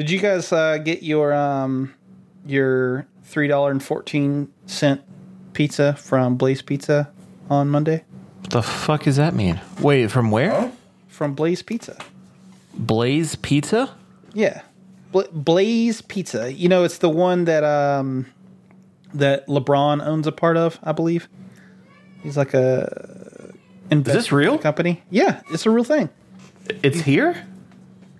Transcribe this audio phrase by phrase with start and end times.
[0.00, 1.92] Did you guys uh, get your um
[2.46, 5.02] your three dollar and fourteen cent
[5.52, 7.10] pizza from Blaze Pizza
[7.50, 8.02] on Monday?
[8.40, 9.60] What the fuck does that mean?
[9.78, 10.52] Wait, from where?
[10.52, 10.70] Huh?
[11.08, 11.98] From Blaze Pizza.
[12.72, 13.94] Blaze Pizza?
[14.32, 14.62] Yeah,
[15.12, 16.50] Bla- Blaze Pizza.
[16.50, 18.24] You know, it's the one that um
[19.12, 21.28] that LeBron owns a part of, I believe.
[22.22, 23.52] He's like a
[23.90, 24.56] investor this real?
[24.56, 25.02] company.
[25.10, 26.08] Yeah, it's a real thing.
[26.82, 27.46] It's here?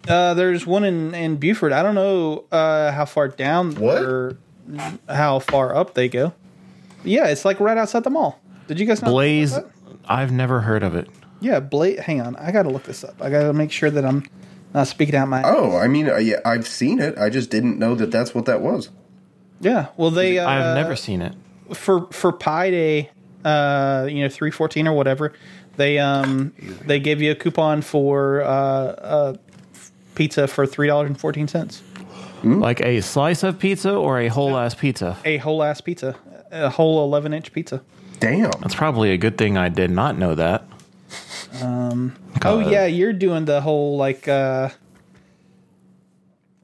[0.08, 1.72] Uh, there's one in, in Buford.
[1.72, 4.02] I don't know uh, how far down What?
[4.02, 4.38] or
[5.08, 6.32] how far up they go.
[7.04, 8.40] Yeah, it's like right outside the mall.
[8.66, 9.54] Did you guys know Blaze.
[9.54, 9.66] that?
[10.06, 11.08] I've never heard of it.
[11.40, 12.00] Yeah, Blaze.
[12.00, 13.20] Hang on, I got to look this up.
[13.22, 14.24] I got to make sure that I'm
[14.74, 15.42] not speaking out my.
[15.44, 17.16] Oh, I mean, uh, yeah, I've seen it.
[17.18, 18.90] I just didn't know that that's what that was.
[19.60, 20.38] Yeah, well they.
[20.38, 21.34] Uh, I've never seen it.
[21.74, 23.10] for for Pi Day,
[23.44, 25.32] uh, you know, three fourteen or whatever.
[25.76, 26.52] They um
[26.86, 29.34] they gave you a coupon for uh, uh
[30.20, 31.82] pizza for three dollars and fourteen cents.
[32.44, 35.16] Like a slice of pizza or a whole ass pizza?
[35.24, 36.14] A whole ass pizza,
[36.50, 37.80] a whole eleven inch pizza.
[38.18, 38.50] Damn.
[38.60, 40.64] That's probably a good thing I did not know that.
[41.62, 44.68] Oh yeah, you're doing the whole like uh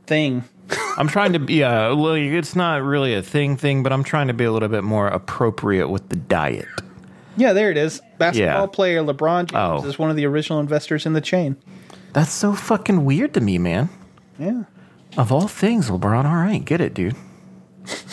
[0.07, 0.45] thing.
[0.99, 4.27] I'm trying to be, yeah, well, it's not really a thing thing, but I'm trying
[4.29, 6.67] to be a little bit more appropriate with the diet.
[7.39, 8.01] Yeah, there it is.
[8.19, 8.67] Basketball Yeah.
[8.67, 9.87] player LeBron James Oh.
[9.89, 11.57] is one of the original investors in the chain.
[12.17, 13.91] That's so fucking weird to me, man.
[14.39, 14.63] Yeah.
[15.19, 17.15] Of all things, LeBron, all right, get it, dude.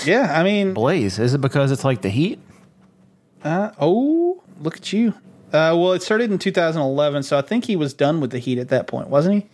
[0.03, 2.37] Yeah, I mean, Blaze, is it because it's like the heat?
[3.45, 5.13] uh, oh, look at you.
[5.53, 8.57] Uh, well, it started in 2011, so I think he was done with the Heat
[8.57, 9.49] at that point, wasn't he?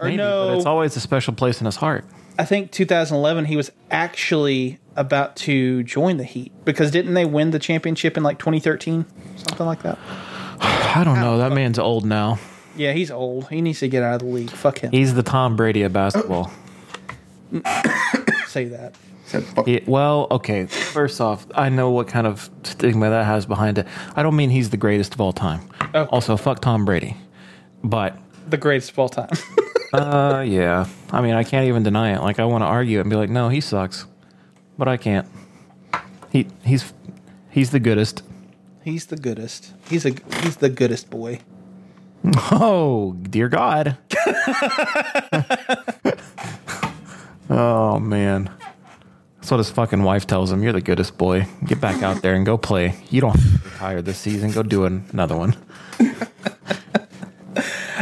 [0.00, 2.04] Or Maybe, no, but it's always a special place in his heart.
[2.36, 7.52] I think 2011 he was actually about to join the Heat because didn't they win
[7.52, 10.00] the championship in like 2013, something like that?
[10.60, 11.38] I don't know.
[11.38, 12.40] That man's old now.
[12.76, 13.48] Yeah, he's old.
[13.48, 14.50] He needs to get out of the league.
[14.50, 14.90] Fuck him.
[14.90, 16.50] He's the Tom Brady of basketball.
[18.46, 18.94] Say that.
[19.66, 20.66] Yeah, well, okay.
[20.66, 23.86] First off, I know what kind of stigma that has behind it.
[24.14, 25.68] I don't mean he's the greatest of all time.
[25.82, 26.08] Okay.
[26.10, 27.16] Also, fuck Tom Brady.
[27.82, 28.16] But,
[28.48, 29.30] The greatest of all time.
[29.92, 30.86] uh, yeah.
[31.10, 32.20] I mean, I can't even deny it.
[32.20, 34.06] Like, I want to argue and be like, no, he sucks.
[34.78, 35.26] But I can't.
[36.30, 36.92] He he's
[37.50, 38.22] he's the goodest.
[38.82, 39.72] he's the goodest.
[39.88, 41.38] He's a he's the goodest boy.
[42.50, 43.98] Oh, dear God.
[47.50, 48.50] oh, man.
[49.36, 50.62] That's what his fucking wife tells him.
[50.62, 51.46] You're the goodest boy.
[51.66, 52.94] Get back out there and go play.
[53.10, 54.52] You don't have to retire this season.
[54.52, 55.54] Go do an- another one.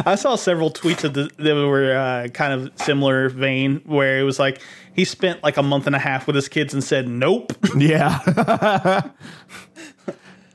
[0.07, 4.23] I saw several tweets of the, that were uh, kind of similar vein where it
[4.23, 4.63] was like
[4.95, 7.53] he spent like a month and a half with his kids and said nope.
[7.77, 9.03] Yeah.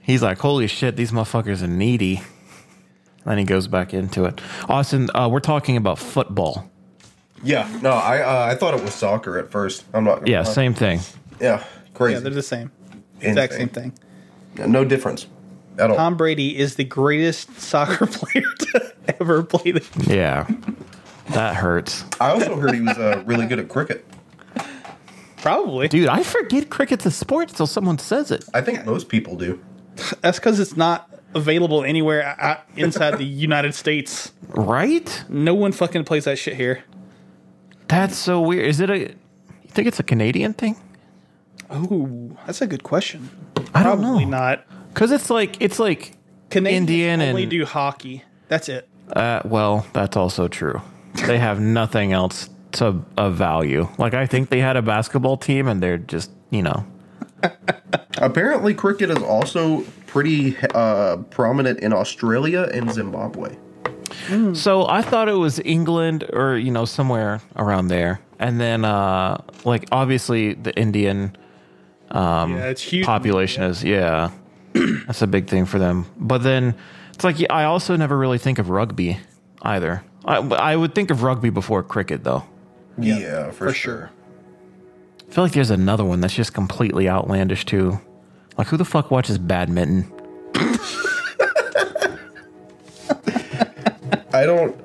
[0.02, 2.22] He's like, holy shit, these motherfuckers are needy.
[3.28, 4.42] Then he goes back into it.
[4.70, 6.70] Austin, uh, we're talking about football.
[7.44, 7.70] Yeah.
[7.84, 9.84] No, I uh, I thought it was soccer at first.
[9.94, 10.20] I'm not.
[10.20, 10.44] Gonna Yeah, lie.
[10.54, 11.02] same thing.
[11.40, 11.64] Yeah.
[11.94, 12.14] Crazy.
[12.16, 12.72] yeah, they're the same.
[13.22, 13.94] Exact same thing.
[14.58, 15.28] no difference
[15.78, 15.96] at all.
[15.98, 20.48] Tom Brady is the greatest soccer player to ever play the Yeah.
[21.32, 22.06] That hurts.
[22.22, 24.06] I also heard he was uh, really good at cricket.
[25.38, 25.88] Probably.
[25.88, 28.46] Dude, I forget cricket's a sport until someone says it.
[28.54, 29.62] I think most people do.
[30.22, 34.32] That's because it's not available anywhere uh, inside the United States.
[34.50, 35.24] Right?
[35.30, 36.84] No one fucking plays that shit here.
[37.88, 38.66] That's so weird.
[38.66, 39.16] Is it a you
[39.70, 40.76] think it's a Canadian thing?
[41.74, 43.30] Ooh, that's a good question.
[43.74, 44.32] I don't Probably know.
[44.38, 44.66] not.
[44.94, 46.14] Cuz it's like it's like
[46.50, 48.24] Canadians Indian only and- do hockey.
[48.48, 48.88] That's it.
[49.14, 50.82] uh well, that's also true.
[51.26, 53.88] They have nothing else to of value.
[53.98, 56.86] Like I think they had a basketball team and they're just, you know.
[58.18, 63.56] Apparently, cricket is also pretty uh, prominent in Australia and Zimbabwe.
[64.54, 68.20] So I thought it was England or you know somewhere around there.
[68.40, 71.36] And then uh like obviously the Indian
[72.14, 73.06] yeah, it's huge.
[73.06, 74.32] population is yeah
[75.08, 76.74] that's a big thing for them but then
[77.14, 79.20] it's like yeah, i also never really think of rugby
[79.64, 82.44] either I, I would think of rugby before cricket though
[82.98, 83.74] Yeah, for, for sure.
[83.74, 84.12] sure.
[85.28, 88.00] i feel like there's another one that's just completely outlandish too
[88.58, 90.12] like who the fuck watches badminton
[94.34, 94.76] I don't.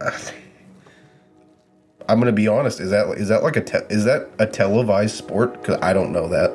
[2.08, 2.80] I'm gonna be honest.
[2.80, 5.60] Is that is that like a te- is that a televised sport?
[5.60, 6.50] Because I don't know that.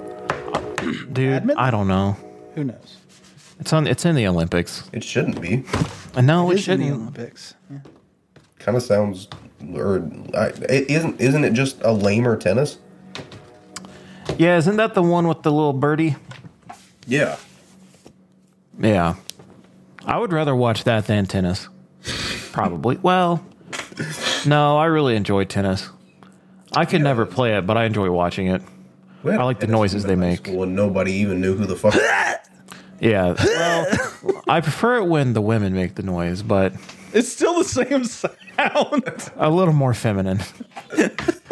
[1.14, 1.58] dude Badminton?
[1.58, 2.16] i don't know
[2.56, 2.98] Who knows?
[3.60, 5.64] it's on it's in the olympics It shouldn't be.
[6.16, 7.54] and no it, It is in the shouldn't Olympics.
[7.70, 7.78] Yeah.
[8.60, 9.28] Kind of sounds.
[9.76, 12.78] Or I, it isn't isn't it just a lamer tennis?
[14.38, 16.16] yeah isn't that the one with the little birdie
[17.08, 17.38] Yeah.
[18.80, 19.16] yeah
[20.06, 21.68] i would rather watch that than tennis
[22.52, 23.44] probably well
[24.46, 25.90] no i really enjoy tennis
[26.74, 28.62] I could never play it, but I enjoy watching it.
[29.26, 30.40] I like the noises they make.
[30.46, 31.96] school And nobody even knew who the fuck.
[33.00, 33.36] Yeah.
[33.42, 36.74] Well, I prefer it when the women make the noise, but
[37.14, 38.04] It's still the same
[38.58, 39.22] sound.
[39.38, 40.42] a little more feminine.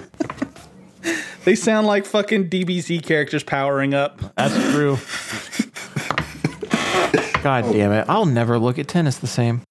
[1.45, 4.19] they sound like fucking DBZ characters powering up.
[4.35, 4.97] That's true.
[7.43, 8.05] God damn it.
[8.09, 9.61] I'll never look at tennis the same.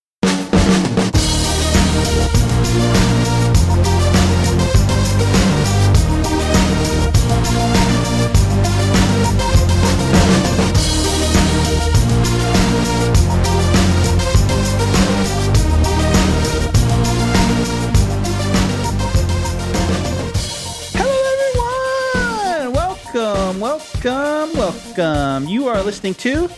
[24.97, 25.49] Welcome.
[25.49, 26.49] You are listening to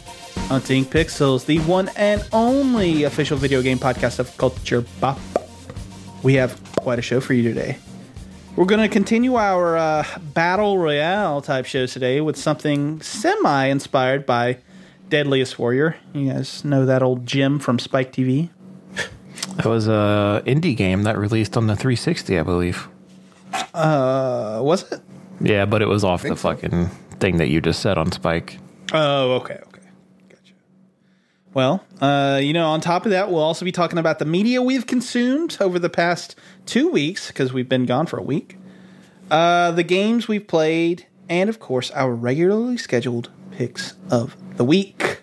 [0.48, 5.18] Hunting Pixels, the one and only official video game podcast of Culture Bop.
[6.22, 7.78] We have quite a show for you today.
[8.54, 10.04] We're going to continue our uh,
[10.34, 14.58] battle royale type shows today with something semi inspired by
[15.08, 15.96] Deadliest Warrior.
[16.12, 18.50] You guys know that old gem from Spike TV.
[19.56, 22.88] That was a indie game that released on the 360, I believe.
[23.72, 25.00] Uh, was it?
[25.40, 26.90] Yeah, but it was off the fucking
[27.20, 28.58] thing that you just said on Spike.
[28.92, 29.82] Oh, okay, okay.
[30.28, 30.52] Gotcha.
[31.54, 34.62] Well, uh, you know, on top of that, we'll also be talking about the media
[34.62, 36.36] we've consumed over the past
[36.66, 38.58] two weeks because we've been gone for a week,
[39.30, 45.20] uh, the games we've played, and of course, our regularly scheduled picks of the week.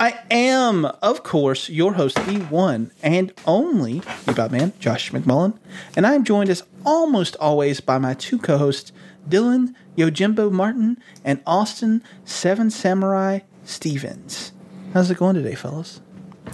[0.00, 5.56] I am, of course, your host, the one and only Bebop Man, Josh McMullen,
[5.96, 8.92] and I'm joined as almost always by my two co-hosts,
[9.28, 14.52] Dylan Yojimbo Martin and Austin Seven Samurai Stevens.
[14.92, 16.00] How's it going today, fellas?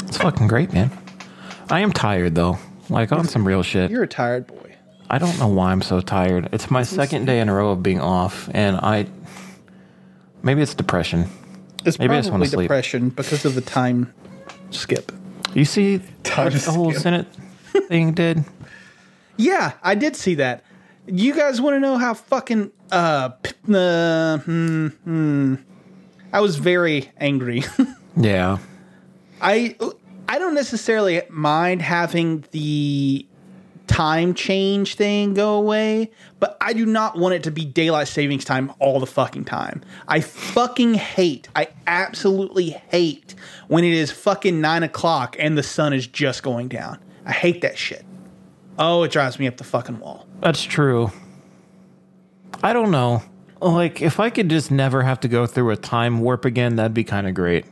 [0.05, 0.91] It's fucking great, man.
[1.71, 2.59] I am tired though.
[2.89, 3.91] Like on some real shit.
[3.91, 4.57] You're a tired boy.
[5.09, 6.49] I don't know why I'm so tired.
[6.53, 9.07] It's my second day in a row of being off, and I
[10.43, 11.29] maybe it's depression.
[11.85, 12.65] It's Maybe I just probably sleep.
[12.65, 14.13] depression because of the time
[14.71, 15.13] skip.
[15.55, 17.03] You see what the whole skip.
[17.03, 17.27] Senate
[17.89, 18.45] thing did?
[19.37, 20.63] Yeah, I did see that.
[21.07, 23.31] You guys want to know how fucking uh,
[23.73, 25.55] uh hmm, hmm.
[26.33, 27.65] I was very angry.
[28.17, 28.59] Yeah.
[29.41, 29.77] I
[30.29, 33.27] I don't necessarily mind having the
[33.87, 38.45] time change thing go away, but I do not want it to be daylight savings
[38.45, 39.83] time all the fucking time.
[40.07, 43.35] I fucking hate, I absolutely hate
[43.67, 46.99] when it is fucking nine o'clock and the sun is just going down.
[47.25, 48.05] I hate that shit.
[48.79, 50.27] Oh, it drives me up the fucking wall.
[50.41, 51.11] That's true.
[52.63, 53.23] I don't know.
[53.61, 56.95] Like, if I could just never have to go through a time warp again, that'd
[56.95, 57.67] be kind of great.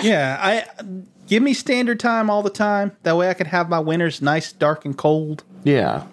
[0.00, 0.84] Yeah, I
[1.26, 2.92] give me standard time all the time.
[3.02, 5.44] That way I could have my winters nice, dark, and cold.
[5.64, 6.06] Yeah.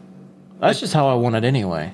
[0.60, 1.94] That's just how I want it anyway.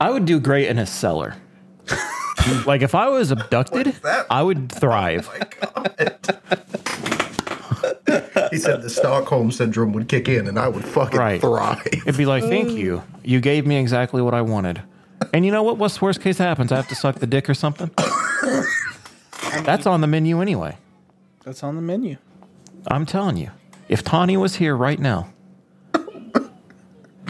[0.00, 1.36] I would do great in a cellar.
[2.66, 3.94] like, if I was abducted.
[4.30, 5.28] I would thrive.
[8.50, 11.40] he said the Stockholm syndrome would kick in, and I would fucking Right.
[11.40, 11.86] thrive.
[11.92, 12.78] It'd be like, thank mm.
[12.78, 13.02] you.
[13.24, 14.82] You gave me exactly what I wanted.
[15.32, 15.78] And you know what?
[15.78, 16.72] What's the worst case that happens?
[16.72, 17.90] I have to suck the dick or something?
[19.64, 20.76] That's on the menu anyway.
[21.44, 22.16] That's on the menu.
[22.88, 23.50] I'm telling you.
[23.88, 25.28] If Tawny was here right now,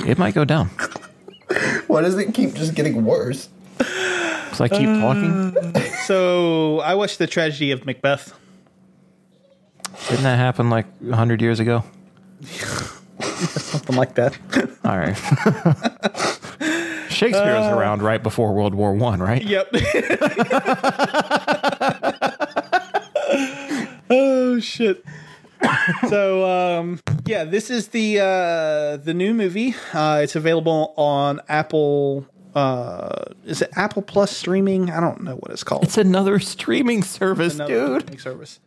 [0.06, 0.68] it might go down.
[1.86, 3.48] Why does it keep just getting worse?
[3.78, 5.56] Because I keep talking.
[5.56, 8.32] Uh, so I watched the tragedy of Macbeth.
[10.08, 11.84] Didn't that happen like 100 years ago?
[13.20, 14.36] Something like that.
[14.84, 15.16] All right.
[17.10, 19.42] Shakespeare was around right before World War One, right?
[19.42, 19.68] Yep.
[24.10, 25.04] oh shit.
[26.08, 26.44] So
[26.80, 29.74] um, yeah, this is the uh, the new movie.
[29.92, 32.26] Uh, it's available on Apple.
[32.54, 34.90] Uh, is it Apple Plus streaming?
[34.90, 35.84] I don't know what it's called.
[35.84, 38.00] It's another streaming service, Another dude.
[38.02, 38.60] streaming service.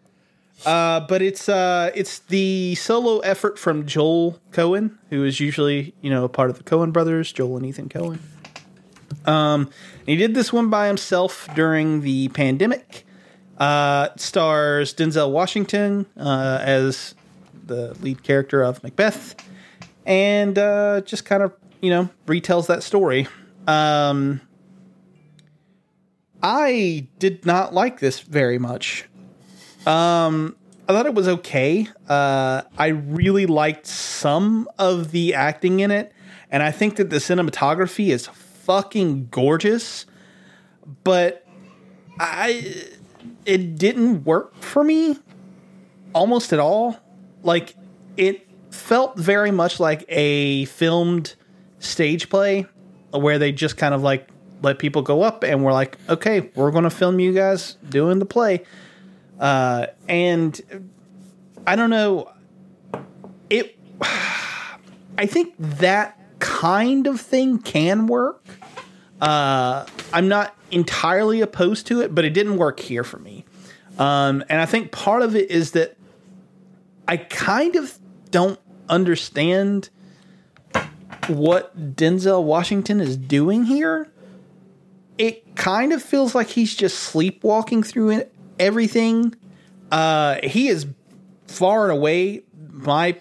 [0.66, 6.10] Uh, but it's uh, it's the solo effort from Joel Coen, who is usually you
[6.10, 8.20] know a part of the Coen brothers, Joel and Ethan Coen.
[9.26, 9.70] Um,
[10.06, 13.06] he did this one by himself during the pandemic.
[13.58, 17.16] Uh, stars Denzel Washington uh, as
[17.66, 19.36] the lead character of Macbeth,
[20.06, 23.28] and uh, just kind of you know retells that story.
[23.68, 24.42] Um,
[26.42, 29.06] I did not like this very much.
[29.86, 30.56] Um,
[30.88, 31.88] I thought it was okay.
[32.08, 36.14] Uh, I really liked some of the acting in it,
[36.52, 40.06] and I think that the cinematography is fucking gorgeous.
[41.04, 41.46] But
[42.20, 42.86] I,
[43.46, 45.18] it didn't work for me
[46.14, 46.98] almost at all.
[47.44, 47.76] Like
[48.18, 51.36] it felt very much like a filmed
[51.80, 52.66] stage play
[53.12, 54.28] where they just kind of like
[54.62, 58.20] let people go up and we're like, okay, we're going to film you guys doing
[58.20, 58.64] the play.
[59.40, 60.90] Uh, and
[61.66, 62.32] I don't know.
[63.50, 63.78] It,
[65.18, 68.46] I think that kind of thing can work.
[69.22, 73.46] Uh, I'm not entirely opposed to it, but it didn't work here for me.
[73.98, 75.96] Um, and I think part of it is that
[77.08, 77.98] I kind of
[78.32, 79.90] don't understand
[81.28, 84.12] what Denzel Washington is doing here.
[85.18, 89.36] It kind of feels like he's just sleepwalking through it, everything.
[89.92, 90.88] Uh, he is
[91.48, 93.18] far and away my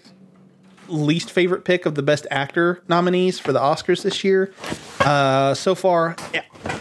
[0.89, 4.53] least favorite pick of the best actor nominees for the Oscars this year.
[5.01, 6.17] Uh, so far,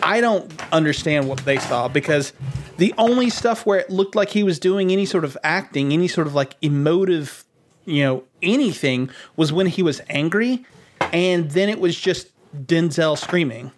[0.02, 2.34] I don't understand what they saw because
[2.78, 6.08] the only stuff where it looked like he was doing any sort of acting, any
[6.08, 7.46] sort of like emotive,
[7.86, 10.66] you know, anything was when he was angry,
[11.12, 13.72] and then it was just Denzel screaming.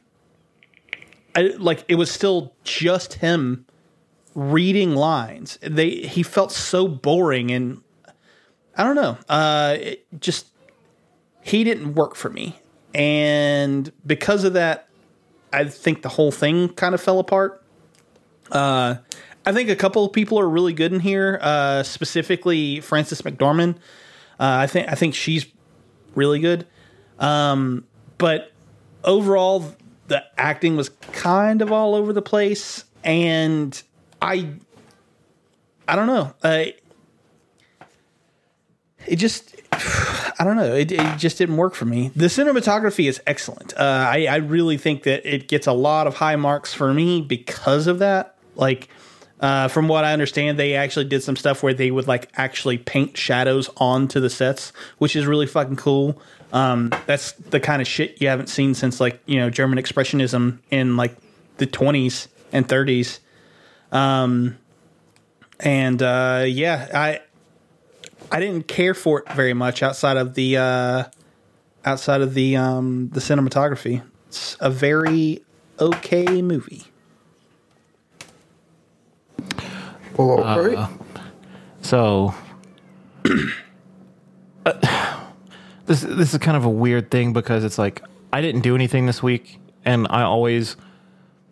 [1.35, 3.65] I, like it was still just him
[4.35, 5.57] reading lines.
[5.61, 7.81] They he felt so boring and
[8.77, 9.17] I don't know.
[9.29, 9.77] Uh,
[10.19, 10.47] just
[11.41, 12.59] he didn't work for me,
[12.93, 14.89] and because of that,
[15.53, 17.63] I think the whole thing kind of fell apart.
[18.51, 18.95] Uh,
[19.45, 23.77] I think a couple of people are really good in here, uh, specifically Frances McDormand.
[24.39, 25.45] Uh, I think I think she's
[26.13, 26.67] really good,
[27.19, 27.85] um,
[28.17, 28.51] but
[29.05, 29.73] overall,
[30.07, 33.81] the acting was kind of all over the place, and
[34.21, 34.53] I
[35.87, 36.33] I don't know.
[36.43, 36.65] Uh,
[39.07, 39.55] it just
[40.39, 40.73] I don't know.
[40.73, 42.11] It, it just didn't work for me.
[42.15, 43.73] The cinematography is excellent.
[43.77, 47.21] Uh, I, I really think that it gets a lot of high marks for me
[47.21, 48.35] because of that.
[48.55, 48.89] Like,
[49.39, 52.77] uh, from what I understand, they actually did some stuff where they would like actually
[52.77, 56.21] paint shadows onto the sets, which is really fucking cool.
[56.53, 60.59] Um, that's the kind of shit you haven't seen since like you know German expressionism
[60.71, 61.15] in like
[61.57, 63.19] the 20s and 30s.
[63.91, 64.57] Um,
[65.59, 67.21] and uh, yeah, I
[68.31, 71.03] I didn't care for it very much outside of the uh,
[71.85, 74.03] outside of the um, the cinematography.
[74.27, 75.43] It's a very
[75.79, 76.83] okay movie.
[80.17, 80.89] Well, all right.
[81.81, 82.33] So
[84.65, 85.21] uh,
[85.85, 88.01] this this is kind of a weird thing because it's like
[88.33, 90.75] I didn't do anything this week, and I always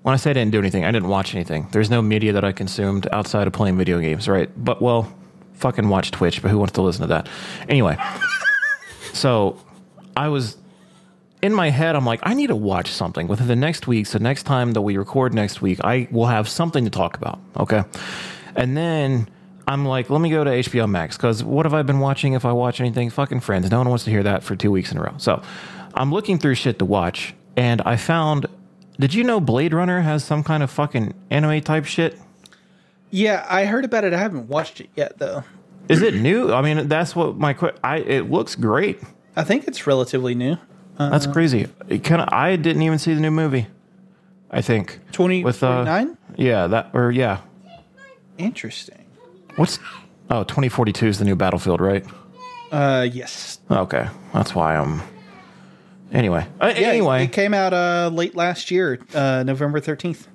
[0.03, 1.67] when I say I didn't do anything, I didn't watch anything.
[1.72, 4.50] There's no media that I consumed outside of playing video games, right?
[4.55, 5.13] But well,
[5.55, 7.29] fucking watch Twitch, but who wants to listen to that?
[7.67, 7.98] Anyway,
[9.13, 9.57] so
[10.15, 10.57] I was
[11.41, 14.07] in my head, I'm like, I need to watch something within the next week.
[14.07, 17.39] So next time that we record next week, I will have something to talk about.
[17.57, 17.83] Okay.
[18.55, 19.27] And then
[19.67, 22.45] I'm like, let me go to HBO Max because what have I been watching if
[22.45, 23.10] I watch anything?
[23.10, 23.69] Fucking Friends.
[23.69, 25.15] No one wants to hear that for two weeks in a row.
[25.17, 25.41] So
[25.93, 28.48] I'm looking through shit to watch and I found.
[29.00, 32.19] Did you know Blade Runner has some kind of fucking anime type shit?
[33.09, 34.13] Yeah, I heard about it.
[34.13, 35.43] I haven't watched it yet though.
[35.89, 36.53] Is it new?
[36.53, 37.97] I mean, that's what my que- I.
[37.97, 39.01] It looks great.
[39.35, 40.57] I think it's relatively new.
[40.97, 41.67] That's crazy.
[41.89, 43.67] It kinda, I didn't even see the new movie.
[44.51, 46.17] I think Twenty with uh, nine.
[46.38, 47.39] yeah, that or yeah.
[48.38, 49.03] Interesting.
[49.55, 49.79] What's
[50.29, 52.05] oh 2042 is the new Battlefield, right?
[52.71, 53.59] Uh, yes.
[53.69, 55.01] Okay, that's why I'm.
[56.13, 60.27] Anyway, uh, Yeah, anyway, it came out uh late last year, uh, November thirteenth.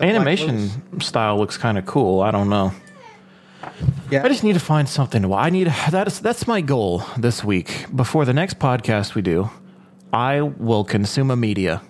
[0.00, 2.20] animation style looks kind of cool.
[2.20, 2.72] I don't know.
[4.10, 5.46] Yeah, I just need to find something to watch.
[5.46, 7.86] I need that's that's my goal this week.
[7.94, 9.48] Before the next podcast we do,
[10.12, 11.80] I will consume a media.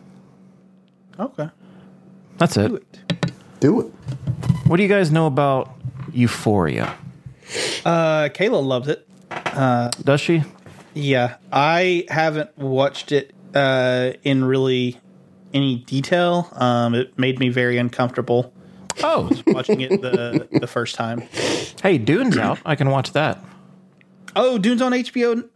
[1.18, 1.48] okay.
[2.38, 2.68] That's it.
[2.68, 2.98] Do it.
[3.60, 3.86] Do it.
[4.66, 5.70] What do you guys know about
[6.12, 6.96] Euphoria?
[7.84, 9.06] Uh, Kayla loves it.
[10.04, 10.42] Does she?
[10.94, 15.00] Yeah, I haven't watched it uh, in really
[15.52, 16.48] any detail.
[16.52, 18.52] Um, it made me very uncomfortable
[19.02, 21.22] Oh, watching it the the first time.
[21.82, 22.58] hey, Dune's out.
[22.64, 23.42] I can watch that.
[24.36, 25.48] Oh, Dune's on HBO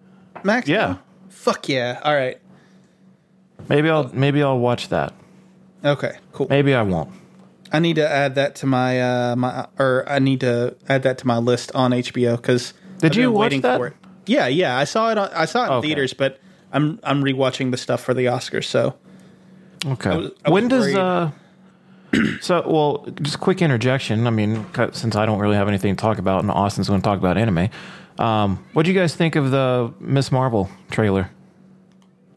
[0.43, 0.69] Max.
[0.69, 0.77] Yeah.
[0.87, 1.01] now?
[1.29, 2.01] Fuck yeah!
[2.03, 2.39] All right.
[3.69, 5.13] Maybe I'll maybe I'll watch that.
[5.85, 6.19] Okay.
[6.33, 6.49] Cool.
[6.51, 7.11] Maybe I won't.
[7.73, 11.19] I need to add that to my uh my or I need to add that
[11.19, 13.93] to my list on HBO because Did you watch that?
[14.29, 14.33] It.
[14.33, 14.79] Yeah, yeah.
[14.79, 15.19] I saw it.
[15.19, 15.89] On, I saw it in Okay.
[15.89, 16.39] theaters, but
[16.73, 18.65] I'm I'm rewatching the stuff for the Oscars.
[18.65, 18.95] So
[19.87, 20.17] Okay.
[20.17, 20.97] was- I when does worried.
[20.97, 21.31] uh?
[22.41, 24.27] So well, just quick interjection.
[24.27, 27.05] I mean, since I don't really have anything to talk about, and Austin's going to
[27.05, 27.69] talk about anime.
[28.19, 31.31] Um, what do you guys think of the Miss Marvel trailer?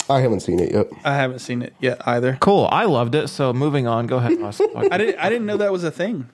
[0.09, 0.87] I haven't seen it yet.
[1.05, 2.37] I haven't seen it yet either.
[2.41, 2.67] Cool.
[2.69, 3.29] I loved it.
[3.29, 4.07] So moving on.
[4.07, 4.67] Go ahead, Austin.
[4.75, 6.27] I didn't I didn't know that was a thing.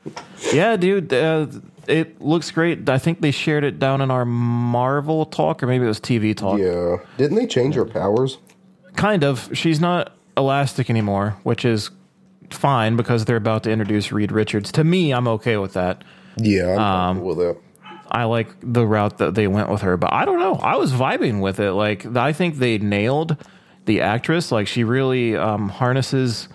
[0.52, 1.14] yeah, dude.
[1.14, 1.46] Uh,
[1.88, 2.88] it looks great.
[2.90, 6.36] I think they shared it down in our Marvel talk, or maybe it was TV
[6.36, 6.60] talk.
[6.60, 6.98] Yeah.
[7.18, 8.38] Didn't they change her powers?
[8.96, 9.50] kind of.
[9.54, 11.92] She's not elastic anymore, which is
[12.50, 14.72] fine because they're about to introduce Reed Richards.
[14.72, 16.04] To me, I'm okay with that.
[16.38, 17.58] Yeah, I'm Um, with that.
[18.10, 20.56] I like the route that they went with her, but I don't know.
[20.56, 21.74] I was vibing with it.
[21.74, 23.36] Like I think they nailed
[23.86, 24.52] the actress.
[24.52, 26.48] Like she really um, harnesses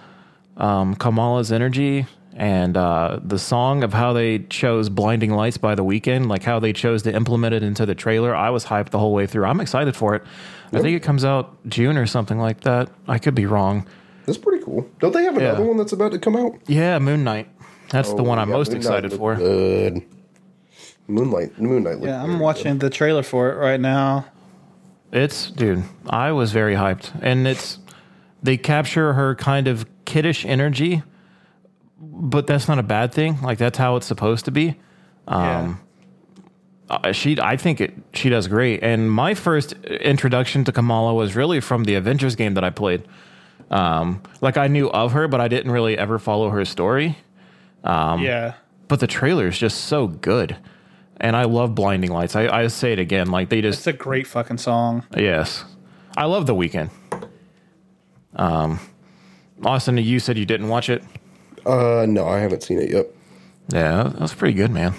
[0.56, 5.84] um, Kamala's energy and uh, the song of how they chose "Blinding Lights" by the
[5.84, 8.34] Weeknd, like how they chose to implement it into the trailer.
[8.34, 9.44] I was hyped the whole way through.
[9.44, 10.22] I'm excited for it.
[10.74, 12.90] I think it comes out June or something like that.
[13.06, 13.86] I could be wrong.
[14.24, 14.88] That's pretty cool.
[15.00, 15.68] Don't they have another Yeah.
[15.68, 16.54] one that's about to come out?
[16.66, 17.48] Yeah, Moon Knight.
[17.90, 19.34] That's the Oh, one I'm yeah, most Moon excited for.
[19.34, 20.02] Good.
[21.08, 21.98] Moonlight, Moonlight.
[22.00, 24.26] Yeah, I'm very watching the trailer for it right now.
[25.12, 27.78] It's dude, I was very hyped, and it's
[28.42, 31.02] they capture her kind of kiddish energy,
[32.02, 33.40] but that's not a bad thing.
[33.42, 34.76] Like that's how it's supposed to be.
[35.28, 35.80] Um,
[36.90, 38.82] Uh, she, I think it, she does great.
[38.82, 43.04] And my first introduction to Kamala was really from the Avengers game that I played.
[43.70, 47.16] Um, like I knew of her, but I didn't really ever follow her story.
[47.84, 48.54] yeah.
[48.88, 50.54] But the trailer is just so good,
[51.18, 52.36] and I love Blinding Lights.
[52.36, 55.04] I, I say it again, like they just It's a great fucking song.
[55.16, 55.64] Yes.
[56.14, 56.90] I love the Weeknd.
[58.36, 58.80] Um
[59.64, 61.02] Austin, you said you didn't watch it.
[61.66, 63.06] Uh, no, I haven't seen it yet.
[63.68, 64.94] Yeah, that was pretty good, man.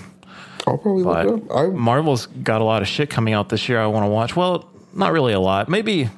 [0.65, 1.57] I'll probably But look it up.
[1.57, 4.35] I Marvel's got a lot of shit coming out this year I want to watch.
[4.35, 5.67] Well, not really a lot.
[5.67, 6.09] Maybe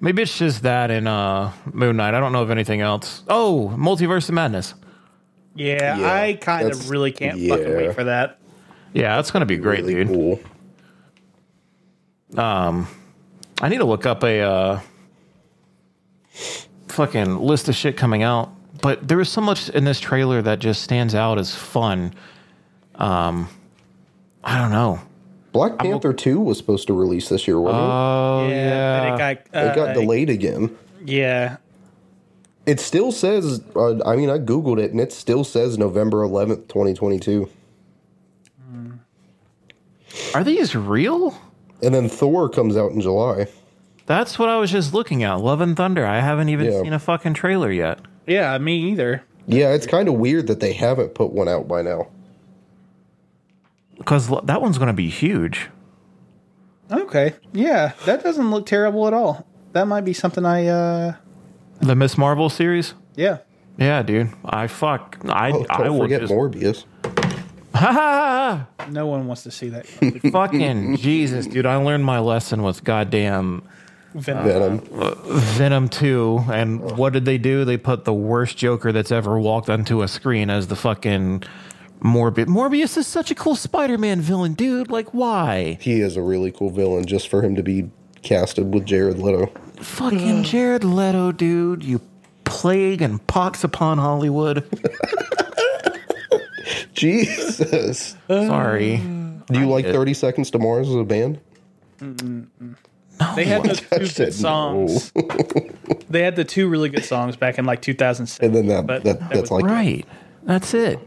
[0.00, 2.14] maybe it's just that and uh Moon Knight.
[2.14, 3.22] I don't know of anything else.
[3.28, 4.74] Oh, Multiverse of Madness.
[5.54, 8.38] Yeah, Yeah, I kind of really can't fucking wait for that.
[8.92, 10.08] Yeah, that's going to be great, really dude.
[10.08, 10.40] cool.
[13.64, 14.80] I need to look up a uh,
[16.88, 18.52] fucking list of shit coming out.
[18.84, 22.12] But there was so much in this trailer that just stands out as fun.
[22.96, 23.48] Um,
[24.44, 25.00] I don't know.
[25.52, 29.30] Black Panther Two was supposed to release this year, wasn't Oh yeah, yeah, it got,
[29.32, 29.46] it?
[29.54, 30.76] It uh, delayed again.
[31.02, 31.56] Yeah,
[32.66, 33.62] It still says.
[33.74, 37.48] Uh, I mean, I googled it, and it still says November eleventh, twenty twenty two.
[40.34, 41.38] are these real?
[41.82, 43.46] And then Thor comes out in July.
[44.04, 45.36] That's what I was just looking at.
[45.36, 46.04] Love and Thunder.
[46.04, 46.82] I haven't even Yeah.
[46.82, 47.98] seen a fucking trailer yet.
[48.26, 49.22] Yeah, me either.
[49.46, 52.08] Yeah, it's kind of weird that they haven't put one out by now.
[53.98, 55.68] Because that one's going to be huge.
[56.90, 59.46] Okay, yeah, that doesn't look terrible at all.
[59.72, 60.66] That might be something I.
[60.66, 61.14] uh
[61.80, 62.94] The Miss Marvel series.
[63.16, 63.38] Yeah,
[63.78, 64.30] Yeah, dude.
[64.44, 65.18] I fuck.
[65.28, 66.32] I Oh, I don't will forget just.
[66.32, 66.84] Morbius.
[67.74, 68.86] Ha ha ha!
[68.88, 69.84] no one wants to see that.
[70.30, 71.66] Fucking Jesus, dude.
[71.66, 73.62] I learned my lesson with goddamn
[74.14, 74.78] Venom.
[74.78, 75.18] Venom.
[75.24, 76.44] Venom 2.
[76.52, 77.64] And what did they do?
[77.64, 81.42] They put the worst Joker that's ever walked onto a screen as the fucking
[82.00, 82.46] Morbius.
[82.46, 84.90] Morbius is such a cool Spider Man villain, dude.
[84.90, 85.78] Like, why?
[85.80, 87.90] He is a really cool villain just for him to be
[88.22, 89.46] casted with Jared Leto.
[89.76, 91.82] Fucking Jared Leto, dude.
[91.82, 92.00] You
[92.44, 94.64] plague and pox upon Hollywood.
[96.94, 98.16] Jesus.
[98.28, 98.96] Sorry.
[98.96, 101.40] Do you like 30 Seconds to Mars as a band?
[103.36, 105.12] They had those two good said songs.
[106.10, 108.44] they had the two really good songs back in like 2006.
[108.44, 110.06] And then that, But that, that that's was- like Right.
[110.42, 110.98] That's it.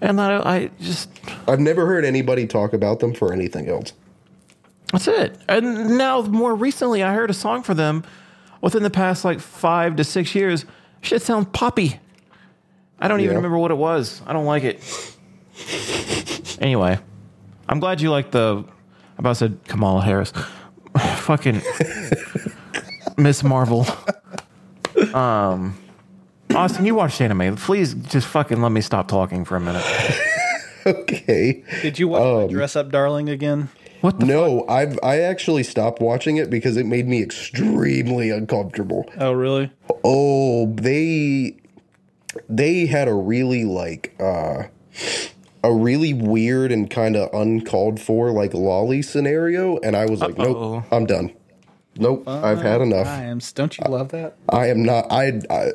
[0.00, 1.10] And I, I just
[1.48, 3.92] I've never heard anybody talk about them for anything else.
[4.92, 5.36] That's it.
[5.48, 8.04] And now, more recently, I heard a song for them
[8.60, 10.64] within the past like five to six years.
[11.02, 11.98] Shit sounds poppy.
[13.00, 14.22] I don't even remember what it was.
[14.26, 14.80] I don't like it.
[16.60, 16.98] Anyway,
[17.68, 18.64] I'm glad you like the.
[18.64, 20.32] I about said Kamala Harris.
[21.28, 21.60] Fucking
[23.18, 23.86] Miss Marvel.
[25.12, 25.76] Um,
[26.54, 27.54] Austin, you watched anime.
[27.56, 29.84] Please just fucking let me stop talking for a minute.
[30.86, 31.62] Okay.
[31.82, 33.68] Did you watch Um, Dress Up Darling again?
[34.00, 39.04] What the No, I've I actually stopped watching it because it made me extremely uncomfortable.
[39.18, 39.70] Oh, really?
[40.02, 41.56] Oh, they
[42.48, 44.62] they had a really like uh
[45.64, 50.38] a really weird and kind of uncalled for like loli scenario and I was like,
[50.38, 50.76] Uh-oh.
[50.76, 51.32] nope, I'm done.
[51.96, 53.06] Nope, I've had uh, enough.
[53.06, 53.52] Times.
[53.52, 54.36] Don't you love that?
[54.48, 55.10] I am not.
[55.10, 55.72] I, I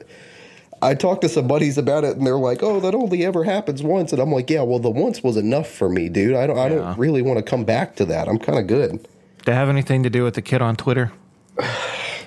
[0.82, 3.84] I talked to some buddies about it, and they're like, "Oh, that only ever happens
[3.84, 6.36] once." And I'm like, "Yeah, well, the once was enough for me, dude.
[6.36, 6.58] I don't.
[6.58, 8.28] I don't really want to come back to that.
[8.28, 9.08] I'm kind of good."
[9.40, 11.12] Did it have anything to do with the kid on Twitter?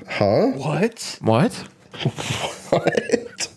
[0.09, 0.53] Huh?
[0.53, 1.19] What?
[1.21, 1.69] What?
[2.71, 3.49] What?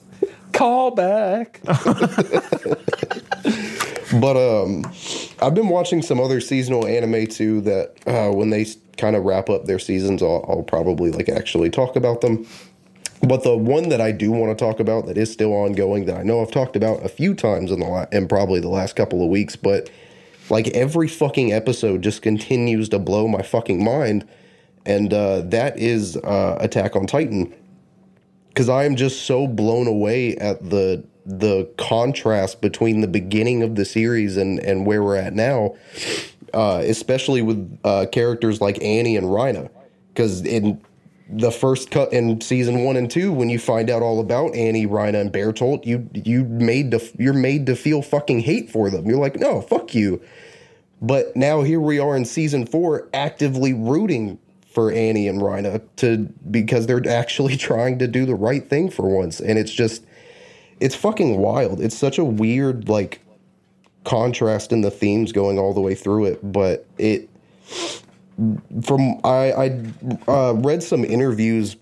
[0.51, 1.61] Call back.
[4.13, 4.85] But um,
[5.41, 7.61] I've been watching some other seasonal anime too.
[7.61, 8.65] That uh, when they
[8.97, 12.47] kind of wrap up their seasons, I'll, I'll probably like actually talk about them.
[13.21, 16.17] But the one that I do want to talk about that is still ongoing that
[16.17, 18.95] I know I've talked about a few times in the la- in probably the last
[18.95, 19.89] couple of weeks, but
[20.49, 24.27] like every fucking episode just continues to blow my fucking mind.
[24.85, 27.53] and uh, that is uh, Attack on Titan.
[28.47, 33.75] Because I am just so blown away at the the contrast between the beginning of
[33.75, 35.75] the series and and where we're at now,
[36.53, 39.69] uh, especially with uh, characters like Annie and Reiner.
[40.07, 40.81] Because in
[41.29, 44.87] the first cut in season one and two, when you find out all about Annie,
[44.87, 49.05] Reiner, and Bertolt, you you made to you're made to feel fucking hate for them.
[49.05, 50.21] You're like, no, fuck you.
[50.99, 54.39] But now here we are in season four, actively rooting
[54.71, 56.17] for Annie and Reiner to
[56.49, 60.03] because they're actually trying to do the right thing for once, and it's just
[60.79, 61.81] it's fucking wild.
[61.81, 63.21] It's such a weird like
[64.03, 67.29] contrast in the themes going all the way through it, but it
[68.83, 69.83] from I I
[70.27, 71.75] uh, read some interviews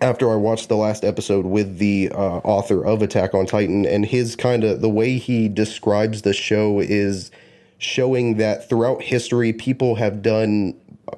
[0.00, 4.06] after I watched the last episode with the uh, author of Attack on Titan, and
[4.06, 7.30] his kind of the way he describes the show is
[7.78, 10.74] showing that throughout history, people have done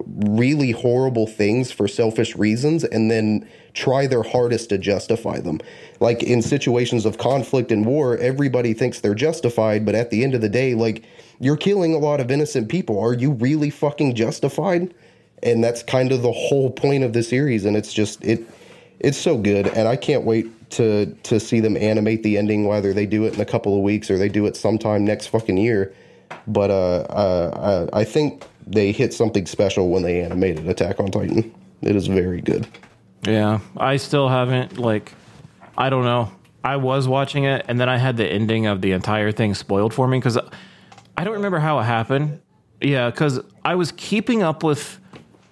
[0.06, 5.60] really horrible things for selfish reasons and then try their hardest to justify them.
[6.00, 10.34] Like in situations of conflict and war, everybody thinks they're justified, but at the end
[10.34, 11.04] of the day, like
[11.40, 12.98] you're killing a lot of innocent people.
[12.98, 14.94] Are you really fucking justified?
[15.42, 18.42] And that's kind of the whole point of the series and it's just it
[19.00, 22.94] it's so good and I can't wait to to see them animate the ending whether
[22.94, 25.58] they do it in a couple of weeks or they do it sometime next fucking
[25.58, 25.92] year.
[26.46, 31.54] But uh, uh, I think they hit something special when they animated Attack on Titan.
[31.82, 32.66] It is very good.
[33.26, 35.14] Yeah, I still haven't like
[35.76, 36.30] I don't know.
[36.62, 39.92] I was watching it and then I had the ending of the entire thing spoiled
[39.92, 40.38] for me cuz
[41.16, 42.40] I don't remember how it happened.
[42.80, 45.00] Yeah, cuz I was keeping up with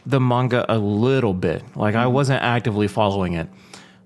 [0.05, 1.63] the manga a little bit.
[1.77, 3.49] Like I wasn't actively following it.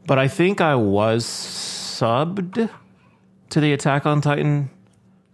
[0.07, 2.71] But I think I was subbed
[3.51, 4.71] to the Attack on Titan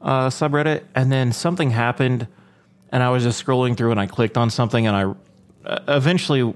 [0.01, 2.27] uh, subreddit and then something happened
[2.91, 5.05] and I was just scrolling through and I clicked on something and I
[5.69, 6.55] uh, eventually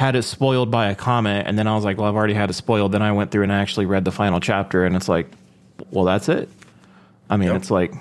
[0.00, 2.48] had it spoiled by a comment and then I was like, well, I've already had
[2.50, 2.92] it spoiled.
[2.92, 5.28] Then I went through and actually read the final chapter and it's like,
[5.90, 6.48] well, that's it.
[7.28, 7.56] I mean, Yep.
[7.56, 7.92] it's like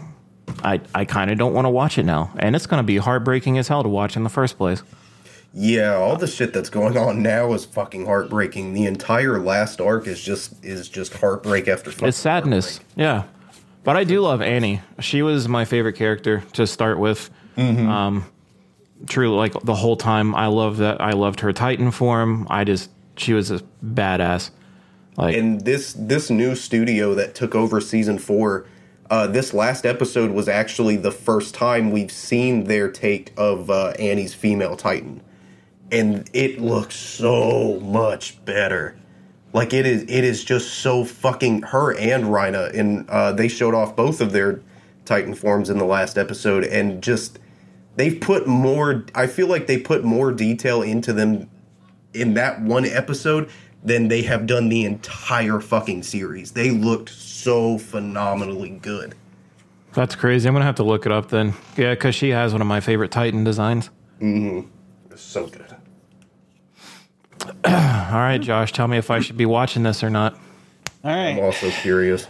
[0.63, 2.97] I I kind of don't want to watch it now, and it's going to be
[2.97, 4.81] heartbreaking as hell to watch in the first place.
[5.53, 8.73] Yeah, all the shit that's going on now is fucking heartbreaking.
[8.73, 13.23] The entire last arc is just is just heartbreak after fucking It's sadness, yeah.
[13.83, 14.81] But I do love Annie.
[14.99, 17.29] She was my favorite character to start with.
[17.57, 18.25] Um,
[19.07, 21.01] true, like the whole time, I love that.
[21.01, 22.47] I loved her Titan form.
[22.49, 24.51] I just she was a badass.
[25.17, 28.65] Like and this this new studio that took over season four
[29.09, 33.89] uh, this last episode was actually the first time we've seen their take of uh,
[33.99, 35.21] annie's female titan
[35.91, 38.95] and it looks so much better
[39.51, 43.73] like it is it is just so fucking her and Reiner and uh, they showed
[43.73, 44.61] off both of their
[45.03, 47.39] titan forms in the last episode and just
[47.99, 51.49] they've put more i feel like they put more detail into them
[52.13, 53.49] in that one episode
[53.83, 56.51] than they have done the entire fucking series.
[56.51, 59.15] They looked so phenomenally good.
[59.93, 60.47] that's crazy.
[60.47, 61.53] I'm gonna have to look it up then.
[61.77, 63.89] Yeah, because she has one of my favorite Titan designs.
[64.19, 64.67] Mm-hmm.
[65.15, 65.65] So good.
[67.65, 70.33] All right, Josh, tell me if I should be watching this or not.
[71.03, 71.29] All right.
[71.37, 72.27] I'm also curious.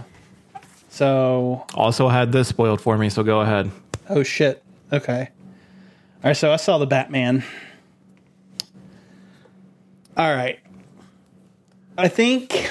[0.90, 3.72] So, Also had this spoiled for me, so go ahead.
[4.10, 4.64] oh shit.
[4.92, 5.30] Okay.
[6.22, 6.38] All right.
[6.38, 7.44] So I saw the Batman.
[10.18, 10.60] All right.
[11.98, 12.70] I think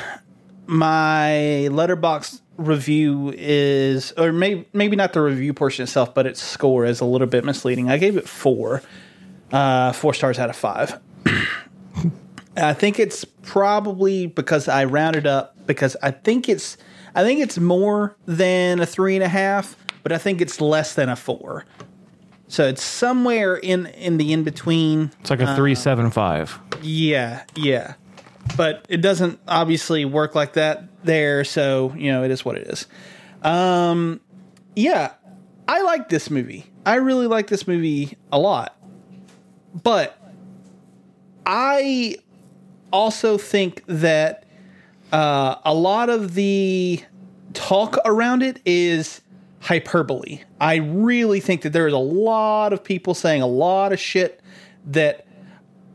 [0.66, 6.84] my Letterboxd review is, or maybe maybe not the review portion itself, but its score
[6.84, 7.88] is a little bit misleading.
[7.88, 8.82] I gave it four,
[9.50, 11.00] uh, four stars out of five.
[12.56, 16.76] I think it's probably because I rounded up because I think it's
[17.14, 20.94] I think it's more than a three and a half, but I think it's less
[20.94, 21.64] than a four.
[22.48, 25.12] So it's somewhere in in the in between.
[25.20, 26.58] It's like a three seven five.
[26.82, 27.94] Yeah, yeah.
[28.56, 32.66] But it doesn't obviously work like that there, so you know, it is what it
[32.68, 32.86] is.
[33.42, 34.20] Um
[34.74, 35.12] yeah,
[35.68, 36.66] I like this movie.
[36.86, 38.74] I really like this movie a lot.
[39.82, 40.18] But
[41.44, 42.16] I
[42.90, 44.44] also think that
[45.12, 47.02] uh, a lot of the
[47.52, 49.20] talk around it is
[49.60, 50.40] hyperbole.
[50.60, 54.40] I really think that there is a lot of people saying a lot of shit
[54.86, 55.26] that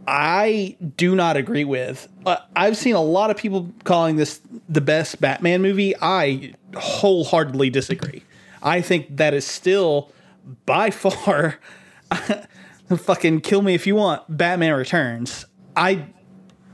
[0.08, 2.08] I do not agree with.
[2.26, 5.94] Uh, I've seen a lot of people calling this the best Batman movie.
[6.02, 8.24] I wholeheartedly disagree.
[8.62, 10.12] I think that is still
[10.66, 11.60] by far
[12.98, 15.46] fucking kill me if you want Batman Returns.
[15.76, 16.08] I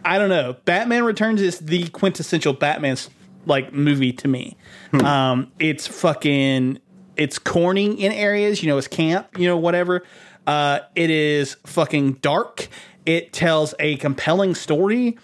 [0.04, 0.56] I don't know.
[0.66, 3.10] Batman Returns is the quintessential Batman's
[3.46, 4.58] like movie to me.
[4.94, 6.80] Um, it's fucking
[7.16, 10.04] it's corny in areas, you know, it's camp, you know, whatever.
[10.48, 12.70] Uh, it is fucking dark
[13.06, 15.18] It tells a compelling story.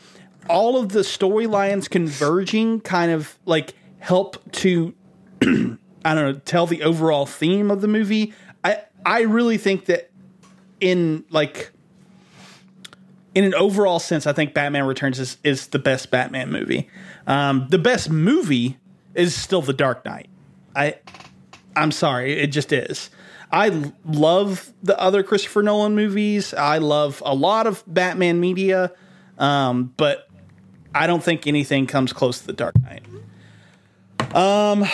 [0.49, 4.93] All of the storylines converging kind of like help to
[5.41, 5.77] I don't
[6.15, 8.33] know, tell the overall theme of the movie.
[8.63, 10.11] I I really think that
[10.79, 11.71] in like
[13.33, 16.89] in an overall sense, I think Batman Returns is, is the best Batman movie.
[17.27, 18.77] Um, the best movie
[19.13, 20.29] is still The Dark Knight.
[20.75, 20.95] I
[21.75, 23.09] I'm sorry, it just is.
[23.51, 26.53] I love the other Christopher Nolan movies.
[26.53, 28.91] I love a lot of Batman media,
[29.37, 30.27] um, but
[30.93, 33.03] I don't think anything comes close to The Dark Knight.
[34.35, 34.85] Um,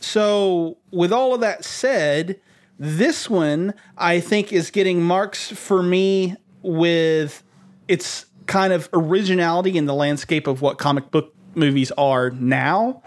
[0.00, 2.40] so with all of that said,
[2.78, 7.42] this one I think is getting marks for me with
[7.88, 13.02] its kind of originality in the landscape of what comic book movies are now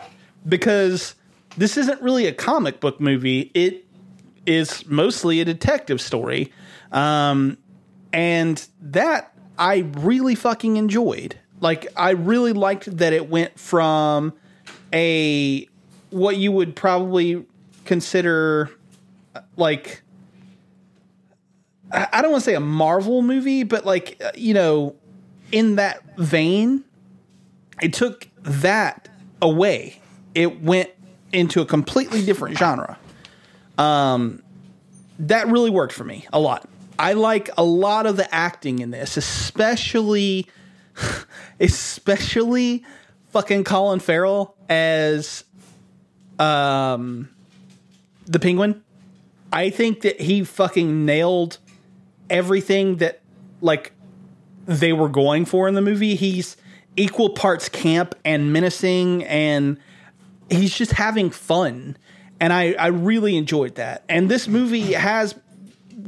[0.48, 1.16] because
[1.58, 3.52] this isn't really a comic book movie.
[3.54, 3.86] It
[4.46, 6.52] is mostly a detective story.
[6.92, 7.58] Um,
[8.14, 11.38] and that I really fucking enjoyed.
[11.60, 14.34] Like, I really liked that it went from
[14.94, 15.68] a
[16.10, 17.46] what you would probably
[17.86, 18.70] consider
[19.56, 20.02] like
[21.92, 24.96] I I don't want to say a Marvel movie, but like uh, you know,
[25.52, 26.84] in that vein,
[27.82, 29.10] it took that
[29.42, 30.00] away.
[30.36, 30.90] It went
[31.34, 32.98] into a completely different genre.
[33.78, 34.44] Um,
[35.20, 36.68] that really worked for me a lot.
[36.98, 40.48] I like a lot of the acting in this, especially,
[41.60, 42.86] especially
[43.30, 45.44] fucking Colin Farrell as
[46.38, 47.30] um
[48.26, 48.84] the Penguin.
[49.52, 51.58] I think that he fucking nailed
[52.30, 53.22] everything that
[53.62, 53.92] like
[54.66, 56.16] they were going for in the movie.
[56.16, 56.56] He's
[56.96, 59.80] equal parts camp and menacing and
[60.50, 61.98] he's just having fun.
[62.40, 64.04] And I, I really enjoyed that.
[64.10, 65.36] And this movie has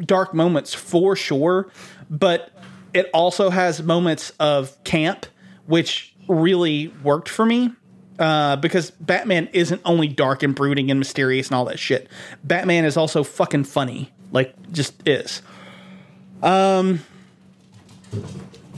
[0.06, 1.72] dark moments for sure,
[2.10, 2.52] but
[2.94, 5.26] it also has moments of camp,
[5.66, 7.72] which really worked for me.
[8.20, 12.08] Uh, because Batman isn't only dark and brooding and mysterious and all that shit.
[12.44, 14.12] Batman is also fucking funny.
[14.32, 15.42] Like, just is.
[16.44, 17.00] Um.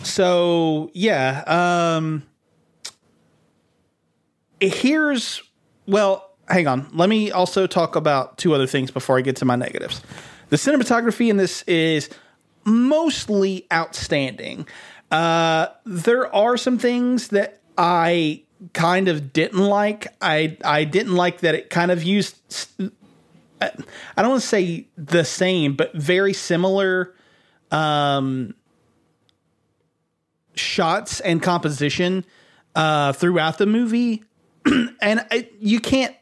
[0.06, 1.44] So yeah.
[1.48, 2.24] Um.
[4.62, 5.41] Here's
[5.88, 6.32] well.
[6.48, 6.88] Hang on.
[6.94, 10.02] Let me also talk about two other things before I get to my negatives.
[10.50, 12.10] The cinematography in this is
[12.65, 14.68] mostly outstanding.
[15.12, 20.08] Uh, there are some things that I kind of didn't like.
[20.22, 22.38] I I didn't like that it kind of used.
[23.62, 23.72] I
[24.18, 27.15] don't want to say the same, but very similar
[27.72, 28.54] um,
[30.56, 32.26] shots and composition
[32.76, 34.24] uh, throughout the movie,
[34.65, 36.15] and I, you can't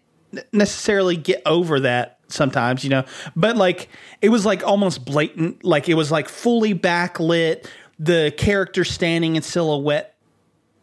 [0.51, 3.05] necessarily get over that sometimes, you know.
[3.35, 3.89] But like
[4.21, 7.67] it was like almost blatant, like it was like fully backlit,
[7.99, 10.17] the character standing in silhouette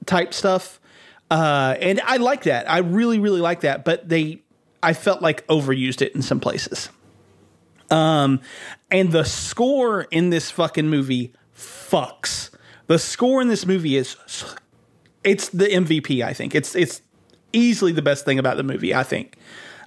[0.06, 0.80] type stuff.
[1.30, 2.68] Uh, and I like that.
[2.68, 3.84] I really, really like that.
[3.84, 4.42] But they,
[4.82, 6.88] I felt like overused it in some places.
[7.90, 8.40] Um,
[8.90, 12.49] and the score in this fucking movie fucks.
[12.90, 14.16] The score in this movie is,
[15.22, 16.24] it's the MVP.
[16.24, 17.03] I think it's it's
[17.53, 18.92] easily the best thing about the movie.
[18.92, 19.37] I think,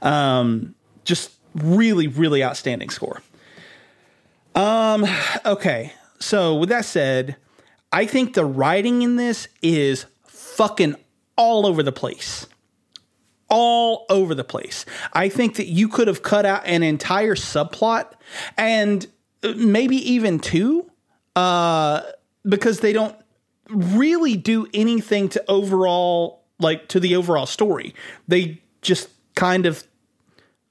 [0.02, 3.22] um, just really, really outstanding score.
[4.56, 5.06] Um,
[5.46, 5.92] okay.
[6.20, 7.36] So with that said,
[7.92, 10.96] I think the writing in this is fucking
[11.36, 12.48] all over the place.
[13.50, 14.86] All over the place.
[15.12, 18.14] I think that you could have cut out an entire subplot
[18.58, 19.06] and
[19.44, 20.90] maybe even two,
[21.36, 22.04] uh,
[22.48, 23.16] because they don't
[23.70, 27.96] really do anything to overall, like to the overall story.
[28.28, 29.86] They just kind of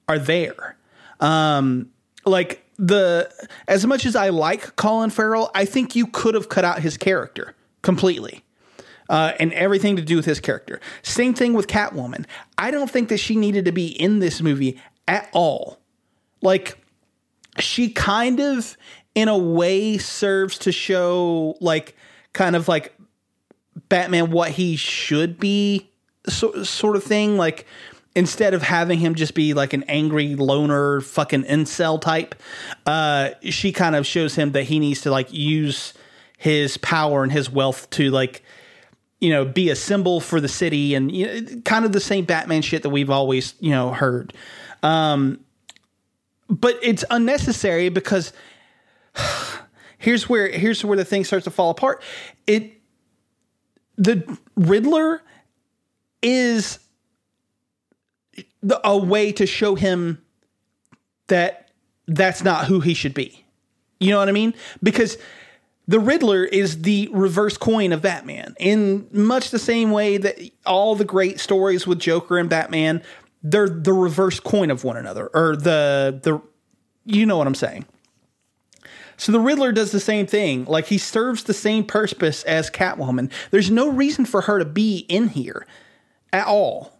[0.08, 0.76] are there.
[1.20, 1.90] Um,
[2.24, 3.32] like the
[3.68, 6.96] as much as I like Colin Farrell, I think you could have cut out his
[6.96, 8.44] character completely.
[9.08, 10.80] Uh, and everything to do with his character.
[11.02, 12.24] Same thing with Catwoman.
[12.56, 15.80] I don't think that she needed to be in this movie at all.
[16.40, 16.78] Like,
[17.58, 18.74] she kind of,
[19.14, 21.96] in a way, serves to show, like,
[22.33, 22.94] kind of like
[23.88, 25.88] Batman what he should be,
[26.29, 27.37] so, sort of thing.
[27.37, 27.66] Like,
[28.14, 32.35] instead of having him just be like an angry loner fucking incel type,
[32.87, 35.94] uh, she kind of shows him that he needs to like use
[36.38, 38.42] his power and his wealth to like
[39.20, 42.25] you know be a symbol for the city and you know, kind of the same
[42.25, 44.33] Batman shit that we've always you know heard.
[44.83, 45.40] Um,
[46.48, 48.33] but it's unnecessary because
[49.98, 52.03] here's where here's where the thing starts to fall apart.
[52.46, 52.81] It
[53.96, 55.22] the Riddler
[56.22, 56.79] is
[58.62, 60.22] the, a way to show him
[61.29, 61.70] that
[62.07, 63.44] that's not who he should be.
[64.01, 64.55] You know what I mean?
[64.83, 65.18] Because
[65.88, 70.94] the Riddler is the reverse coin of Batman in much the same way that all
[70.94, 73.03] the great stories with Joker and Batman,
[73.42, 76.40] they're the reverse coin of one another, or the the
[77.05, 77.85] you know what I'm saying.
[79.22, 80.64] So the Riddler does the same thing.
[80.64, 83.30] Like he serves the same purpose as Catwoman.
[83.52, 85.64] There's no reason for her to be in here
[86.32, 86.98] at all.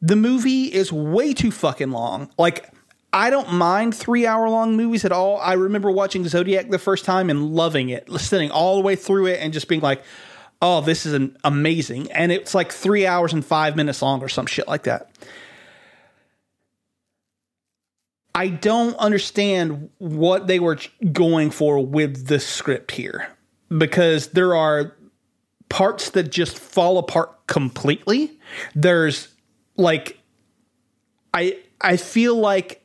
[0.00, 2.30] The movie is way too fucking long.
[2.38, 2.72] Like
[3.12, 5.38] I don't mind three hour long movies at all.
[5.38, 9.26] I remember watching Zodiac the first time and loving it, sitting all the way through
[9.26, 10.04] it and just being like,
[10.62, 12.12] oh, this is an amazing.
[12.12, 15.10] And it's like three hours and five minutes long or some shit like that.
[18.34, 20.78] I don't understand what they were
[21.12, 23.28] going for with the script here
[23.76, 24.96] because there are
[25.68, 28.38] parts that just fall apart completely.
[28.74, 29.28] There's
[29.76, 30.18] like
[31.34, 32.82] I I feel like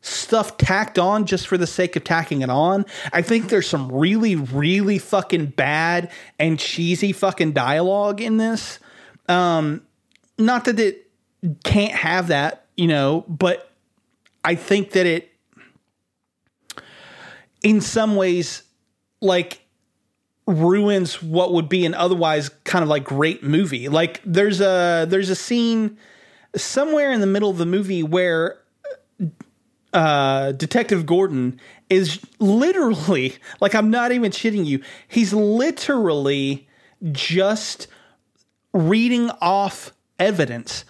[0.00, 2.86] stuff tacked on just for the sake of tacking it on.
[3.12, 8.78] I think there's some really, really fucking bad and cheesy fucking dialogue in this.
[9.28, 9.82] Um,
[10.38, 11.10] not that it
[11.64, 13.72] can't have that, you know, but
[14.46, 15.32] I think that it,
[17.62, 18.62] in some ways,
[19.20, 19.60] like
[20.46, 23.88] ruins what would be an otherwise kind of like great movie.
[23.88, 25.98] Like there's a there's a scene
[26.54, 28.60] somewhere in the middle of the movie where
[29.92, 31.58] uh, Detective Gordon
[31.90, 36.68] is literally, like, I'm not even shitting you, he's literally
[37.10, 37.88] just
[38.72, 40.84] reading off evidence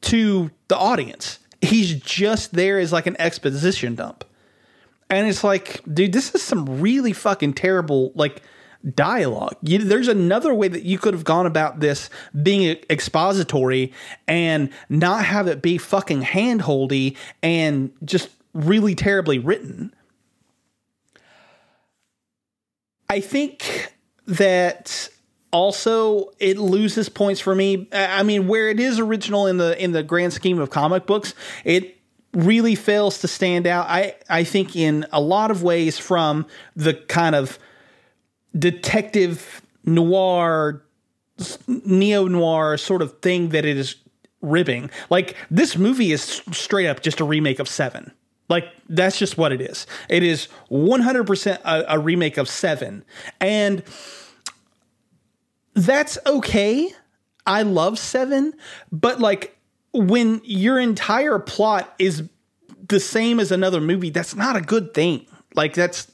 [0.00, 1.38] to the audience.
[1.66, 4.24] He's just there as like an exposition dump.
[5.08, 8.42] And it's like, dude, this is some really fucking terrible, like,
[8.94, 9.56] dialogue.
[9.62, 13.92] You, there's another way that you could have gone about this being expository
[14.28, 19.94] and not have it be fucking handholdy and just really terribly written.
[23.08, 23.92] I think
[24.26, 25.08] that
[25.56, 27.88] also it loses points for me.
[27.92, 31.34] I mean, where it is original in the in the grand scheme of comic books,
[31.64, 31.96] it
[32.34, 33.86] really fails to stand out.
[33.88, 37.58] I I think in a lot of ways from the kind of
[38.56, 40.82] detective noir,
[41.66, 43.96] neo noir sort of thing that it is
[44.42, 44.90] ribbing.
[45.08, 48.12] Like this movie is straight up just a remake of Seven.
[48.48, 49.86] Like that's just what it is.
[50.08, 53.04] It is 100% a, a remake of 7.
[53.40, 53.82] And
[55.76, 56.90] that's okay.
[57.46, 58.54] I love 7,
[58.90, 59.56] but like
[59.92, 62.24] when your entire plot is
[62.88, 65.26] the same as another movie, that's not a good thing.
[65.54, 66.10] Like that's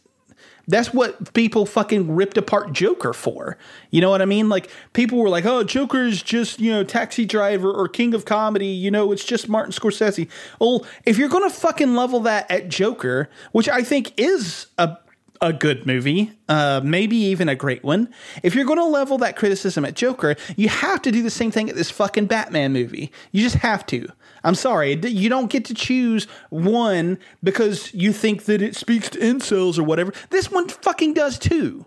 [0.68, 3.56] that's what people fucking ripped apart Joker for.
[3.90, 4.48] You know what I mean?
[4.48, 8.68] Like people were like, "Oh, Joker's just you know Taxi Driver or King of Comedy."
[8.68, 10.28] You know, it's just Martin Scorsese.
[10.60, 14.96] Well, if you're gonna fucking level that at Joker, which I think is a
[15.42, 18.08] a good movie, uh, maybe even a great one.
[18.44, 21.50] If you're going to level that criticism at Joker, you have to do the same
[21.50, 23.10] thing at this fucking Batman movie.
[23.32, 24.08] You just have to.
[24.44, 29.18] I'm sorry, you don't get to choose one because you think that it speaks to
[29.18, 30.12] incels or whatever.
[30.30, 31.86] This one fucking does too.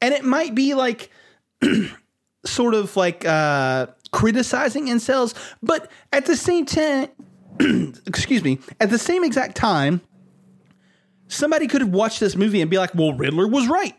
[0.00, 1.10] And it might be like
[2.46, 7.08] sort of like uh, criticizing incels, but at the same time,
[8.06, 10.00] excuse me, at the same exact time,
[11.30, 13.94] somebody could have watched this movie and be like, well, Riddler was right.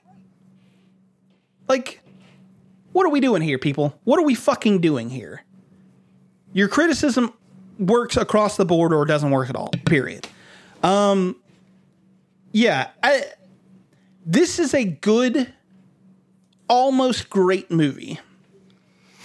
[1.68, 2.02] Like,
[2.92, 3.98] what are we doing here, people?
[4.04, 5.44] What are we fucking doing here?
[6.54, 7.34] Your criticism
[7.80, 9.72] works across the board or doesn't work at all.
[9.86, 10.28] Period.
[10.84, 11.38] Um,
[12.52, 13.24] yeah, I,
[14.26, 15.52] this is a good,
[16.68, 18.20] almost great movie.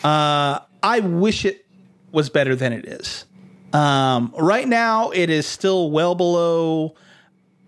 [0.04, 1.66] Uh, I wish it
[2.12, 3.24] was better than it is.
[3.72, 6.94] Um, right now, it is still well below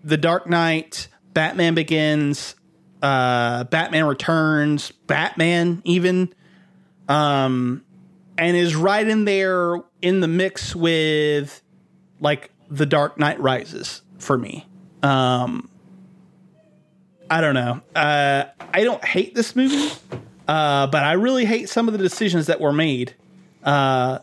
[0.03, 2.55] The Dark Knight, Batman Begins,
[3.01, 6.33] uh, Batman Returns, Batman, even.
[7.07, 7.83] Um,
[8.37, 11.61] and is right in there in the mix with
[12.21, 14.65] like The Dark Knight Rises for me.
[15.03, 15.69] Um,
[17.29, 17.81] I don't know.
[17.95, 19.91] Uh, I don't hate this movie,
[20.47, 23.13] uh, but I really hate some of the decisions that were made
[23.63, 24.19] uh,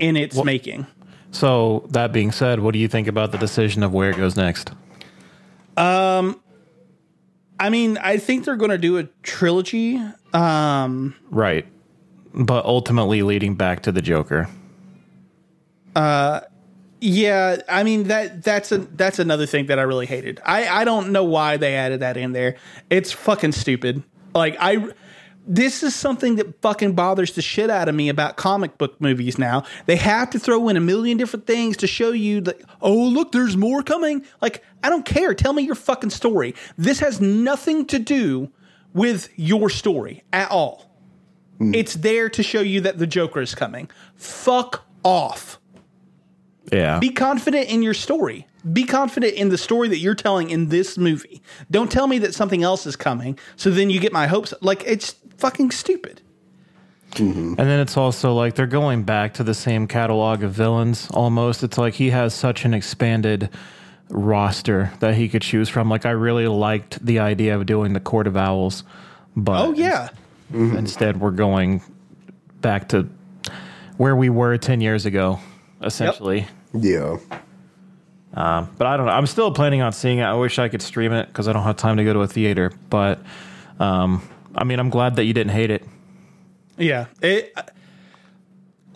[0.00, 0.86] in its Well- making.
[1.32, 4.34] So that being said, what do you think about the decision of where it goes
[4.36, 4.72] next?
[7.60, 10.00] I mean, I think they're going to do a trilogy.
[10.32, 11.66] Um, Right.
[12.32, 14.48] But ultimately leading back to the Joker.
[15.94, 16.40] Uh,
[17.00, 20.38] Yeah, I mean that that's a that's another thing that I really hated.
[20.44, 22.56] I I don't know why they added that in there.
[22.90, 24.02] It's fucking stupid.
[24.34, 24.92] Like I
[25.46, 29.38] this is something that fucking bothers the shit out of me about comic book movies
[29.38, 29.64] now.
[29.86, 33.32] They have to throw in a million different things to show you that, oh, look,
[33.32, 34.24] there's more coming.
[34.42, 35.34] Like, I don't care.
[35.34, 36.54] Tell me your fucking story.
[36.76, 38.50] This has nothing to do
[38.94, 40.90] with your story at all.
[41.58, 41.74] Hmm.
[41.74, 43.90] It's there to show you that the Joker is coming.
[44.16, 45.58] Fuck off.
[46.72, 46.98] Yeah.
[46.98, 48.46] Be confident in your story.
[48.72, 51.42] Be confident in the story that you're telling in this movie.
[51.70, 54.52] Don't tell me that something else is coming, so then you get my hopes.
[54.60, 56.20] Like it's fucking stupid.
[57.12, 57.54] Mm-hmm.
[57.58, 61.62] And then it's also like they're going back to the same catalog of villains almost.
[61.62, 63.50] It's like he has such an expanded
[64.10, 65.88] roster that he could choose from.
[65.88, 68.84] Like I really liked the idea of doing the Court of Owls,
[69.36, 70.08] but Oh yeah,
[70.52, 71.82] instead we're going
[72.60, 73.08] back to
[73.96, 75.38] where we were 10 years ago
[75.82, 76.46] essentially.
[76.74, 77.18] Yeah.
[78.32, 79.12] But I don't know.
[79.12, 80.24] I'm still planning on seeing it.
[80.24, 82.26] I wish I could stream it cuz I don't have time to go to a
[82.28, 83.20] theater, but
[83.78, 84.22] um
[84.54, 85.84] I mean, I'm glad that you didn't hate it.
[86.76, 87.06] yeah.
[87.22, 87.56] It,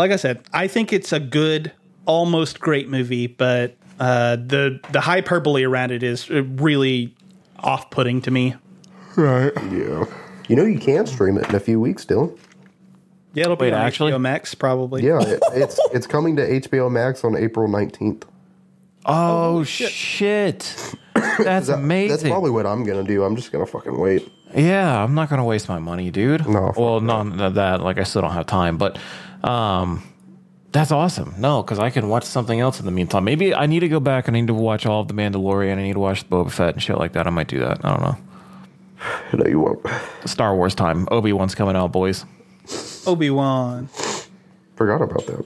[0.01, 1.71] like I said, I think it's a good,
[2.07, 7.15] almost great movie, but uh, the the hyperbole around it is really
[7.59, 8.55] off putting to me.
[9.17, 9.53] Right.
[9.71, 10.05] Yeah.
[10.49, 12.37] You know you can stream it in a few weeks, Dylan.
[13.33, 14.13] Yeah, it'll be Wait, on actually?
[14.13, 15.03] HBO Max probably.
[15.05, 18.25] Yeah, it, it's it's coming to HBO Max on April nineteenth.
[19.07, 20.95] Oh, shit.
[21.39, 22.09] That's amazing.
[22.11, 23.23] That's probably what I'm gonna do.
[23.25, 24.31] I'm just gonna fucking wait.
[24.55, 26.47] Yeah, I'm not gonna waste my money, dude.
[26.49, 27.81] No, well, not that.
[27.81, 28.99] Like, I still don't have time, but
[29.43, 30.03] um,
[30.75, 31.35] that's awesome.
[31.39, 33.23] No, because I can watch something else in the meantime.
[33.25, 34.27] Maybe I need to go back.
[34.27, 35.79] and I need to watch all of the Mandalorian.
[35.79, 37.29] I need to watch Boba Fett and shit like that.
[37.29, 37.83] I might do that.
[37.85, 38.17] I don't know.
[39.35, 39.85] No, you won't.
[40.25, 41.07] Star Wars time.
[41.11, 42.25] Obi Wan's coming out, boys.
[43.07, 43.89] Obi Wan.
[44.77, 45.45] Forgot about that.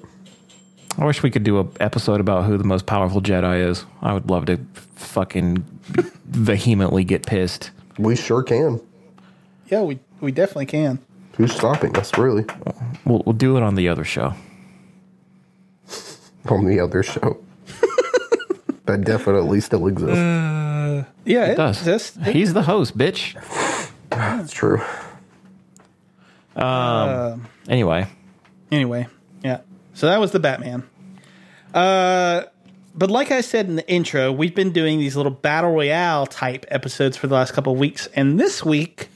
[0.97, 3.85] I wish we could do a episode about who the most powerful Jedi is.
[4.01, 4.59] I would love to
[4.95, 5.57] fucking
[6.26, 7.70] vehemently get pissed.
[7.99, 8.81] We sure can.
[9.68, 11.01] Yeah, we we definitely can.
[11.37, 12.45] Who's stopping us, really?
[13.05, 14.35] We'll, we'll do it on the other show.
[16.47, 17.39] On the other show.
[18.86, 20.16] that definitely still exists.
[20.16, 21.78] Yeah, it, does.
[21.78, 22.18] exists.
[22.26, 23.34] He's the host, bitch.
[24.11, 24.80] That's true.
[26.57, 27.47] Um.
[27.68, 28.09] Anyway,
[28.70, 29.07] Anyway,
[29.43, 29.61] yeah.
[29.95, 30.89] So that was the Batman.
[31.74, 32.45] Uh,
[32.95, 36.66] but like I said in the intro, we've been doing these little battle royale type
[36.68, 39.09] episodes for the last couple of weeks, and this week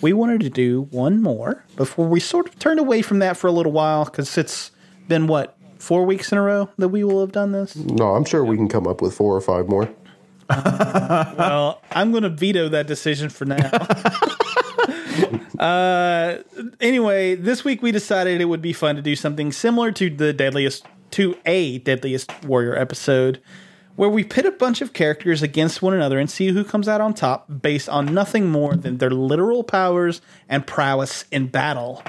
[0.00, 3.46] we wanted to do one more before we sort of turned away from that for
[3.48, 4.70] a little while because it's
[5.08, 7.74] been what four weeks in a row that we will have done this.
[7.74, 9.88] No, I'm sure we can come up with four or five more.
[10.48, 13.70] Well, I'm going to veto that decision for now.
[15.58, 16.38] uh,
[16.80, 20.32] anyway, this week we decided it would be fun to do something similar to the
[20.32, 23.40] deadliest to a deadliest warrior episode,
[23.96, 27.00] where we pit a bunch of characters against one another and see who comes out
[27.00, 32.02] on top based on nothing more than their literal powers and prowess in battle.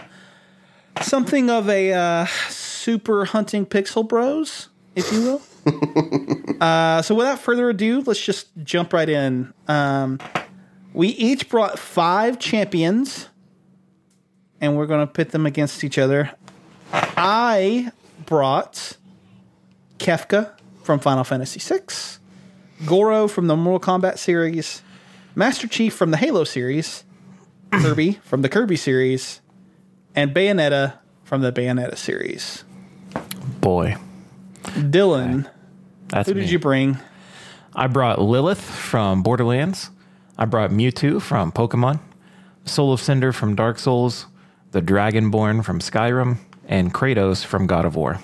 [1.01, 2.25] Something of a uh,
[2.81, 5.41] super hunting pixel bros, if you will.
[6.61, 9.51] Uh, so without further ado, let's just jump right in.
[9.67, 10.19] Um,
[10.93, 13.29] we each brought five champions,
[14.59, 16.29] and we're going to pit them against each other.
[16.93, 17.91] I
[18.27, 18.95] brought
[19.97, 20.51] Kefka
[20.83, 21.81] from Final Fantasy VI,
[22.85, 24.83] Goro from the Mortal Kombat series,
[25.33, 27.05] Master Chief from the Halo series,
[27.71, 29.41] Kirby from the Kirby series,
[30.13, 32.65] and Bayonetta from the Bayonetta series.
[33.61, 33.95] Boy,
[34.63, 35.49] Dylan,
[36.07, 36.41] that's who me.
[36.41, 36.97] did you bring?
[37.75, 39.91] I brought Lilith from Borderlands.
[40.37, 41.99] I brought Mewtwo from Pokemon,
[42.65, 44.25] Soul of Cinder from Dark Souls,
[44.71, 46.37] the Dragonborn from Skyrim,
[46.67, 48.19] and Kratos from God of War.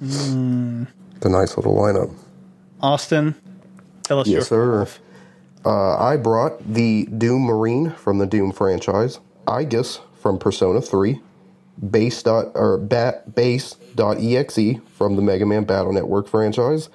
[0.00, 2.12] It's a nice little lineup.
[2.80, 3.34] Austin,
[4.02, 4.88] tell us Yes, your sir.
[5.66, 11.20] Uh, I brought the Doom Marine from the Doom franchise, Aigis from Persona 3,
[11.88, 16.88] Bass dot or bat Bass.exe from the Mega Man Battle Network franchise,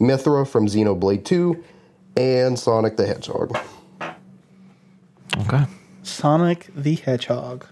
[0.00, 1.62] Mythra from Xenoblade 2,
[2.16, 3.56] and Sonic the Hedgehog.
[5.38, 5.64] Okay.
[6.02, 7.66] Sonic the Hedgehog.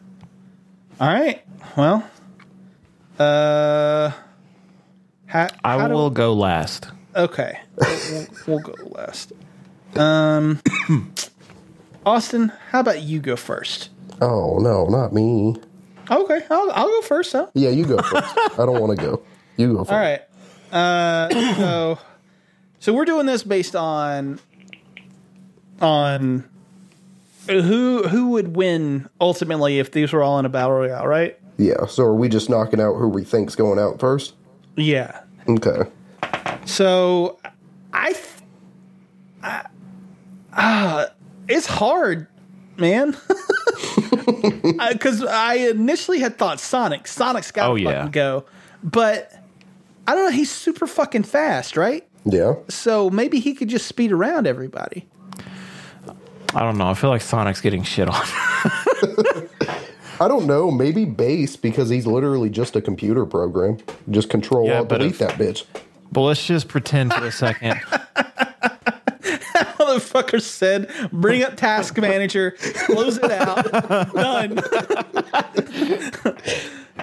[1.00, 1.42] All right.
[1.76, 2.08] Well,
[3.18, 4.10] uh,
[5.28, 6.88] ha, I how do- will go last.
[7.16, 9.32] okay, we'll, we'll go last.
[9.96, 10.60] Um,
[12.06, 13.90] Austin, how about you go first?
[14.20, 15.56] Oh no, not me.
[16.10, 17.32] Okay, I'll, I'll go first.
[17.32, 17.50] Though.
[17.54, 18.36] Yeah, you go first.
[18.36, 19.22] I don't want to go.
[19.56, 19.92] You go first.
[19.92, 20.20] All right.
[20.72, 21.98] Uh, so,
[22.80, 24.40] so we're doing this based on
[25.80, 26.48] on
[27.48, 31.38] who who would win ultimately if these were all in a battle royale, right?
[31.56, 31.86] Yeah.
[31.86, 34.34] So are we just knocking out who we think's going out first?
[34.76, 35.20] Yeah.
[35.48, 35.82] Okay.
[36.64, 37.38] So
[37.92, 38.26] I, th-
[39.42, 39.66] I
[40.52, 41.06] uh,
[41.48, 42.26] it's hard,
[42.76, 43.16] man.
[44.80, 47.06] Uh, because I initially had thought Sonic.
[47.06, 47.92] Sonic's got to Oh, yeah.
[47.98, 48.44] fucking go.
[48.82, 49.30] But
[50.06, 50.30] I don't know.
[50.30, 52.06] He's super fucking fast, right?
[52.24, 52.54] Yeah.
[52.68, 55.06] So maybe he could just speed around everybody.
[56.54, 56.88] I don't know.
[56.88, 58.14] I feel like Sonic's getting shit on.
[60.20, 60.70] I don't know.
[60.70, 63.78] Maybe Bass because he's literally just a computer program.
[64.10, 65.64] Just control Yeah, alt delete if- that bitch.
[66.12, 67.80] but let's just pretend for a second.
[70.10, 72.52] Motherfucker said, bring up Task Manager,
[72.86, 73.70] close it out,
[74.12, 74.58] done.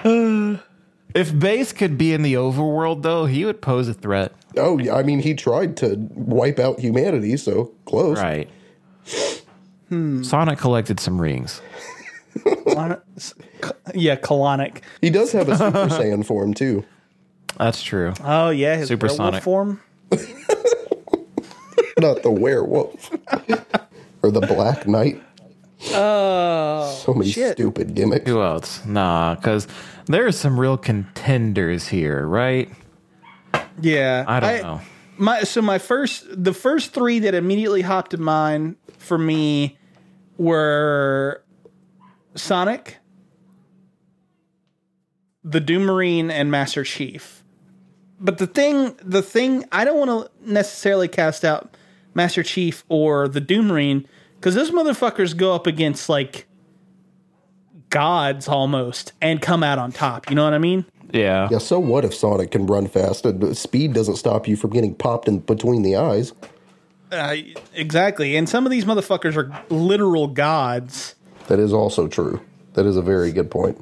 [1.14, 4.32] if Bass could be in the overworld, though, he would pose a threat.
[4.56, 4.94] Oh, yeah.
[4.94, 8.18] I mean, he tried to wipe out humanity, so close.
[8.18, 8.48] Right.
[9.90, 11.62] Sonic collected some rings.
[13.94, 14.82] Yeah, colonic.
[15.00, 16.84] He does have a Super Saiyan form too.
[17.56, 18.12] That's true.
[18.22, 19.44] Oh yeah, his Supersonic.
[19.46, 19.80] werewolf form.
[21.98, 23.10] Not the werewolf
[24.22, 25.22] or the Black Knight.
[25.92, 27.52] Oh, So many shit.
[27.52, 28.28] stupid gimmicks.
[28.28, 28.84] Who else?
[28.84, 29.66] Nah, because
[30.06, 32.70] there are some real contenders here, right?
[33.80, 34.80] Yeah, I don't know.
[35.18, 39.76] My so my first the first three that immediately hopped in mind for me
[40.36, 41.42] were
[42.36, 42.98] Sonic,
[45.42, 47.42] the Doom Marine, and Master Chief.
[48.20, 51.76] But the thing, the thing, I don't want to necessarily cast out
[52.18, 56.46] Master Chief or the Doom Marine because those motherfuckers go up against like
[57.90, 60.28] gods almost and come out on top.
[60.28, 60.84] You know what I mean?
[61.12, 61.48] Yeah.
[61.50, 63.24] Yeah, so what if Sonic can run fast?
[63.24, 66.32] and Speed doesn't stop you from getting popped in between the eyes.
[67.12, 67.36] Uh,
[67.72, 68.36] exactly.
[68.36, 71.14] And some of these motherfuckers are literal gods.
[71.46, 72.42] That is also true.
[72.74, 73.80] That is a very good point.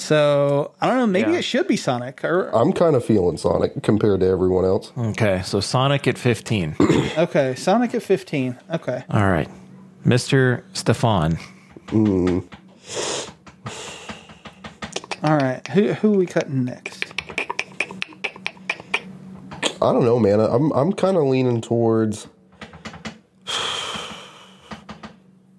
[0.00, 1.06] So I don't know.
[1.06, 1.38] Maybe Yeah.
[1.38, 2.24] it should be Sonic.
[2.24, 4.92] Or I'm kind of feeling Sonic compared to everyone else.
[4.96, 6.76] Okay, so Sonic at 15.
[7.18, 8.56] okay, Sonic at fifteen.
[8.72, 9.48] Okay, All right.
[10.06, 10.62] Mr.
[10.72, 11.38] Stefan.
[11.90, 12.38] Hmm.
[15.22, 15.66] all right.
[15.68, 17.04] Who who are we cutting next?
[19.82, 20.40] I don't know, man.
[20.40, 22.26] I'm I'm kind of leaning towards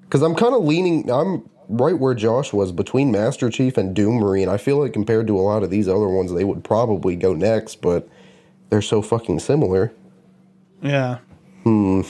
[0.03, 1.09] because I'm kind of leaning.
[1.11, 4.49] I'm right where Josh was between Master Chief and Doom Marine.
[4.49, 7.33] I feel like compared to a lot of these other ones, they would probably go
[7.33, 8.07] next, but
[8.69, 9.91] they're so fucking similar.
[10.81, 11.19] Yeah.
[11.63, 12.01] Hmm.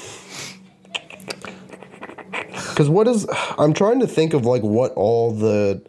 [2.69, 3.27] Because what is?
[3.57, 5.81] I'm trying to think of like what all the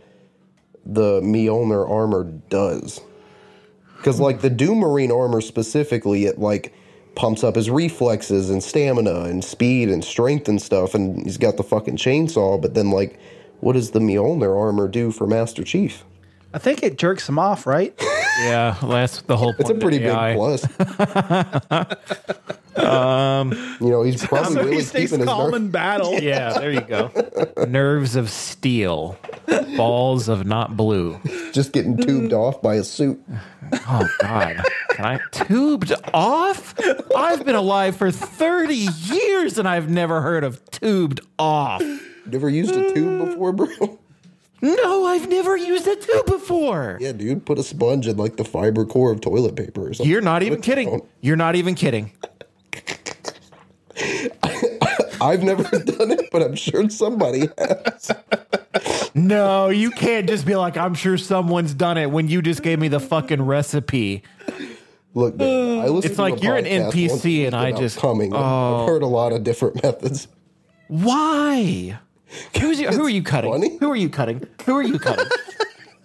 [0.84, 3.00] the Mjolnir armor does.
[3.96, 6.74] Because like the Doom Marine armor specifically, it like
[7.14, 11.56] pumps up his reflexes and stamina and speed and strength and stuff, and he's got
[11.56, 12.60] the fucking chainsaw.
[12.60, 13.18] But then like,
[13.62, 16.04] what does the Mjolnir armor do for Master Chief?
[16.52, 17.94] I think it jerks him off, right?
[18.40, 19.60] Yeah, that's the whole point.
[19.60, 20.64] It's a of pretty big plus.
[22.76, 25.62] um, you know, he's probably so really he stays keeping his calm nerve.
[25.62, 26.18] in battle.
[26.22, 27.10] Yeah, there you go.
[27.68, 29.16] Nerves of steel,
[29.76, 31.20] balls of not blue.
[31.52, 33.22] just getting tubed off by a suit.
[33.88, 34.60] Oh God!
[34.90, 36.74] Can I tubed off?
[37.16, 41.82] I've been alive for thirty years and I've never heard of tubed off.
[42.26, 43.24] Never used a tube uh.
[43.26, 43.98] before, bro?
[44.64, 46.96] No, I've never used a tube before.
[47.00, 50.08] Yeah, dude, put a sponge in like the fiber core of toilet paper or something.
[50.08, 50.88] You're not even What's kidding.
[50.88, 51.08] wrong?
[51.20, 52.12] You're not even kidding.
[55.20, 58.12] I've never done it, but I'm sure somebody has.
[59.14, 62.78] No, you can't just be like, I'm sure someone's done it when you just gave
[62.78, 64.22] me the fucking recipe.
[65.14, 67.46] Look, man, I listened It's to like a you're an podcast NPC once a week
[67.46, 68.32] and I about just- coming.
[68.32, 68.86] I've oh.
[68.86, 70.28] heard a lot of different methods.
[70.88, 71.98] Why?
[72.60, 73.52] Who's you, who are you cutting?
[73.52, 73.76] funny.
[73.78, 74.46] Who are you cutting?
[74.66, 75.26] Who are you cutting?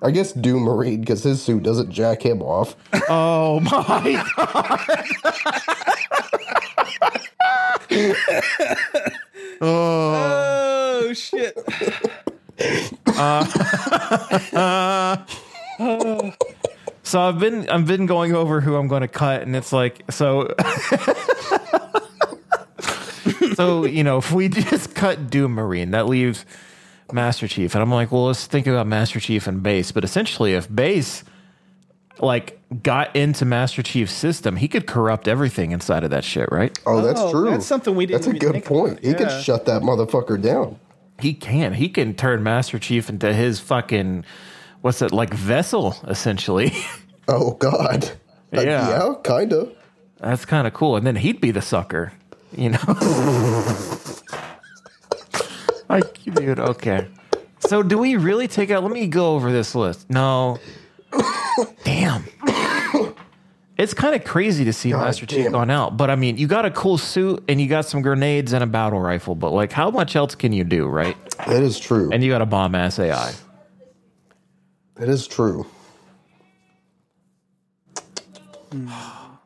[0.00, 2.76] I guess Doom Marine because his suit doesn't jack him off.
[3.08, 5.04] oh my god!
[9.60, 11.02] Oh.
[11.02, 11.56] oh shit!
[17.02, 20.02] So I've been I've been going over who I'm going to cut, and it's like
[20.10, 20.54] so.
[23.54, 26.44] So you know, if we just cut Doom Marine, that leaves
[27.12, 29.92] Master Chief, and I'm like, well, let's think about Master Chief and Bass.
[29.92, 31.24] But essentially, if Bass
[32.20, 36.76] like got into Master Chief's system, he could corrupt everything inside of that shit, right?
[36.84, 37.50] Oh, that's Oh, true.
[37.50, 38.92] that's something we didn't That's a even good think point.
[38.98, 39.04] about.
[39.04, 40.78] He could shut that motherfucker down.
[41.20, 41.74] He can.
[41.74, 44.24] He can turn Master Chief into his fucking
[44.80, 46.72] what's it like vessel essentially.
[47.30, 48.10] Oh God.
[48.56, 48.88] Uh, Yeah.
[48.88, 49.70] yeah, kind of.
[50.18, 50.96] That's kind of cool.
[50.96, 52.12] And then he'd be the sucker,
[52.56, 52.78] you know?
[55.88, 57.06] like, dude, okay.
[57.60, 58.82] So, do we really take out?
[58.82, 60.08] Let me go over this list.
[60.10, 60.58] No.
[61.84, 62.24] Damn.
[63.78, 65.52] It's kind of crazy to see God Master Chief damn.
[65.52, 68.52] gone out, but I mean, you got a cool suit and you got some grenades
[68.52, 71.16] and a battle rifle, but like, how much else can you do, right?
[71.46, 72.10] That is true.
[72.12, 73.32] And you got a bomb ass AI.
[74.96, 75.64] That is true.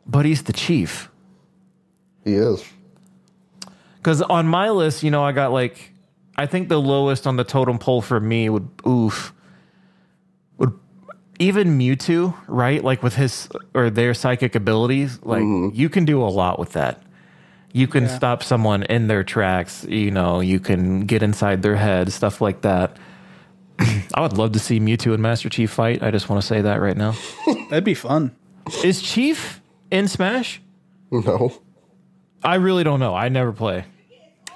[0.06, 1.10] But he's the chief.
[2.24, 2.64] He is.
[4.02, 5.92] Because on my list, you know, I got like,
[6.36, 9.32] I think the lowest on the totem pole for me would, oof,
[10.58, 10.76] would
[11.38, 12.82] even Mewtwo, right?
[12.82, 15.76] Like with his or their psychic abilities, like mm-hmm.
[15.76, 17.00] you can do a lot with that.
[17.72, 18.16] You can Yeah.
[18.16, 22.62] stop someone in their tracks, you know, you can get inside their head, stuff like
[22.62, 22.96] that.
[24.14, 26.02] I would love to see Mewtwo and Master Chief fight.
[26.02, 27.14] I just want to say that right now.
[27.70, 28.34] That'd be fun.
[28.82, 29.60] Is Chief
[29.92, 30.60] in Smash?
[31.12, 31.52] No.
[32.44, 33.14] I really don't know.
[33.14, 33.84] I never play.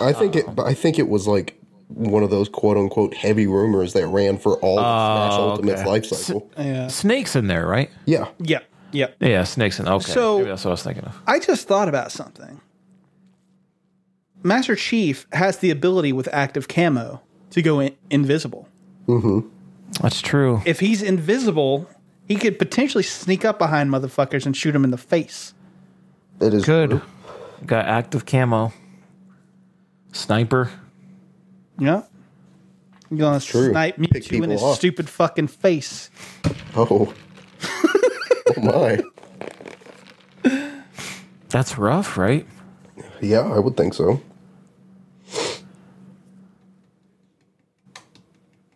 [0.01, 0.47] I think it.
[0.49, 0.65] Uh-huh.
[0.65, 4.57] I think it was like one of those quote unquote heavy rumors that ran for
[4.59, 5.91] all of oh, Smash Ultimate's okay.
[5.91, 6.51] life cycle.
[6.59, 6.89] Yeah.
[6.89, 7.91] Snake's in there, right?
[8.05, 8.29] Yeah.
[8.39, 8.61] Yeah.
[8.93, 9.09] Yeah.
[9.21, 9.89] Yeah, Snake's in.
[9.89, 11.21] Okay, So- maybe that's what I was thinking of.
[11.27, 12.61] I just thought about something.
[14.43, 17.21] Master Chief has the ability with active camo
[17.51, 18.69] to go in- invisible.
[19.09, 19.49] Mm-hmm.
[20.03, 20.63] That's true.
[20.65, 21.89] If he's invisible,
[22.27, 25.55] he could potentially sneak up behind motherfuckers and shoot them in the face.
[26.41, 26.91] It is Good.
[26.91, 27.03] true.
[27.65, 28.73] Got active camo.
[30.17, 30.71] Sniper.
[31.79, 32.03] Yeah.
[33.11, 33.71] You're gonna true.
[33.71, 34.77] snipe Pick Mewtwo in people his off.
[34.77, 36.11] stupid fucking face.
[36.79, 37.15] Oh.
[37.65, 39.01] oh my.
[41.49, 42.47] That's rough, right?
[43.23, 44.21] Yeah, I would think so.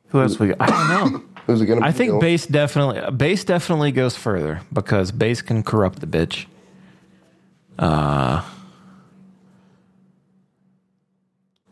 [0.09, 0.63] Who else we got?
[0.63, 0.67] I
[0.99, 1.23] don't know.
[1.47, 1.87] Who's it gonna be?
[1.87, 2.21] I think Bill?
[2.21, 6.47] Bass definitely Bass definitely goes further because Bass can corrupt the bitch.
[7.79, 8.43] Uh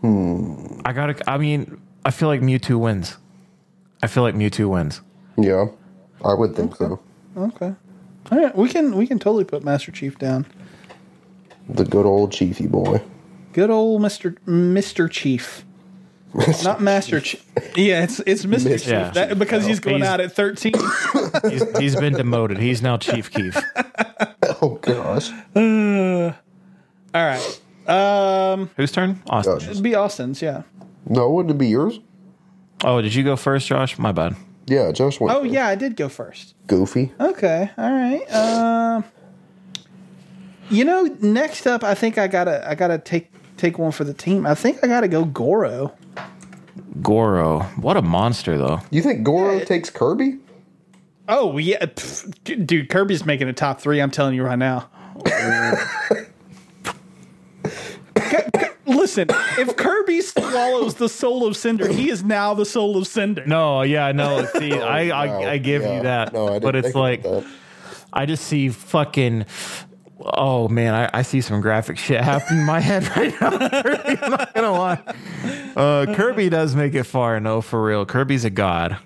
[0.03, 3.17] I gotta I mean, I feel like Mewtwo wins.
[4.03, 5.01] I feel like Mewtwo wins.
[5.37, 5.67] Yeah,
[6.25, 7.01] I would think so.
[7.37, 7.75] Okay.
[8.31, 10.47] All right, we can we can totally put Master Chief down.
[11.69, 13.03] The good old Chiefy boy.
[13.53, 15.65] Good old Mister Mister Chief,
[16.63, 17.45] not Master Chief.
[17.77, 18.79] Yeah, it's it's Mister Mr.
[18.79, 19.11] Chief Yeah.
[19.11, 20.75] that, because he's going He's- out at thirteen.
[21.51, 22.59] He's, he's been demoted.
[22.59, 23.57] He's now Chief Keef.
[24.61, 25.31] Oh gosh.
[25.55, 26.33] Uh,
[27.15, 29.23] all right, um, Whose turn?
[29.31, 29.71] Austin.
[29.71, 30.43] It'd be Austin's.
[30.43, 30.63] Yeah.
[31.07, 32.01] No, wouldn't it be yours?
[32.85, 33.99] Oh, did you go first, Josh?
[33.99, 34.37] My bad.
[34.67, 35.35] Yeah, Josh went.
[35.37, 35.53] Oh first.
[35.53, 36.55] yeah, I did go first.
[36.67, 37.13] Goofy.
[37.19, 37.71] Okay.
[37.79, 38.31] All right.
[38.35, 39.05] Um,
[40.71, 44.13] you know, next up, I think I gotta I gotta take take one for the
[44.15, 44.47] team.
[44.47, 45.95] I think I gotta go Goro.
[47.01, 47.61] Goro.
[47.81, 48.81] What a monster, though.
[48.91, 50.39] You think Goro Yeah, it- takes Kirby?
[51.31, 54.01] Oh yeah, pff, dude, Kirby's making a top three.
[54.01, 54.89] I'm telling you right now.
[58.29, 59.27] K- K- Listen,
[59.59, 63.45] if Kirby swallows the soul of Cinder, he is now the soul of Cinder.
[63.47, 64.47] No, yeah, no.
[64.47, 65.97] See, I, No, I, I give yeah.
[65.97, 66.33] you that.
[66.33, 67.45] No, I didn't but it's think like.
[68.13, 69.45] I just see fucking.
[70.21, 73.51] Oh man, I, I see some graphic shit happening in my head right now.
[74.23, 75.01] I'm not gonna lie.
[75.77, 78.05] Uh, Kirby does make it far, no, for real.
[78.07, 78.99] Kirby's a god,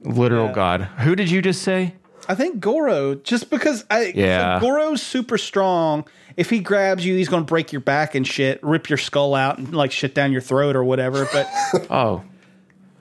[0.00, 0.52] literal Yeah.
[0.54, 0.80] god.
[1.00, 1.94] Who did you just say?
[2.28, 4.60] I think Goro, just because I Yeah.
[4.60, 6.04] so Goro's super strong.
[6.36, 9.58] If he grabs you, he's gonna break your back and shit, rip your skull out
[9.58, 11.28] and like shit down your throat or whatever.
[11.32, 11.48] But
[11.90, 12.22] Oh,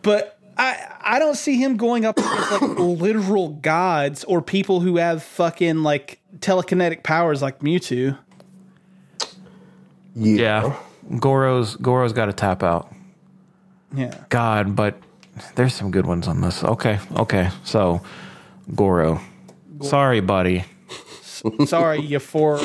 [0.01, 4.97] but I I don't see him going up against like literal gods or people who
[4.97, 8.17] have fucking like telekinetic powers like Mewtwo.
[10.15, 10.75] yeah.
[11.19, 12.93] Goro's Goro's got to tap out.
[13.93, 14.15] Yeah.
[14.29, 14.97] God, but
[15.55, 16.63] there's some good ones on this.
[16.63, 17.49] Okay, okay.
[17.63, 18.01] So,
[18.75, 19.19] Goro.
[19.81, 20.63] Sorry, buddy.
[21.65, 22.59] Sorry, you four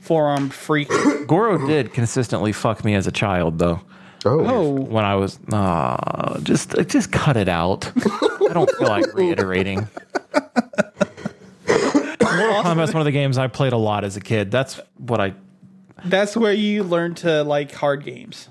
[0.00, 0.88] four-armed freak.
[1.26, 3.80] Goro did consistently fuck me as a child, though.
[4.24, 7.90] Oh, Oh, When I was, uh, just just cut it out.
[7.96, 9.88] I don't feel like reiterating.
[11.66, 14.50] Mortal Kombat's one of the games I played a lot as a kid.
[14.50, 15.34] That's what I.
[16.04, 18.48] that's where you learn to like hard games.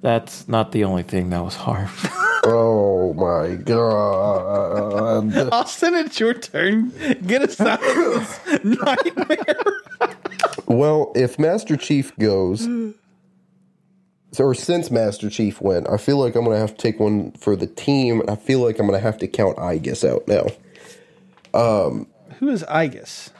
[0.00, 1.88] That's not the only thing that was hard.
[2.44, 5.52] oh my god.
[5.52, 6.90] Austin, it's your turn.
[7.26, 9.56] Get us out of this nightmare.
[10.66, 12.68] Well, if Master Chief goes,
[14.38, 17.32] or since Master Chief went, I feel like I'm going to have to take one
[17.32, 20.28] for the team, and I feel like I'm going to have to count Aigis out
[20.28, 20.46] now.
[21.58, 22.06] Um,
[22.38, 23.30] Who is Aigis?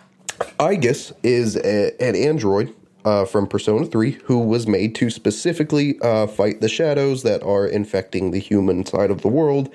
[0.59, 2.75] Aigis is a, an android
[3.09, 7.67] uh, from Persona 3 who was made to specifically uh, fight the shadows that are
[7.67, 9.73] infecting the human side of the world.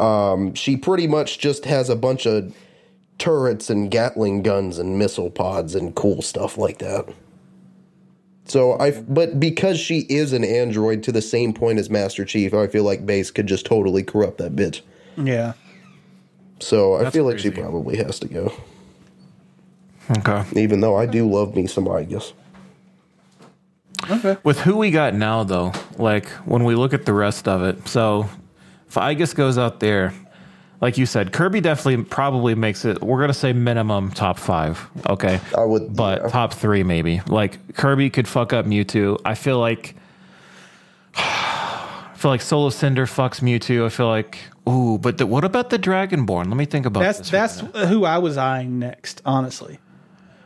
[0.00, 2.56] Um, she pretty much just has a bunch of
[3.18, 7.12] turrets and Gatling guns and missile pods and cool stuff like that.
[8.46, 12.54] So I, but because she is an android to the same point as Master Chief,
[12.54, 14.80] I feel like Bass could just totally corrupt that bitch.
[15.18, 15.52] Yeah.
[16.58, 18.52] So I feel like she probably has to go.
[20.18, 20.44] Okay.
[20.56, 22.32] Even though I do love me some Aigis.
[24.10, 24.36] Okay.
[24.42, 27.88] With who we got now, though, like when we look at the rest of it,
[27.88, 28.28] so
[28.88, 30.12] if Aigis goes out there,
[30.80, 33.00] like you said, Kirby definitely probably makes it.
[33.00, 35.40] We're gonna say minimum top five, okay?
[35.56, 36.28] I would, but yeah.
[36.28, 37.20] top three maybe.
[37.28, 39.20] Like Kirby could fuck up Mewtwo.
[39.24, 39.94] I feel like.
[41.14, 43.86] I feel like Soul of Cinder fucks Mewtwo.
[43.86, 44.38] I feel like
[44.68, 46.46] ooh, but the, what about the Dragonborn?
[46.46, 47.30] Let me think about That's this.
[47.30, 47.88] that's minute.
[47.88, 49.78] who I was eyeing next, honestly.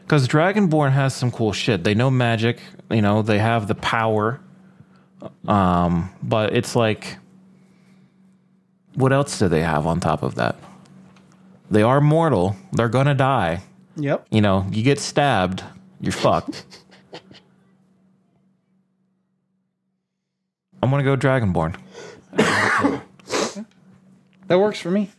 [0.06, 1.82] Because Dragonborn has some cool shit.
[1.82, 4.40] They know magic, you know, they have the power.
[5.48, 7.18] Um, but it's like
[8.94, 10.54] what else do they have on top of that?
[11.70, 12.54] They are mortal.
[12.72, 13.62] They're gonna die.
[13.96, 14.28] Yep.
[14.30, 15.64] You know, you get stabbed,
[16.00, 16.64] you're fucked.
[20.82, 21.76] I'm gonna go Dragonborn.
[24.48, 25.10] That works for me.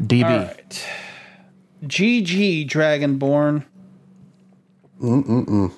[0.00, 0.24] DB.
[1.86, 3.64] GG Dragonborn.
[5.00, 5.72] Mm-mm-mm.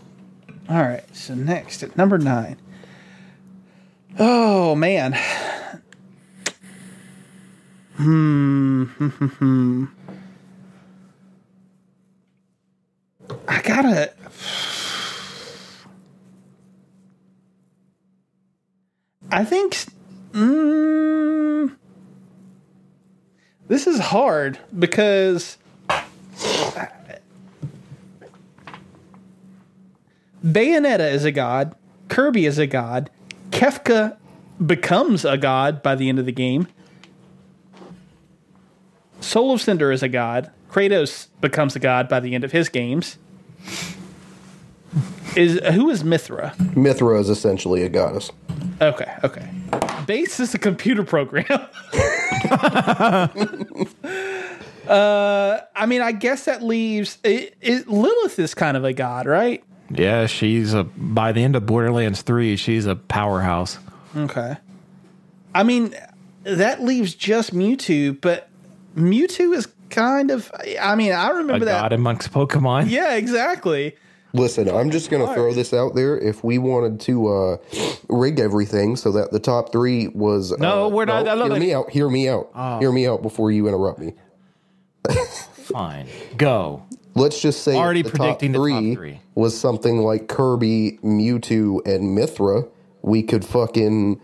[0.69, 1.05] All right.
[1.15, 2.57] So next at number nine.
[4.19, 5.19] Oh man.
[7.97, 8.85] Hmm.
[13.49, 14.13] I gotta.
[19.31, 19.77] I think.
[20.33, 21.75] Mm,
[23.67, 25.57] this is hard because
[30.45, 31.75] Bayonetta is a god,
[32.09, 33.11] Kirby is a god,
[33.51, 34.17] Kefka
[34.65, 36.69] becomes a god by the end of the game.
[39.21, 40.51] Soul of Cinder is a god.
[40.71, 43.19] Kratos becomes a god by the end of his games.
[45.37, 46.55] Is who is Mythra?
[46.75, 48.31] Mythra is essentially a goddess.
[48.81, 49.49] Okay, okay.
[50.07, 51.45] Bass is a computer program.
[54.89, 59.27] uh, I mean, I guess that leaves it, it, Lilith is kind of a god,
[59.27, 59.63] right?
[59.91, 63.79] Yeah, she's a by the end of Borderlands 3, she's a powerhouse.
[64.17, 64.57] Okay.
[65.55, 65.95] I mean,
[66.45, 68.49] that leaves just Mewtwo, but
[68.97, 70.51] Mewtwo is kind of.
[70.81, 71.81] I mean, I remember that.
[71.83, 72.91] god amongst Pokemon.
[72.91, 73.97] Yeah, exactly.
[74.35, 76.19] Listen, I'm just going to throw this out there.
[76.19, 77.57] If we wanted to uh,
[78.11, 80.53] rig everything so that the top three was.
[80.59, 81.61] No, uh, we're not- I love hear it.
[81.61, 81.91] me out.
[81.91, 82.51] Hear me out.
[82.81, 84.13] Hear me out before you interrupt me.
[85.55, 86.09] Fine.
[86.37, 86.83] Go.
[87.19, 89.21] Let's just say Already the predicting the top top three, three.
[89.35, 92.69] was something like Kirby, Mewtwo, and Mythra.
[93.03, 94.21] We could fucking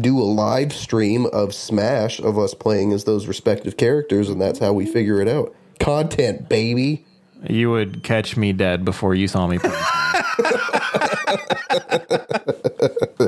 [0.00, 4.58] do a live stream of Smash of us playing as those respective characters, and that's
[4.58, 5.54] how we figure it out.
[5.80, 7.04] Content, baby.
[7.48, 9.70] You would catch me dead before you saw me play.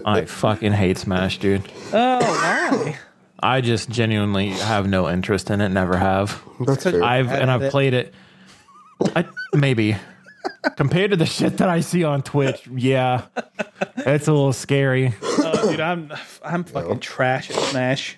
[0.05, 1.63] I fucking hate Smash, dude.
[1.93, 2.99] Oh, why?
[3.43, 5.71] I just genuinely have no interest in it.
[5.71, 6.43] Never have.
[6.61, 7.03] That's fair.
[7.03, 7.71] I've and I've it.
[7.71, 8.13] played it.
[9.17, 9.97] I, maybe
[10.77, 13.27] compared to the shit that I see on Twitch, yeah,
[13.97, 15.15] it's a little scary.
[15.23, 16.13] Oh, dude, I'm
[16.45, 18.17] I'm fucking trash at Smash.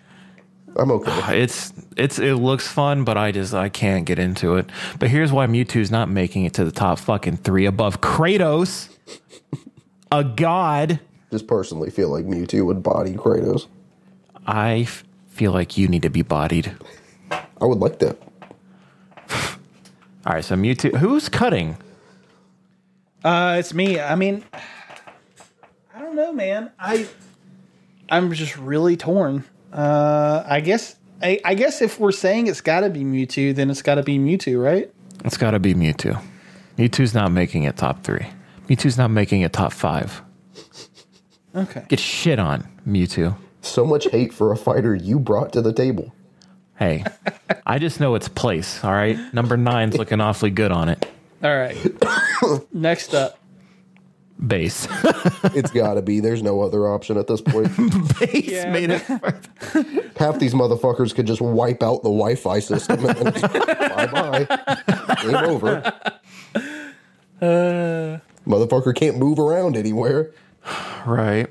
[0.76, 1.42] I'm okay.
[1.42, 4.70] It's it's it looks fun, but I just I can't get into it.
[4.98, 8.88] But here's why Mewtwo's not making it to the top fucking three above Kratos,
[10.10, 11.00] a god.
[11.30, 13.66] Just personally feel like Mewtwo would body Kratos.
[14.46, 16.74] I f- feel like you need to be bodied.
[17.30, 18.18] I would like that.
[20.24, 20.96] All right, so Mewtwo.
[20.96, 21.76] Who's cutting?
[23.24, 23.98] Uh, it's me.
[24.00, 24.44] I mean,
[25.94, 26.70] I don't know, man.
[26.78, 27.08] I
[28.08, 29.44] I'm just really torn.
[29.72, 33.70] Uh, I guess I, I guess if we're saying it's got to be Mewtwo, then
[33.70, 34.92] it's got to be Mewtwo, right?
[35.24, 36.22] It's got to be Mewtwo.
[36.76, 38.26] Mewtwo's not making it top three.
[38.68, 40.22] Mewtwo's not making it top five.
[41.54, 41.84] Okay.
[41.88, 43.36] Get shit on, Mewtwo.
[43.60, 46.12] So much hate for a fighter you brought to the table.
[46.78, 47.04] Hey,
[47.66, 48.82] I just know its place.
[48.84, 51.06] All right, number nine's looking awfully good on it.
[51.42, 51.76] All right.
[52.72, 53.38] Next up,
[54.44, 54.88] Bass.
[55.54, 56.20] It's got to be.
[56.20, 57.68] There's no other option at this point.
[58.20, 58.72] Bass Yeah.
[58.72, 59.02] made it.
[60.16, 64.06] Half these motherfuckers could just wipe out the Wi-Fi system and then bye
[64.46, 65.16] bye.
[65.22, 65.92] Game over.
[67.40, 70.30] Uh, Motherfucker can't move around anywhere.
[71.04, 71.48] Right.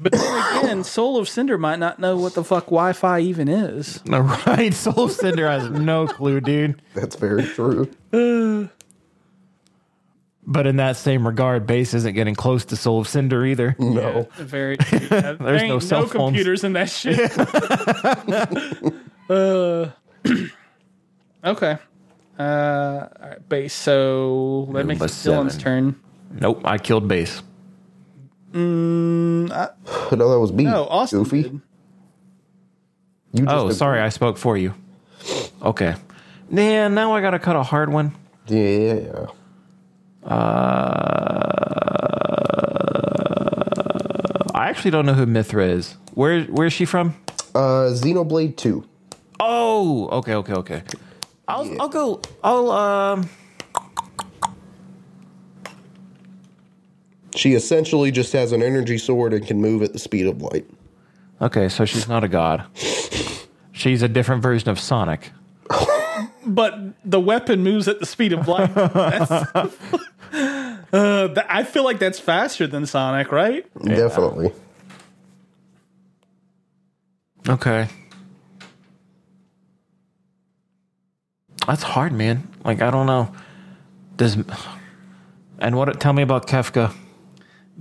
[0.00, 4.00] But then again, Soul of Cinder might not know what the fuck Wi-Fi even is.
[4.14, 4.72] No, right.
[4.72, 6.80] Soul of Cinder has no clue, dude.
[6.94, 7.90] That's very true.
[10.46, 13.74] But in that same regard, Bass isn't getting close to Soul of Cinder either.
[13.78, 14.28] No.
[14.36, 14.76] Very.
[14.90, 16.12] there There's ain't no no, cell phones.
[16.12, 17.18] computers in that shit.
[19.30, 19.90] uh,
[21.44, 21.78] okay.
[22.38, 23.72] Uh, all right, Bass.
[23.72, 25.98] So that makes Number it Dylan's turn.
[26.30, 27.42] Nope, I killed Bass.
[28.54, 29.46] No,
[30.10, 30.64] that was me.
[30.64, 31.42] No, Austin Goofy.
[31.42, 31.60] did.
[33.32, 34.74] You just Oh, sorry, I spoke for you.
[35.60, 35.96] Okay.
[36.48, 38.12] Man, now I gotta cut a hard one.
[38.46, 39.26] Yeah.
[40.24, 40.30] Uh,
[44.54, 45.96] I actually don't know who Mythra is.
[46.14, 47.16] Where where's she from?
[47.54, 48.84] Uh, Xenoblade 2.
[49.40, 50.82] Oh, okay, okay, okay.
[51.48, 52.20] I'll I'll go.
[52.42, 53.28] I'll um.
[57.34, 60.66] She essentially just has an energy sword and can move at the speed of light.
[61.40, 62.64] Okay, so she's not a god.
[63.72, 65.30] She's a different version of Sonic.
[66.46, 68.72] But the weapon moves at the speed of light.
[68.74, 69.76] That's-
[70.92, 73.66] uh, th- I feel like that's faster than Sonic, right?
[73.84, 74.52] Definitely.
[77.48, 77.88] Okay.
[81.66, 82.46] That's hard, man.
[82.64, 83.32] Like I don't know.
[84.16, 84.36] Does
[85.58, 85.98] and what?
[86.00, 86.94] Tell me about Kefka.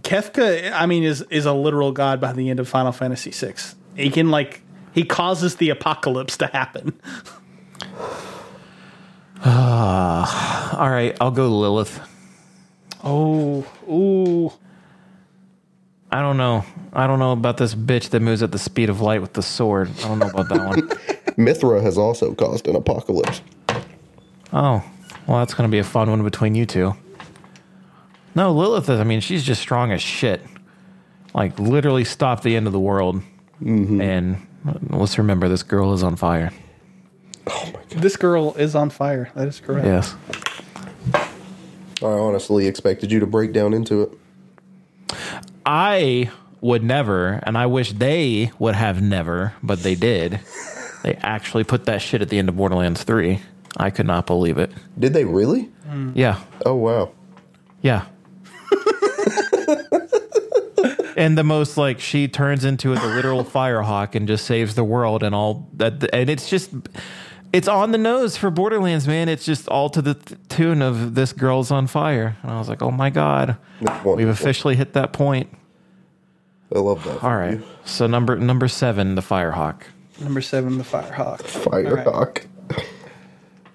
[0.02, 3.56] Kefka, I mean, is is a literal god by the end of Final Fantasy VI.
[3.96, 4.62] He can like
[4.94, 6.94] he causes the apocalypse to happen.
[9.46, 12.00] Ah, all right, I'll go Lilith.
[13.04, 14.54] Oh, ooh.
[16.12, 16.64] I don't know.
[16.94, 19.42] I don't know about this bitch that moves at the speed of light with the
[19.42, 19.90] sword.
[20.00, 20.82] I don't know about that one.
[21.38, 23.42] Mythra has also caused an apocalypse.
[24.54, 24.84] Oh,
[25.28, 26.96] well, that's going to be a fun one between you two.
[28.36, 30.42] No, Lilith is, I mean, she's just strong as shit.
[31.34, 33.22] Like, literally stop the end of the world.
[33.62, 34.02] Mm-hmm.
[34.02, 34.48] And
[34.90, 36.52] let's remember this girl is on fire.
[37.48, 37.90] Oh my God.
[37.90, 39.32] This girl is on fire.
[39.36, 39.86] That is correct.
[39.86, 40.16] Yes.
[42.02, 45.18] I honestly expected you to break down into it.
[45.66, 46.30] I
[46.62, 50.40] would never, and I wish they would have never, but they did.
[51.04, 53.42] They actually put that shit at the end of Borderlands 3.
[53.76, 54.72] I could not believe it.
[54.98, 55.70] Did they really?
[55.86, 56.14] Mm.
[56.16, 56.40] Yeah.
[56.66, 57.12] Oh, wow.
[57.82, 58.06] Yeah.
[61.18, 65.24] And the most like she turns into a literal firehawk and just saves the world
[65.24, 66.72] and all that and it's just
[67.52, 69.30] it's on the nose for Borderlands, man.
[69.30, 72.36] It's just all to the th- tune of this girl's on fire.
[72.42, 73.58] And I was like, "Oh my god.
[74.04, 75.50] We've officially hit that point."
[76.76, 77.24] I love that.
[77.24, 77.62] All right.
[77.86, 79.84] So number number 7, the firehawk.
[80.20, 81.42] Number seven, the Firehawk.
[81.42, 82.46] Firehawk.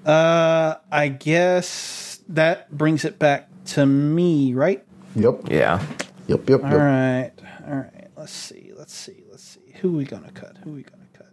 [0.06, 4.84] Uh, I guess that brings it back to me, right?
[5.16, 5.50] Yep.
[5.50, 5.84] Yeah.
[6.28, 6.50] Yep.
[6.50, 6.62] Yep.
[6.62, 6.78] All Yep.
[6.78, 7.32] right,
[7.68, 8.08] all right.
[8.16, 8.72] Let's see.
[8.76, 9.24] Let's see.
[9.30, 9.74] Let's see.
[9.80, 10.58] Who we gonna cut?
[10.64, 11.32] Who we gonna cut?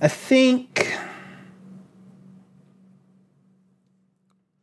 [0.00, 0.96] I think.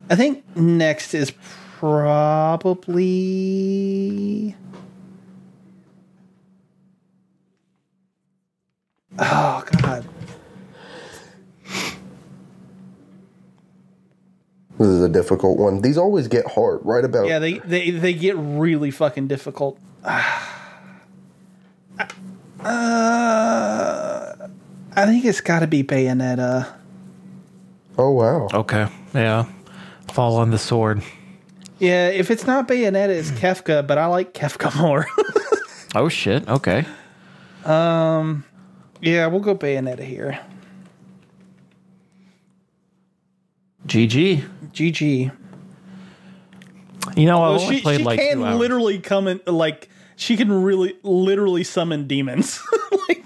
[0.10, 1.32] I think next is
[1.80, 2.96] probably.
[9.20, 10.08] Oh God.
[14.80, 15.82] This is a difficult one.
[15.82, 17.28] These always get hard right about.
[17.28, 19.78] Yeah, they they they get really fucking difficult.
[22.66, 24.48] Uh,
[24.96, 26.74] I think it's got to be Bayonetta.
[27.98, 28.48] Oh, wow.
[28.54, 28.88] Okay.
[29.14, 29.46] Yeah.
[30.14, 31.04] Fall on the sword.
[31.80, 35.06] Yeah, if it's not Bayonetta, it's Kefka, but I like Kefka more.
[35.96, 36.48] Oh shit.
[36.48, 36.86] Okay.
[37.66, 38.46] Um.
[39.02, 40.40] Yeah, we'll go Bayonetta here.
[43.88, 44.44] GG.
[44.74, 45.32] GG.
[47.18, 48.58] You know, I Well, only she played she like can two hours.
[48.60, 52.62] literally come in like she can really literally summon demons.
[53.10, 53.26] like,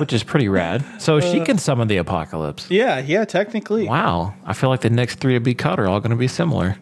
[0.00, 0.84] which is pretty rad.
[1.00, 2.68] So she can summon the apocalypse.
[2.70, 3.86] yeah, yeah, technically.
[3.86, 4.34] Wow.
[4.44, 6.76] I feel like the next three to be cut are all going to be similar.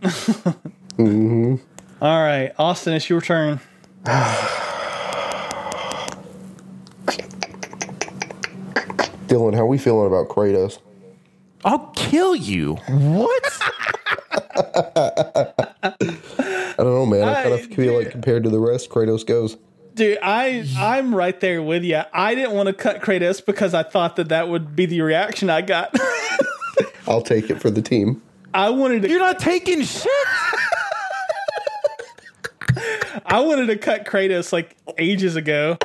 [0.96, 1.60] Mhm.
[2.00, 3.60] All right, Austin, it's your turn.
[9.28, 10.78] Dylan, how are we feeling about Kratos?
[11.64, 12.74] I'll kill you.
[12.88, 13.60] What?
[15.82, 17.28] I don't know, man.
[17.28, 19.56] I kind of feel like compared to the rest, Kratos goes.
[19.94, 22.00] Dude, I I'm right there with you.
[22.12, 25.50] I didn't want to cut Kratos because I thought that that would be the reaction
[25.50, 25.94] I got.
[27.06, 28.22] I'll take it for the team.
[28.54, 30.10] I wanted to You're not taking shit.
[33.26, 35.76] I wanted to cut Kratos like ages ago.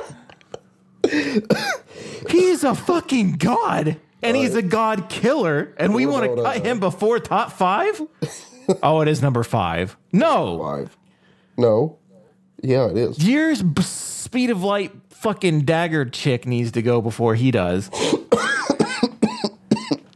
[2.28, 3.98] He's a fucking god.
[4.22, 5.74] And he's a god killer.
[5.78, 8.00] And we want to cut him before top five?
[8.82, 9.96] oh, it is number five.
[10.12, 10.58] No.
[10.58, 10.96] Five.
[11.56, 11.98] No.
[12.62, 13.18] Yeah, it is.
[13.24, 17.90] Years b- speed of light fucking dagger chick needs to go before he does.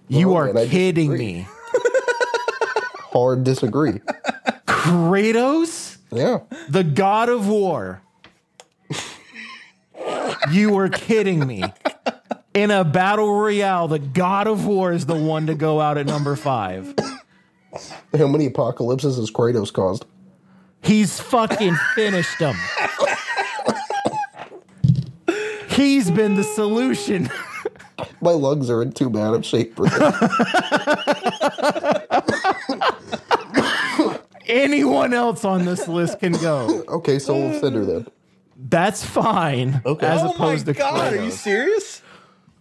[0.08, 1.46] you Oh, are man, kidding me.
[3.12, 4.00] Hard disagree.
[4.66, 5.98] Kratos?
[6.10, 6.40] Yeah.
[6.68, 8.02] the god of war.
[10.50, 11.62] you were kidding me.
[12.54, 16.04] In a battle royale, the god of war is the one to go out at
[16.06, 16.94] number five.
[18.16, 20.04] How many apocalypses has Kratos caused?
[20.82, 22.54] He's fucking finished them.
[25.70, 27.30] He's been the solution.
[28.20, 30.02] My lungs are in too bad of shape for this.
[34.46, 36.84] anyone else on this list can go.
[36.88, 38.06] Okay, Soul of Cinder then.
[38.56, 39.80] That's fine.
[39.86, 40.06] Okay.
[40.06, 42.02] As oh my opposed to god, are you serious?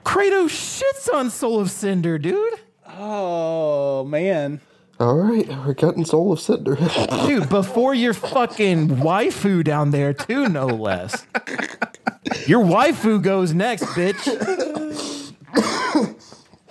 [0.03, 0.49] Kratos
[0.81, 2.53] shits on Soul of Cinder, dude.
[2.87, 4.61] Oh man.
[4.99, 6.75] All right, we're cutting Soul of Cinder.
[7.25, 11.25] Dude, before your fucking waifu down there, too, no less.
[12.45, 15.33] Your waifu goes next, bitch.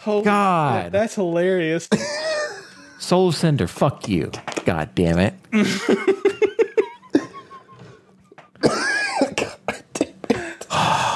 [0.07, 0.93] Oh, God.
[0.93, 1.89] That's hilarious.
[3.01, 4.31] Soul of Cinder, fuck you.
[4.65, 5.35] God damn it.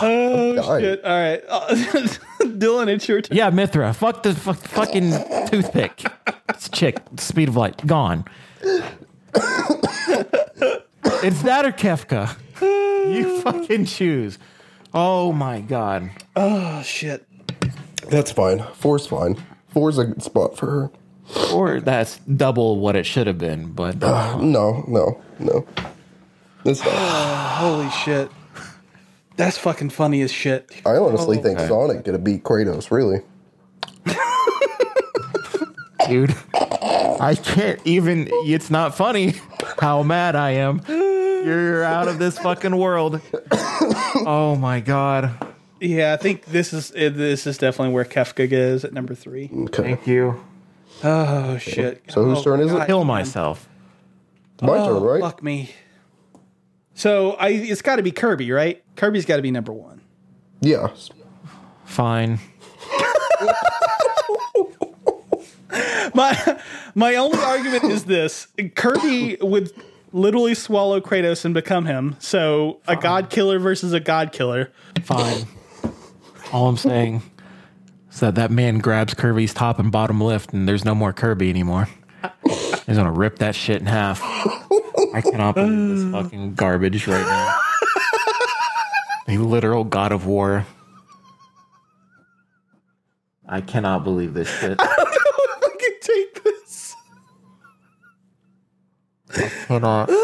[0.08, 0.80] Dying.
[0.82, 1.04] Shit.
[1.04, 1.42] All right.
[1.48, 1.68] Uh,
[2.40, 3.36] Dylan, it's your turn.
[3.36, 5.12] Yeah, Mythra, fuck the fuck, fucking
[5.48, 6.04] toothpick.
[6.48, 8.24] This chick, speed of light, gone.
[11.22, 12.36] it's that or Kefka.
[12.60, 14.38] You fucking choose.
[14.92, 16.10] Oh my god.
[16.36, 17.26] Oh shit.
[18.08, 18.62] That's fine.
[18.74, 19.36] Four's fine.
[19.68, 20.90] Four's a good spot for her.
[21.52, 25.66] Or that's double what it should have been, but No, no, no.
[26.64, 26.92] That's fine.
[27.58, 28.30] Holy shit.
[29.36, 30.70] That's fucking funny as shit.
[30.86, 32.90] I honestly think Sonic gonna beat Kratos.
[32.90, 33.20] Really?
[36.08, 38.28] dude, I can't even.
[38.46, 39.34] It's not funny
[39.78, 40.82] how mad I am.
[40.88, 43.20] You're out of this fucking world.
[44.26, 45.30] Oh my god.
[45.80, 49.50] Yeah, I think this is eh, this is definitely where Kefka goes at number three.
[49.52, 49.82] Okay.
[49.82, 50.42] Thank you.
[51.02, 52.02] Oh shit.
[52.08, 52.76] So whose Oh, turn is it?
[52.76, 52.86] God.
[52.86, 53.68] Kill myself.
[54.62, 55.20] My Oh, turn, right?
[55.20, 55.70] Fuck me.
[56.94, 58.83] So I it's got to be Kirby, right?
[58.96, 60.00] Kirby's got to be number one.
[60.60, 60.88] Yeah.
[61.84, 62.38] Fine.
[66.14, 66.60] My
[66.94, 69.72] my only argument is this: Kirby would
[70.12, 72.16] literally swallow Kratos and become him.
[72.20, 74.70] So a god killer versus a god killer.
[75.02, 75.46] Fine.
[76.52, 77.22] All I'm saying
[78.12, 81.50] is that that man grabs Kirby's top and bottom lift, and there's no more Kirby
[81.50, 81.88] anymore.
[82.86, 84.20] He's gonna rip that shit in half.
[84.22, 87.58] I cannot believe this fucking garbage right now.
[89.28, 90.66] A literal god of war.
[93.48, 94.76] I cannot believe this shit.
[94.80, 95.06] I don't
[95.60, 96.96] think i can take this.
[99.36, 100.10] I cannot.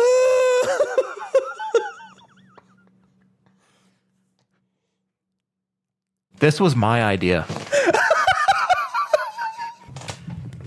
[6.38, 7.46] This was my idea.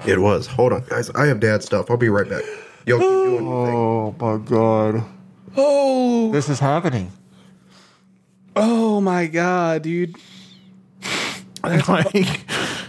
[0.05, 0.47] It was.
[0.47, 1.09] Hold on, guys.
[1.11, 1.89] I have dad stuff.
[1.89, 2.43] I'll be right back.
[2.85, 3.75] Y'all keep doing your thing.
[3.75, 5.03] Oh my god.
[5.55, 7.09] Oh, This is happening.
[8.55, 10.15] Oh my god, dude.
[11.63, 11.87] like,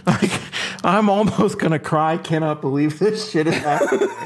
[0.05, 0.41] like,
[0.83, 2.17] I'm almost gonna cry.
[2.17, 4.09] Cannot believe this shit is happening.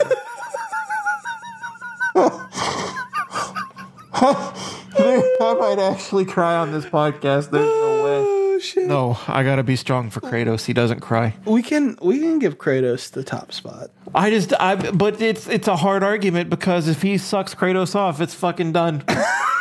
[5.42, 7.52] I might actually cry on this podcast.
[7.52, 8.24] There's no oh, way.
[8.28, 8.88] Oh shit.
[8.88, 10.66] No, I gotta be strong for Kratos.
[10.66, 11.36] He doesn't cry.
[11.46, 13.90] We can we can give Kratos the top spot.
[14.14, 18.20] I just, I, but it's it's a hard argument because if he sucks Kratos off,
[18.20, 19.04] it's fucking done.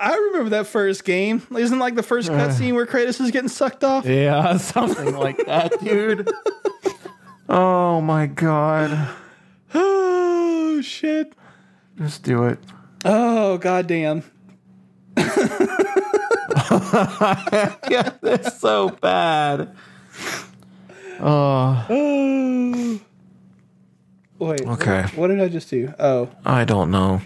[0.00, 1.42] I remember that first game.
[1.56, 2.74] Isn't like the first cutscene uh.
[2.74, 4.06] where Kratos is getting sucked off?
[4.06, 6.30] yeah, something like that, dude.
[7.48, 9.08] Oh my god.
[9.74, 11.32] Oh shit.
[11.96, 12.58] Just do it.
[13.04, 14.22] Oh goddamn.
[17.90, 19.74] yeah, that's so bad.
[21.20, 23.00] Oh, Oh.
[24.38, 24.60] Wait.
[24.60, 25.02] Okay.
[25.02, 25.92] What, what did I just do?
[25.98, 27.20] Oh, I don't know.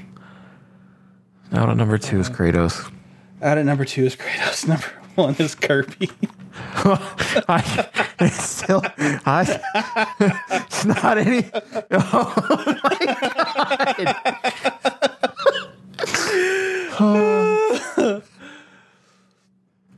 [1.53, 1.71] Out uh-huh.
[1.73, 2.91] at number two is Kratos.
[3.43, 4.67] out at number two is Kratos.
[4.67, 4.87] Number
[5.17, 6.11] one is Kirby.
[6.57, 7.89] I,
[8.21, 8.83] it's still,
[9.27, 9.61] I,
[10.51, 11.45] it's not any.
[17.05, 17.57] Oh my
[17.97, 18.23] god.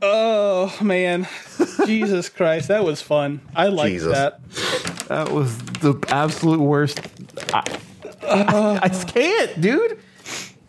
[0.01, 1.27] Oh man,
[1.85, 3.41] Jesus Christ, that was fun.
[3.55, 4.13] I liked Jesus.
[4.13, 4.39] that.
[5.07, 6.99] That was the absolute worst.
[7.53, 7.79] I,
[8.23, 9.99] I, I can't, dude.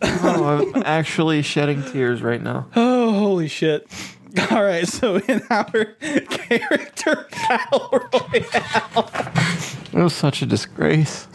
[0.01, 2.67] Oh, I'm actually shedding tears right now.
[2.75, 3.87] Oh holy shit!
[4.51, 5.63] All right, so in our
[5.99, 9.09] character battle royale,
[9.93, 11.27] It was such a disgrace.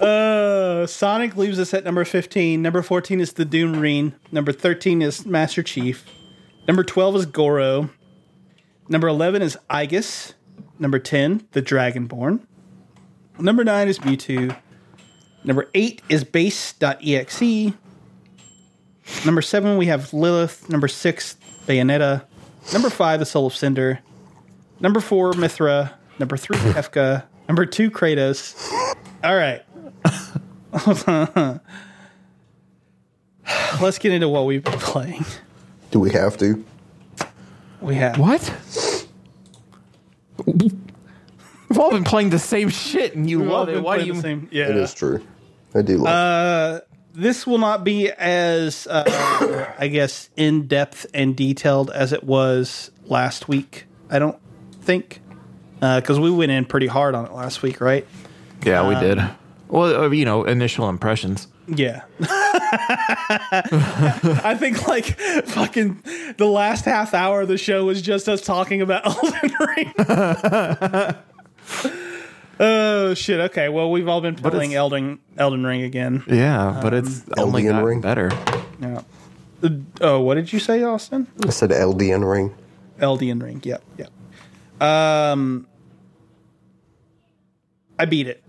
[0.00, 2.62] uh, Sonic leaves us at number fifteen.
[2.62, 4.14] Number fourteen is the Doom Marine.
[4.30, 6.04] Number thirteen is Master Chief.
[6.68, 7.90] Number twelve is Goro.
[8.88, 10.34] Number eleven is Aigis.
[10.78, 12.40] Number ten, the Dragonborn.
[13.38, 14.56] Number nine is Mewtwo.
[15.44, 17.72] Number eight is Bass.exe.
[19.26, 20.68] Number seven, we have Lilith.
[20.70, 21.36] Number six,
[21.66, 22.24] Bayonetta.
[22.72, 24.00] Number five, the Soul of Cinder.
[24.80, 25.92] Number four, Mythra.
[26.18, 27.24] Number three, Kefka.
[27.48, 28.56] Number two, Kratos.
[29.22, 29.62] All right.
[33.80, 35.24] Let's get into what we've been playing.
[35.90, 36.64] Do we have to?
[37.80, 38.40] We have What?
[40.46, 43.82] We've all been playing the same shit, and you love it.
[43.82, 44.14] Why do you?
[44.20, 44.68] Same, yeah.
[44.70, 45.24] It is true.
[45.74, 46.82] I do love.
[47.14, 49.04] this will not be as uh,
[49.78, 53.86] I guess in depth and detailed as it was last week.
[54.10, 54.38] I don't
[54.82, 55.20] think
[55.80, 58.06] because we went in pretty hard on it last week, right?
[58.64, 59.20] Yeah, we did.
[59.68, 61.48] Well, uh, you know, initial impressions.
[61.66, 62.02] Yeah.
[64.40, 66.02] I think like fucking
[66.36, 69.92] the last half hour of the show was just us talking about Elden Ring.
[72.60, 73.40] oh shit.
[73.40, 73.68] Okay.
[73.68, 76.22] Well, we've all been playing it's- Elden Elden Ring again.
[76.28, 78.00] Yeah, but it's only Elden gotten Ring.
[78.00, 78.30] better.
[78.80, 79.02] Yeah.
[79.62, 79.68] Uh,
[80.02, 81.26] Oh, what did you say, Austin?
[81.42, 82.54] I said Eldian ring.
[83.00, 83.62] Elden Ring.
[83.64, 83.82] Yep.
[83.96, 84.82] Yep.
[84.82, 85.66] Um,
[87.98, 88.42] I beat it.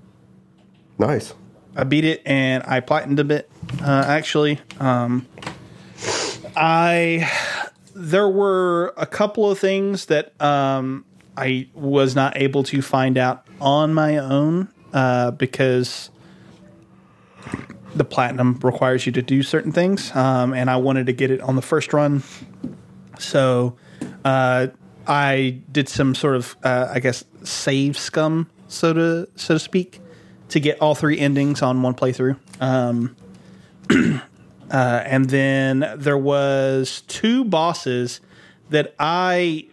[0.97, 1.34] Nice.
[1.74, 3.49] I beat it and I platinumed it.
[3.82, 5.26] Uh, actually, um,
[6.56, 7.32] I
[7.95, 11.06] there were a couple of things that um,
[11.38, 16.10] I was not able to find out on my own uh, because
[17.96, 21.42] the platinum requires you to do certain things, um, and I wanted to get it
[21.42, 22.24] on the first run.
[23.20, 23.78] So
[24.24, 24.68] uh,
[25.08, 30.02] I did some sort of, uh, I guess, save scum, so to so to speak,
[30.50, 32.38] to get all three endings on one playthrough.
[32.60, 33.16] Um,
[33.92, 34.22] uh,
[34.72, 38.20] and then there was two bosses
[38.70, 39.68] that I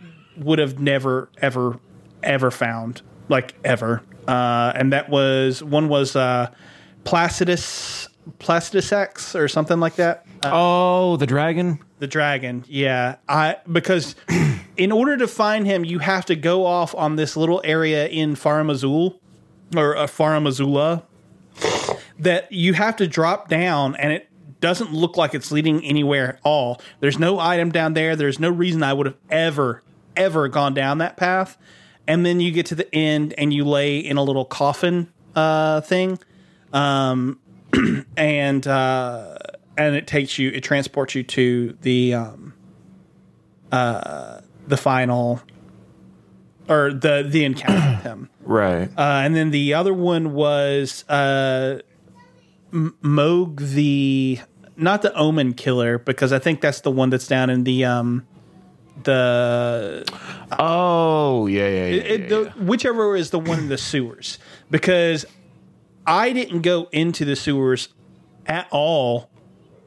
[0.45, 1.78] would have never, ever,
[2.22, 4.03] ever found, like ever.
[4.26, 6.51] Uh, and that was one was uh,
[7.05, 10.24] Placidus Placidusax or something like that.
[10.45, 11.80] Oh, the dragon.
[11.99, 13.16] The dragon, yeah.
[13.28, 14.16] I because
[14.76, 18.34] in order to find him, you have to go off on this little area in
[18.34, 19.20] Farum Azul
[19.76, 21.05] or uh, Farum Azula
[22.18, 24.28] that you have to drop down, and it
[24.61, 26.80] doesn't look like it's leading anywhere at all.
[27.01, 28.16] There's no item down there.
[28.16, 29.82] There's no reason I would have ever,
[30.17, 31.57] ever gone down that path.
[32.07, 35.81] And then you get to the end, and you lay in a little coffin uh,
[35.83, 36.19] thing,
[36.73, 37.39] um,
[38.17, 39.39] and uh,
[39.79, 42.55] and it takes you, it transports you to the um,
[43.71, 45.41] uh, the final
[46.69, 48.29] or the the encounter with him.
[48.45, 48.91] Right.
[48.99, 51.79] Uh, and then the other one was uh,
[52.73, 54.41] M- Mohg the
[54.77, 58.27] not the Omen Killer because I think that's the one that's down in the um
[59.05, 60.05] the
[60.59, 62.03] oh, yeah, yeah, yeah.
[62.03, 64.39] it, yeah, the, whichever is the one in the sewers
[64.71, 65.25] because
[66.07, 67.89] I didn't go into the sewers
[68.47, 69.31] at all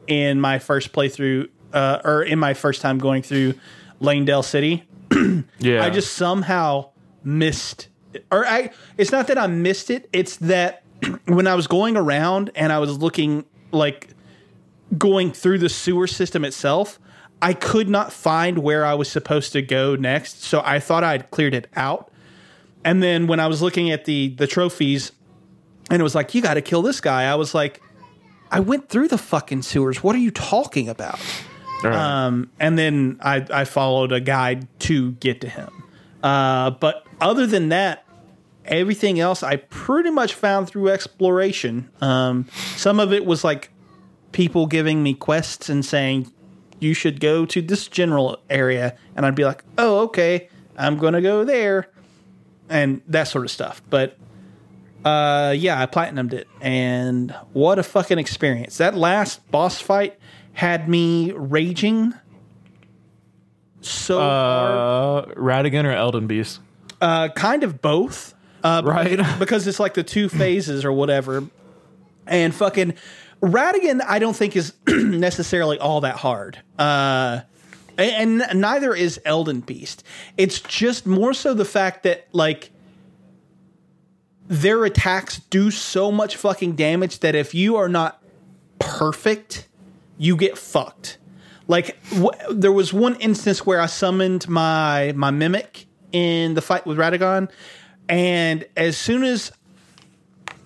[0.07, 3.55] in my first playthrough uh, or in my first time going through
[4.01, 4.83] Leyndell City.
[5.59, 5.83] yeah.
[5.83, 6.91] I just somehow
[7.23, 7.89] missed
[8.31, 10.83] or I it's not that I missed it, it's that
[11.25, 14.09] when I was going around and I was looking like
[14.97, 16.99] going through the sewer system itself,
[17.41, 20.43] I could not find where I was supposed to go next.
[20.43, 22.11] So I thought I'd cleared it out.
[22.83, 25.11] And then when I was looking at the the trophies
[25.89, 27.81] and it was like, you got to kill this guy, I was like,
[28.51, 30.03] I went through the fucking sewers.
[30.03, 31.19] What are you talking about?
[31.83, 31.93] Right.
[31.93, 35.83] Um, and then I, I followed a guide to get to him.
[36.23, 38.05] Uh, but other than that,
[38.63, 41.89] everything else I pretty much found through exploration.
[42.01, 43.71] Um, some of it was like
[44.31, 46.31] people giving me quests and saying,
[46.79, 48.95] you should go to this general area.
[49.15, 51.87] And I'd be like, oh, okay, I'm going to go there.
[52.69, 53.81] And that sort of stuff.
[53.89, 54.17] But
[55.03, 56.47] uh, yeah, I platinumed it.
[56.61, 58.77] And what a fucking experience.
[58.77, 60.17] That last boss fight
[60.53, 62.13] had me raging
[63.81, 65.29] so hard.
[65.29, 66.59] uh, Radagon or Elden Beast?
[67.01, 68.33] Uh, kind of both.
[68.63, 69.19] Uh, Right.
[69.39, 71.43] because it's like the two phases or whatever.
[72.25, 72.95] And fucking
[73.45, 76.59] Radagon, I don't think is necessarily all that hard.
[76.79, 77.41] Uh,
[77.97, 80.03] and, neither is Elden Beast.
[80.35, 82.71] It's just more so the fact that like
[84.47, 88.21] their attacks do so much fucking damage that if you are not
[88.79, 89.67] perfect,
[90.17, 91.17] you get fucked.
[91.67, 96.85] Like w- there was one instance where I summoned my my mimic in the fight
[96.85, 97.49] with Radagon,
[98.07, 99.51] and as soon as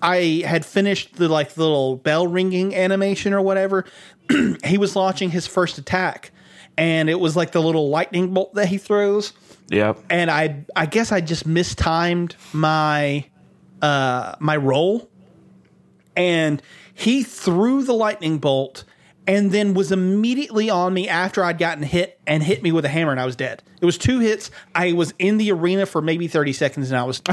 [0.02, 3.84] I had finished the like little bell ringing animation or whatever,
[4.64, 6.30] he was launching his first attack,
[6.78, 9.32] and it was like the little lightning bolt that he throws
[9.68, 9.98] Yep.
[10.10, 13.26] and I I guess I just mistimed my
[13.82, 15.08] uh my roll
[16.16, 16.60] and
[16.92, 18.84] he threw the lightning bolt
[19.26, 22.88] and then was immediately on me after I'd gotten hit and hit me with a
[22.88, 23.62] hammer and I was dead.
[23.80, 24.50] It was two hits.
[24.74, 27.22] I was in the arena for maybe 30 seconds and I was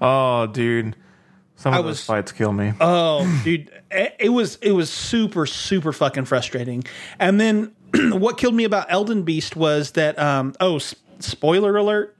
[0.00, 0.94] Oh, dude.
[1.62, 2.72] Some of I those was- fights kill me.
[2.80, 6.82] Oh, dude, it it was it was super super fucking frustrating.
[7.20, 12.16] And then what killed me about Elden Beast was that um oh s- spoiler alert.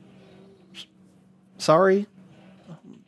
[1.58, 2.06] Sorry.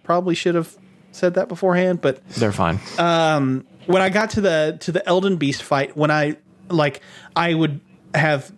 [0.02, 0.76] Probably should have
[1.12, 2.78] said that beforehand, but They're fine.
[2.98, 6.36] Um, when I got to the to the Elden Beast fight, when I
[6.68, 7.00] like
[7.36, 7.80] I would
[8.14, 8.52] have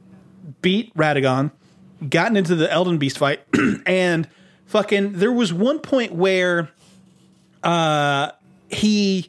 [0.63, 1.51] beat Radagon,
[2.09, 3.41] gotten into the Elden Beast fight,
[3.87, 4.29] and
[4.67, 6.71] fucking there was one point where
[7.67, 8.31] uh
[8.71, 9.29] he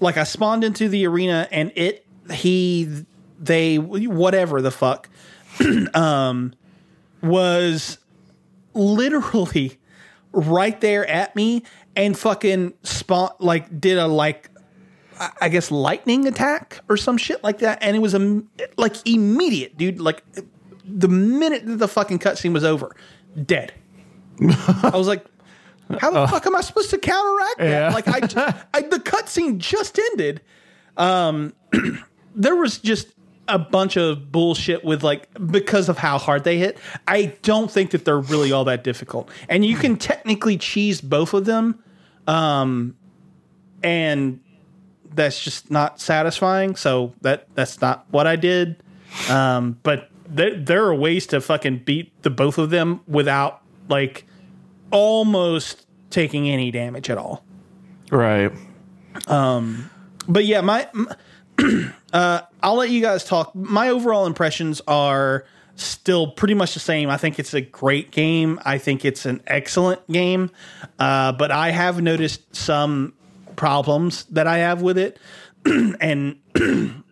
[0.00, 3.04] like I spawned into the arena and it he
[3.38, 5.08] they whatever the fuck
[5.94, 6.52] um
[7.22, 7.98] was
[8.74, 9.78] literally
[10.32, 11.62] right there at me
[11.94, 14.50] and fucking spawn like did a like
[15.40, 18.42] I- guess lightning attack or some shit like that, and it was a
[18.76, 19.98] like immediate, dude.
[19.98, 20.22] Like
[20.84, 22.94] the minute that the fucking cutscene was over,
[23.46, 23.72] dead.
[24.42, 25.24] I was like,
[26.00, 27.68] how the fuck am I supposed to counteract that?
[27.68, 27.94] Yeah.
[27.94, 30.42] Like I, I the cutscene just ended.
[30.96, 31.54] Um,
[32.34, 33.08] there was just
[33.48, 36.78] a bunch of bullshit with like because of how hard they hit.
[37.06, 41.34] I don't think that they're really all that difficult, and you can technically cheese both
[41.34, 41.82] of them.
[42.26, 42.96] Um,
[43.82, 44.40] and
[45.14, 46.76] that's just not satisfying.
[46.76, 48.82] So that that's not what I did.
[49.30, 54.26] Um, but there there are ways to fucking beat the both of them without like
[54.90, 57.44] almost taking any damage at all.
[58.10, 58.52] right.
[59.26, 59.90] Um,
[60.28, 60.88] but yeah, my
[62.12, 63.54] uh, I'll let you guys talk.
[63.54, 65.46] My overall impressions are
[65.76, 67.10] still pretty much the same.
[67.10, 68.60] I think it's a great game.
[68.64, 70.50] I think it's an excellent game.
[70.98, 73.14] Uh, but I have noticed some
[73.56, 75.18] problems that I have with it,
[75.64, 76.38] and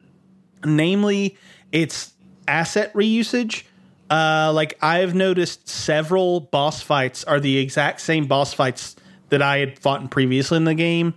[0.65, 1.37] namely,
[1.73, 2.13] its
[2.49, 3.65] asset reusage.
[4.11, 8.97] Uh, like I've noticed several boss fights are the exact same boss fights
[9.31, 11.15] that I had fought in previously in the game.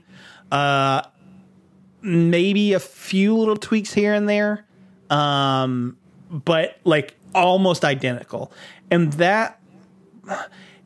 [0.51, 1.01] Uh,
[2.01, 4.65] maybe a few little tweaks here and there,
[5.09, 5.97] um,
[6.29, 8.51] but like almost identical.
[8.89, 9.59] And that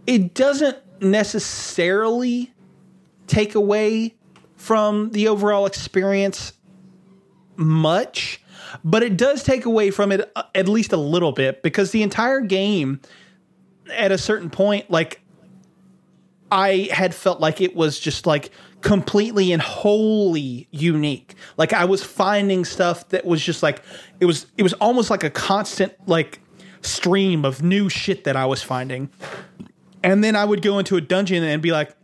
[0.07, 2.51] it doesn't necessarily
[3.27, 4.15] take away
[4.55, 6.53] from the overall experience
[7.55, 8.40] much,
[8.83, 12.03] but it does take away from it uh, at least a little bit because the
[12.03, 12.99] entire game
[13.93, 15.21] at a certain point like
[16.51, 21.35] I had felt like it was just like completely and wholly unique.
[21.57, 23.81] Like I was finding stuff that was just like
[24.19, 26.41] it was it was almost like a constant like
[26.81, 29.09] stream of new shit that I was finding.
[30.03, 31.95] And then I would go into a dungeon and be like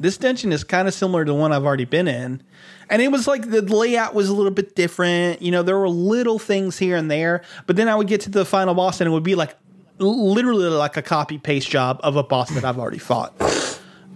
[0.00, 2.42] this dungeon is kind of similar to one I've already been in.
[2.88, 5.42] And it was like the layout was a little bit different.
[5.42, 8.30] You know, there were little things here and there, but then I would get to
[8.30, 9.54] the final boss and it would be like
[9.98, 13.34] literally like a copy paste job of a boss that I've already fought.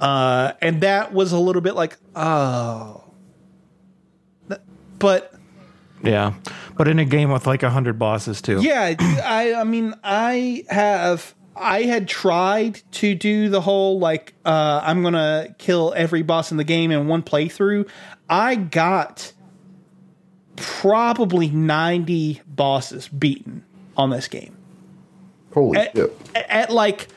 [0.00, 3.04] Uh, and that was a little bit like, oh.
[4.98, 5.34] But
[6.02, 6.32] Yeah.
[6.76, 8.62] But in a game with like a hundred bosses too.
[8.62, 14.80] yeah, I I mean I have I had tried to do the whole like uh
[14.82, 17.88] I'm going to kill every boss in the game in one playthrough.
[18.28, 19.32] I got
[20.56, 23.64] probably 90 bosses beaten
[23.96, 24.56] on this game.
[25.52, 26.12] Holy At, shit.
[26.34, 27.08] at like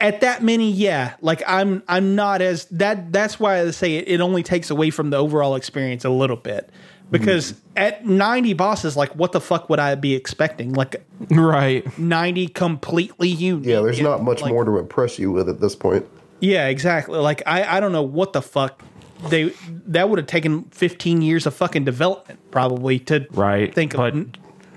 [0.00, 1.14] at that many, yeah.
[1.20, 4.90] Like I'm I'm not as that that's why I say it, it only takes away
[4.90, 6.70] from the overall experience a little bit.
[7.10, 10.74] Because at 90 bosses, like what the fuck would I be expecting?
[10.74, 11.98] Like Right.
[11.98, 13.66] 90 completely unique.
[13.66, 16.06] Yeah, there's not much like- more to impress you with at this point.
[16.40, 17.18] Yeah, exactly.
[17.18, 18.82] Like I, I don't know what the fuck
[19.30, 19.52] they
[19.86, 24.28] that would have taken 15 years of fucking development probably to Right, think but- of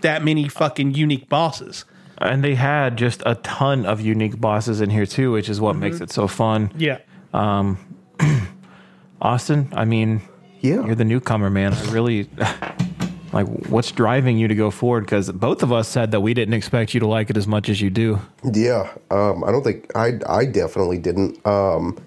[0.01, 1.85] that many fucking unique bosses.
[2.17, 5.75] And they had just a ton of unique bosses in here too, which is what
[5.75, 6.71] makes it so fun.
[6.77, 6.99] Yeah.
[7.33, 7.77] um
[9.21, 10.21] Austin, I mean,
[10.61, 10.85] Yeah.
[10.85, 11.73] you're the newcomer, man.
[11.73, 12.29] I really
[13.33, 16.53] like what's driving you to go forward because both of us said that we didn't
[16.53, 18.19] expect you to like it as much as you do.
[18.53, 20.19] Yeah, um, I don't think I.
[20.27, 21.45] I definitely didn't.
[21.45, 21.97] Um,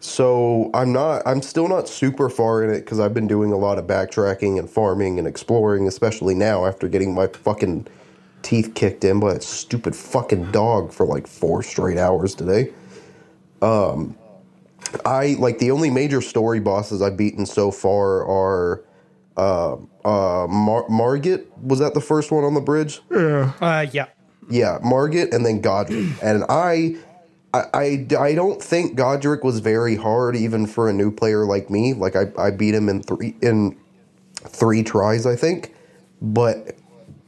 [0.00, 1.22] so I'm not.
[1.26, 4.58] I'm still not super far in it because I've been doing a lot of backtracking
[4.58, 7.86] and farming and exploring, especially now after getting my fucking
[8.42, 12.72] teeth kicked in by a stupid fucking dog for like four straight hours today.
[13.62, 14.16] Um,
[15.04, 18.84] I like the only major story bosses I've beaten so far are.
[19.36, 23.02] Uh, uh, Mar- Margit was that the first one on the bridge?
[23.10, 24.06] Uh yeah.
[24.48, 26.06] Yeah, Margit and then Godric.
[26.22, 26.96] and I,
[27.52, 31.68] I, I, I don't think Godric was very hard even for a new player like
[31.70, 31.92] me.
[31.92, 33.76] Like I, I beat him in three in
[34.36, 35.74] three tries, I think.
[36.22, 36.76] But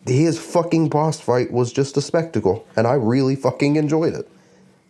[0.06, 4.28] his fucking boss fight was just a spectacle, and I really fucking enjoyed it.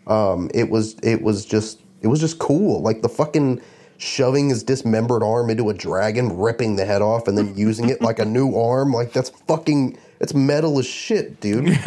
[0.06, 2.80] Um, it was it was just it was just cool.
[2.82, 3.60] Like the fucking
[3.98, 8.00] shoving his dismembered arm into a dragon, ripping the head off, and then using it
[8.00, 8.92] like a new arm.
[8.92, 11.68] Like that's fucking it's metal as shit, dude.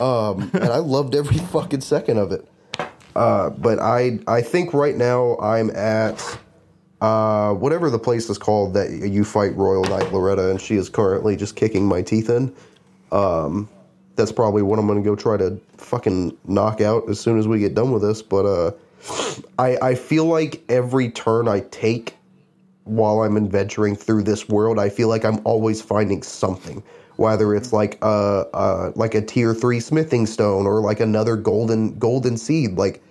[0.00, 2.46] um, and I loved every fucking second of it.
[3.14, 6.38] Uh, but I I think right now I'm at
[7.00, 10.88] uh, whatever the place is called that you fight Royal Knight Loretta, and she is
[10.88, 12.54] currently just kicking my teeth in.
[13.10, 13.68] Um,
[14.14, 17.48] that's probably what I'm going to go try to fucking knock out as soon as
[17.48, 18.22] we get done with this.
[18.22, 18.72] But uh,
[19.58, 22.16] I I feel like every turn I take
[22.84, 26.82] while I'm adventuring through this world, I feel like I'm always finding something.
[27.16, 31.98] Whether it's like a, uh like a tier three smithing stone or like another golden
[31.98, 33.02] golden seed, like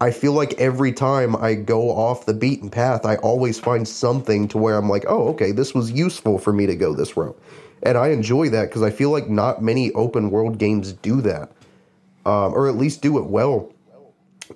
[0.00, 4.48] I feel like every time I go off the beaten path, I always find something
[4.48, 7.40] to where I'm like, oh, okay, this was useful for me to go this route.
[7.82, 11.52] And I enjoy that because I feel like not many open world games do that,
[12.26, 13.72] um, or at least do it well.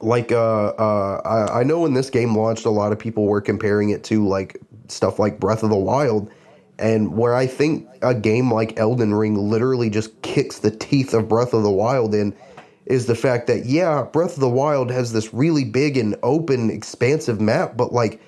[0.01, 3.41] Like, uh, uh, I, I know when this game launched, a lot of people were
[3.41, 6.31] comparing it to like stuff like Breath of the Wild.
[6.79, 11.29] And where I think a game like Elden Ring literally just kicks the teeth of
[11.29, 12.35] Breath of the Wild in
[12.87, 16.71] is the fact that yeah, Breath of the Wild has this really big and open,
[16.71, 18.21] expansive map, but like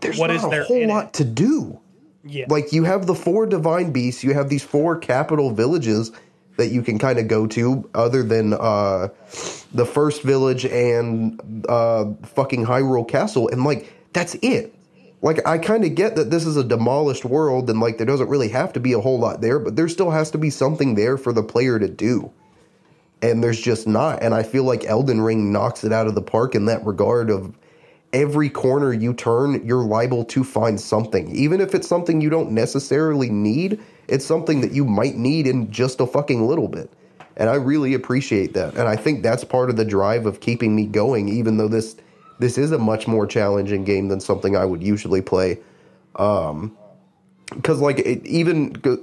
[0.00, 0.92] there's What not is a there whole in it?
[0.94, 1.78] lot to do.
[2.24, 2.46] Yeah.
[2.48, 6.10] Like you have the four divine beasts, you have these four capital villages
[6.56, 9.08] that you can kind of go to, other than uh,
[9.72, 14.74] the first village and uh, fucking Hyrule Castle, and like that's it.
[15.22, 18.28] Like I kind of get that this is a demolished world, and like there doesn't
[18.28, 20.94] really have to be a whole lot there, but there still has to be something
[20.94, 22.32] there for the player to do
[23.22, 24.22] and there's just not.
[24.22, 27.30] And I feel like Elden Ring knocks it out of the park in that regard
[27.30, 27.54] of
[28.12, 31.34] every corner you turn, you're liable to find something.
[31.34, 35.70] Even if it's something you don't necessarily need, it's something that you might need in
[35.70, 36.90] just a fucking little bit.
[37.36, 38.74] And I really appreciate that.
[38.74, 41.96] And I think that's part of the drive of keeping me going, even though this
[42.38, 45.58] this is a much more challenging game than something I would usually play.
[46.16, 46.76] Um,
[47.54, 48.98] because like it, even go,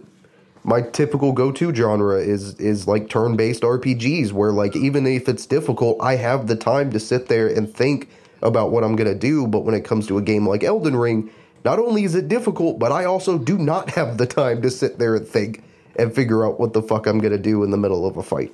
[0.63, 5.97] my typical go-to genre is is like turn-based RPGs where like even if it's difficult,
[6.01, 8.09] I have the time to sit there and think
[8.43, 10.95] about what I'm going to do, but when it comes to a game like Elden
[10.95, 11.31] Ring,
[11.65, 14.99] not only is it difficult, but I also do not have the time to sit
[14.99, 15.63] there and think
[15.95, 18.23] and figure out what the fuck I'm going to do in the middle of a
[18.23, 18.53] fight.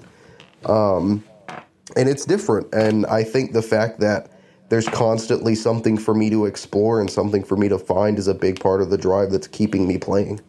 [0.65, 1.23] Um
[1.95, 4.29] and it's different and I think the fact that
[4.69, 8.35] there's constantly something for me to explore and something for me to find is a
[8.35, 10.39] big part of the drive that's keeping me playing.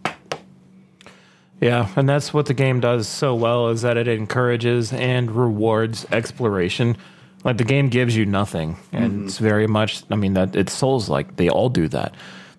[1.61, 6.07] Yeah, and that's what the game does so well is that it encourages and rewards
[6.11, 6.97] exploration.
[7.43, 10.03] Like the game gives you nothing, and it's very much.
[10.11, 12.15] I mean, that it's Souls like they all do that.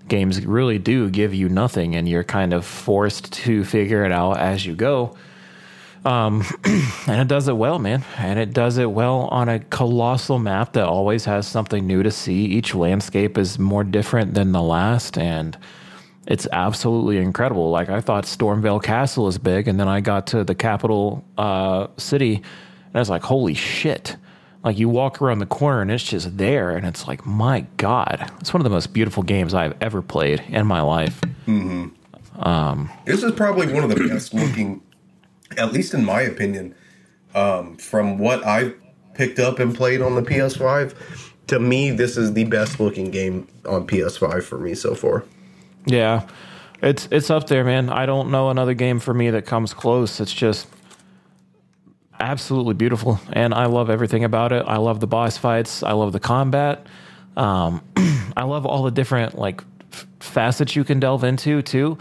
[0.07, 4.39] Games really do give you nothing, and you're kind of forced to figure it out
[4.39, 5.15] as you go.
[6.03, 6.43] Um,
[7.07, 8.03] and it does it well, man.
[8.17, 12.11] And it does it well on a colossal map that always has something new to
[12.11, 12.45] see.
[12.45, 15.55] Each landscape is more different than the last, and
[16.25, 17.69] it's absolutely incredible.
[17.69, 21.87] Like I thought Stormveil Castle is big, and then I got to the capital uh,
[21.97, 24.17] city, and I was like, "Holy shit!"
[24.63, 28.31] Like you walk around the corner, and it's just there, and it's like, "My God!"
[28.39, 31.19] It's one of the most beautiful games I've ever played in my life.
[33.05, 34.81] This is probably one of the best looking,
[35.57, 36.75] at least in my opinion,
[37.33, 38.75] um, from what I've
[39.15, 40.93] picked up and played on the PS5.
[41.47, 45.23] To me, this is the best looking game on PS5 for me so far.
[45.85, 46.27] Yeah,
[46.81, 47.89] it's it's up there, man.
[47.89, 50.19] I don't know another game for me that comes close.
[50.19, 50.67] It's just
[52.21, 54.63] absolutely beautiful, and I love everything about it.
[54.67, 55.83] I love the boss fights.
[55.83, 56.85] I love the combat.
[57.35, 57.81] Um,
[58.37, 59.61] I love all the different like
[59.91, 61.97] f- facets you can delve into too.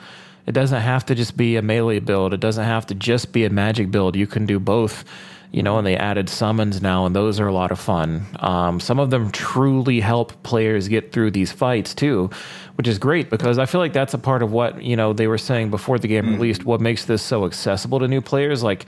[0.47, 2.34] It doesn't have to just be a melee build.
[2.34, 4.16] It doesn't have to just be a magic build.
[4.16, 5.05] You can do both.
[5.52, 8.24] You know, and they added summons now, and those are a lot of fun.
[8.38, 12.30] Um, some of them truly help players get through these fights too,
[12.76, 15.26] which is great because I feel like that's a part of what you know they
[15.26, 16.64] were saying before the game released.
[16.64, 18.86] What makes this so accessible to new players, like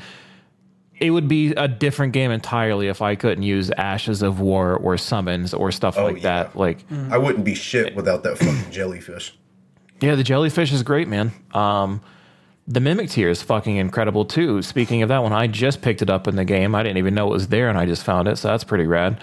[1.03, 4.97] it would be a different game entirely if I couldn't use Ashes of War or
[4.97, 6.23] summons or stuff like yeah.
[6.23, 6.57] that.
[6.57, 6.79] Like,
[7.11, 9.35] I wouldn't be shit without that fucking jellyfish.
[10.01, 11.33] yeah, the jellyfish is great, man.
[11.53, 12.01] Um,
[12.69, 14.63] the mimic tear is fucking incredible too.
[14.63, 16.77] Speaking of that one, I just picked it up in the game.
[16.77, 18.87] I didn't even know it was there, and I just found it, so that's pretty
[18.87, 19.21] rad.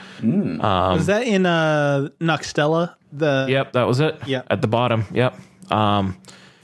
[0.98, 2.96] Was that in uh, Nokstella?
[3.14, 4.20] The Yep, that was it.
[4.28, 4.42] Yeah.
[4.50, 5.06] at the bottom.
[5.14, 5.40] Yep.
[5.72, 6.18] Um,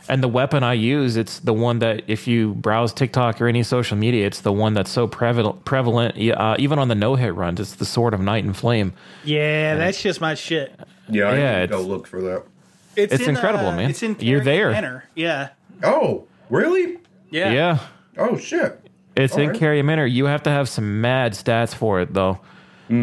[0.08, 3.64] and the weapon I use, it's the one that if you browse TikTok or any
[3.64, 5.66] social media, it's the one that's so prevalent.
[5.66, 7.60] Prevalent, uh, even on the no hit runs.
[7.60, 8.94] It's the sword of night and flame.
[9.24, 10.78] yeah, that's just my shit.
[11.10, 12.44] Yeah, I Yeah, need go look for that.
[12.96, 13.90] It's in, incredible, uh, man.
[13.90, 14.72] It's in You're there.
[14.72, 15.04] Manor.
[15.16, 15.50] Yeah,
[15.84, 16.98] Oh, really?
[17.30, 17.80] yeah, Yeah.
[18.18, 18.80] Oh shit.
[19.18, 19.60] It's in Alright.
[19.60, 20.06] Caria Manor.
[20.06, 22.40] You have to have some mad stats for it, though.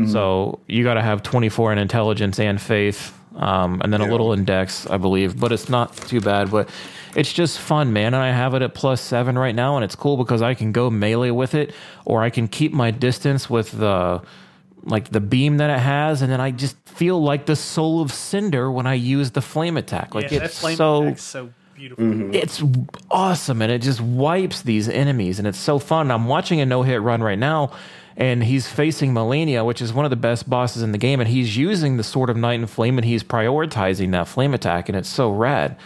[0.07, 4.33] So you got to have 24 in intelligence and faith, um, and then a little
[4.33, 5.39] index, I believe.
[5.39, 6.51] But it's not too bad.
[6.51, 6.69] But
[7.17, 8.15] it's just fun, man.
[8.15, 10.73] And I have it at plus seven right now, and it's cool because I can
[10.73, 14.23] go melee with it, or I can keep my distance with the
[14.85, 18.13] like the beam that it has, and then I just feel like the soul of
[18.13, 20.15] Cinder when I use the flame attack.
[20.15, 22.35] Like yeah, it's flame so attack's so beautiful.
[22.35, 22.63] it's
[23.11, 26.11] awesome and it just wipes these enemies and it's so fun.
[26.11, 27.73] I'm watching a no hit run right now
[28.17, 31.29] and he's facing Malenia, which is one of the best bosses in the game, and
[31.29, 34.97] he's using the Sword of Night and Flame and he's prioritizing that flame attack, and
[34.97, 35.77] it's so rad.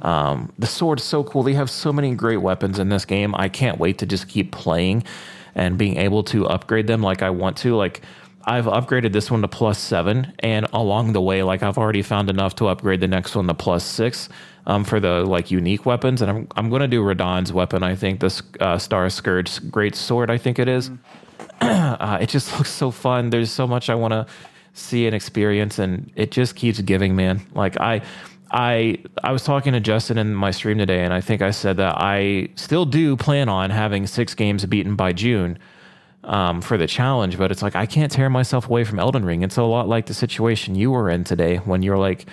[0.00, 1.42] Um, the sword's so cool.
[1.42, 3.34] They have so many great weapons in this game.
[3.34, 5.04] I can't wait to just keep playing
[5.54, 7.74] and being able to upgrade them like I want to.
[7.74, 8.02] Like
[8.44, 12.30] I've upgraded this one to plus seven, and along the way, like I've already found
[12.30, 14.28] enough to upgrade the next one to plus six
[14.66, 16.22] um, for the like unique weapons.
[16.22, 17.82] And I'm I'm going to do Radahn's weapon.
[17.82, 20.30] I think this uh, Star Scourge Great Sword.
[20.30, 20.90] I think it is.
[21.98, 23.30] Uh, it just looks so fun.
[23.30, 24.26] There's so much I want to
[24.72, 27.40] see and experience, and it just keeps giving, man.
[27.54, 28.02] Like I.
[28.50, 31.76] I I was talking to Justin in my stream today, and I think I said
[31.76, 35.58] that I still do plan on having six games beaten by June
[36.24, 39.42] um, for the challenge, but it's like I can't tear myself away from Elden Ring.
[39.42, 42.26] It's a lot like the situation you were in today when you're like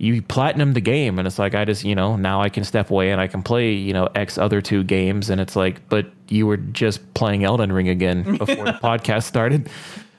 [0.00, 2.90] you platinum the game, and it's like I just you know now I can step
[2.90, 6.06] away and I can play you know X other two games, and it's like but
[6.28, 9.68] you were just playing Elden Ring again before the podcast started.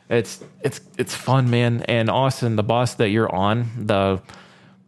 [0.08, 1.82] It's it's it's fun, man.
[1.88, 4.22] And Austin, the boss that you're on, the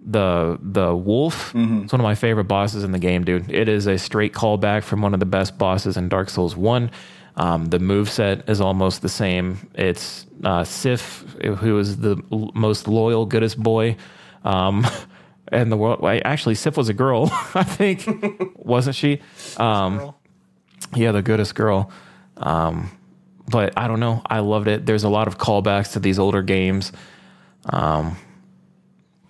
[0.06, 1.56] the the wolf.
[1.84, 3.49] It's one of my favorite bosses in the game, dude.
[3.52, 6.91] It is a straight callback from one of the best bosses in Dark Souls One.
[7.36, 9.57] Um, the move set is almost the same.
[9.74, 13.98] It's uh, Sif, who is the most loyal, goodest boy
[14.44, 14.86] um,
[15.48, 16.02] and the world.
[16.02, 18.07] Well, actually, Sif was a girl, I think,
[18.56, 19.22] wasn't she?
[19.57, 20.14] Um,
[20.95, 21.91] yeah, the goodest girl.
[22.38, 22.91] Um,
[23.48, 24.22] but I don't know.
[24.26, 24.86] I loved it.
[24.86, 26.91] There's a lot of callbacks to these older games.
[27.65, 28.18] Um,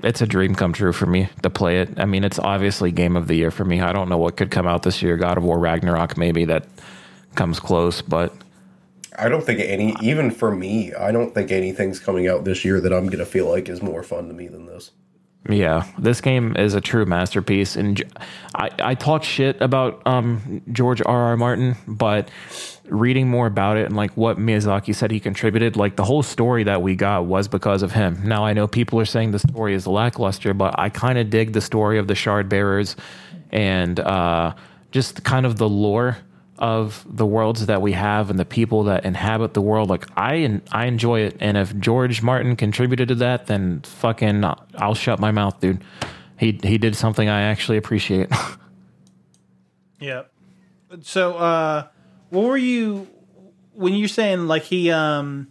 [0.04, 1.98] it's a dream come true for me to play it.
[1.98, 3.82] I mean, it's obviously game of the year for me.
[3.82, 5.18] I don't know what could come out this year.
[5.18, 6.68] God of War Ragnarok, maybe that
[7.36, 8.34] comes close, but
[9.18, 12.82] I don't think any, even for me, I don't think anything's coming out this year
[12.82, 14.92] that I'm gonna feel like is more fun to me than this.
[15.50, 17.76] Yeah, this game is a true masterpiece.
[17.76, 18.02] And
[18.56, 21.24] I, I talk shit about um, George R.
[21.24, 21.38] R.
[21.38, 22.30] Martin, but
[22.88, 26.64] reading more about it and like what Miyazaki said he contributed, like the whole story
[26.64, 28.22] that we got was because of him.
[28.24, 31.54] Now I know people are saying the story is lackluster, but I kind of dig
[31.54, 32.96] the story of the Shard Bearers
[33.52, 34.54] and uh,
[34.92, 36.18] just kind of the lore
[36.64, 39.90] of the worlds that we have and the people that inhabit the world.
[39.90, 44.46] Like I, I enjoy it, and if George Martin contributed to that, then fucking,
[44.76, 45.84] I'll shut my mouth, dude.
[46.40, 48.30] He he did something I actually appreciate.
[50.00, 50.24] Yeah.
[51.02, 51.88] So, uh,
[52.30, 53.08] what were you
[53.72, 55.48] when you're saying like he um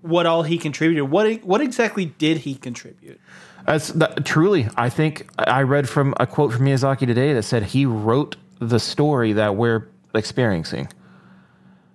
[0.00, 1.10] what all he contributed?
[1.10, 3.20] What what exactly did he contribute?
[3.66, 4.66] That's that, truly.
[4.76, 8.80] I think I read from a quote from Miyazaki today that said he wrote the
[8.80, 10.88] story that we're experiencing.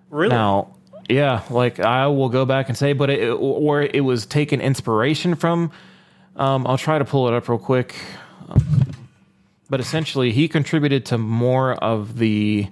[0.09, 0.29] Really?
[0.29, 0.75] Now,
[1.09, 5.35] yeah, like I will go back and say, but it, or it was taken inspiration
[5.35, 5.71] from.
[6.35, 7.95] Um, I'll try to pull it up real quick.
[9.69, 12.67] But essentially, he contributed to more of the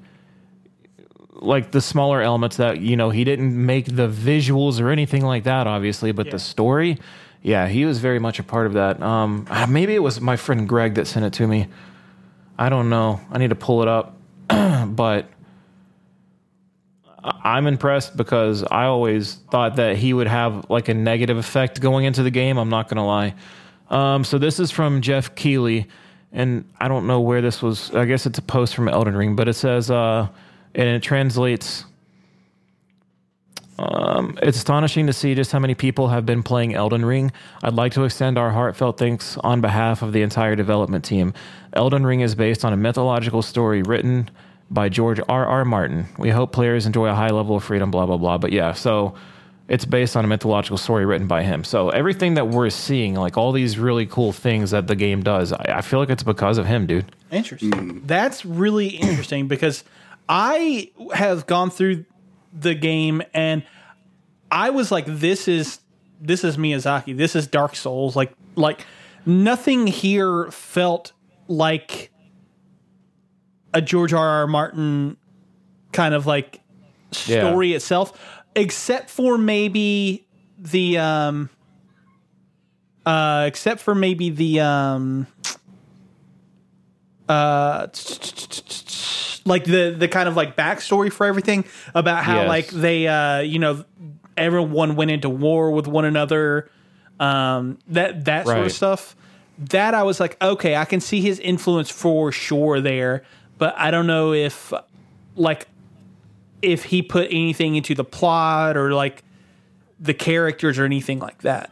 [1.34, 5.44] like the smaller elements that you know he didn't make the visuals or anything like
[5.44, 6.32] that obviously but Yeah.
[6.32, 6.98] the story
[7.44, 10.38] yeah he was very much a part of that um ah, maybe it was my
[10.38, 11.68] friend greg that sent it to me
[12.58, 14.16] i don't know i need to pull it up
[14.96, 15.30] but
[17.44, 22.06] i'm impressed because i always thought that he would have like a negative effect going
[22.06, 23.34] into the game i'm not gonna lie
[23.90, 25.88] um so this is from jeff keighley
[26.32, 29.36] and i don't know where this was i guess it's a post from elden ring
[29.36, 30.28] but it says uh
[30.76, 31.86] and it translates
[33.78, 37.32] um, it's astonishing to see just how many people have been playing Elden Ring.
[37.62, 41.34] I'd like to extend our heartfelt thanks on behalf of the entire development team.
[41.74, 44.30] Elden Ring is based on a mythological story written
[44.70, 45.46] by George R.
[45.46, 45.66] R.
[45.66, 46.08] Martin.
[46.18, 48.38] We hope players enjoy a high level of freedom, blah, blah, blah.
[48.38, 49.16] But yeah, so
[49.68, 51.64] it's based on a mythological story written by him.
[51.64, 55.54] So everything that we're seeing, like all these really cool things that the game does,
[55.54, 57.06] I, I feel like it's because of him, dude.
[57.32, 57.72] Interesting.
[57.72, 58.00] Hmm.
[58.06, 59.84] That's really interesting because
[60.30, 62.06] I have gone through
[62.54, 63.64] the game and
[64.52, 65.80] I was like, this is
[66.22, 67.16] this is Miyazaki.
[67.16, 68.16] This is Dark Souls.
[68.16, 68.86] Like like
[69.26, 71.12] nothing here felt
[71.48, 72.12] like
[73.76, 74.28] a George R.
[74.28, 74.48] R.
[74.48, 75.18] Martin
[75.92, 76.62] kind of like
[77.12, 78.18] story itself,
[78.56, 80.26] except for maybe
[80.58, 81.50] the um
[83.06, 85.28] uh except for maybe the um
[87.30, 87.88] uh
[89.46, 92.48] like the the kind of like backstory for everything about how Yes.
[92.48, 93.84] like they uh you know
[94.38, 96.70] everyone went into war with one another
[97.20, 99.16] um that that sort of stuff
[99.58, 103.24] that I was like okay I can see his influence for sure there
[103.58, 104.74] but I don't know if
[105.36, 105.68] like
[106.62, 109.24] if he put anything into the plot or like
[110.00, 111.72] the characters or anything like that.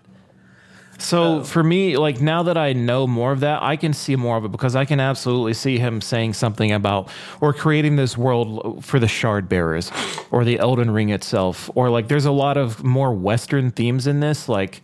[1.00, 4.38] So for me, like now that I know more of that, I can see more
[4.38, 7.10] of it because I can absolutely see him saying something about
[7.42, 9.92] or creating this world for the Shard Bearers
[10.32, 14.20] or the Elden Ring itself, or like there's a lot of more Western themes in
[14.22, 14.82] this, like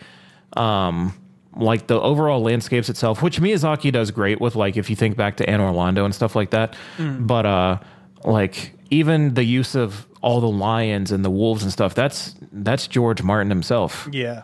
[0.58, 1.14] um
[1.56, 5.38] like the overall landscapes itself, which Miyazaki does great with, like if you think back
[5.38, 6.76] to Anor Londo and stuff like that.
[6.98, 7.80] But uh
[8.24, 12.88] like even the use of all the lions and the wolves and stuff, that's that's
[12.88, 14.08] George Martin himself.
[14.12, 14.44] Yeah.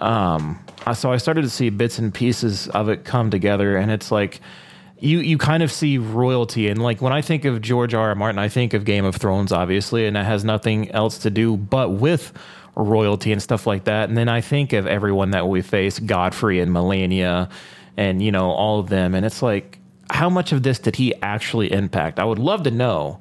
[0.00, 0.58] Um.
[0.94, 4.40] so I started to see bits and pieces of it come together, and it's like
[4.98, 6.68] you you kind of see royalty.
[6.68, 8.10] And like when I think of George R.
[8.10, 8.14] R.
[8.14, 11.56] Martin, I think of Game of Thrones, obviously, and that has nothing else to do
[11.56, 12.32] but with
[12.80, 14.08] royalty and stuff like that.
[14.08, 17.50] And then I think of everyone that we face, Godfrey and Malenia,
[17.96, 19.78] and you know all of them, and it's like
[20.10, 22.18] how much of this did he actually impact?
[22.18, 23.20] I would love to know,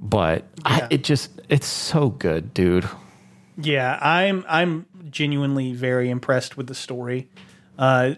[0.00, 2.88] but I, it just it's so good, dude.
[3.56, 7.28] Yeah, I'm I'm genuinely very impressed with the story.
[7.78, 8.14] Uh,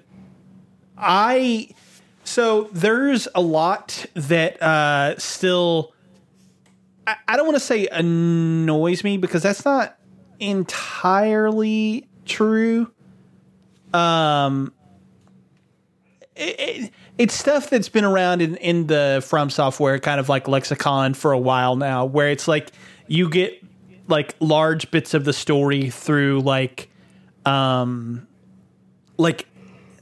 [0.97, 1.71] I
[2.25, 5.93] so there's a lot that uh, still
[7.07, 9.99] I, I don't want to say annoys me because that's not
[10.41, 12.91] entirely true.
[13.93, 14.73] Um,
[16.35, 20.49] it, it, it's stuff that's been around in, in the From Software kind of like
[20.49, 22.73] lexicon for a while now, where it's like
[23.07, 23.63] you get
[24.09, 26.89] like large bits of the story through like
[27.45, 28.27] um
[29.17, 29.47] like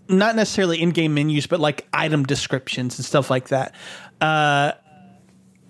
[0.08, 3.74] not necessarily in-game menus but like item descriptions and stuff like that
[4.20, 4.72] uh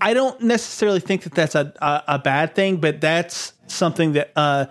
[0.01, 4.33] i don't necessarily think that that's a a, a bad thing but that's something that
[4.37, 4.67] uh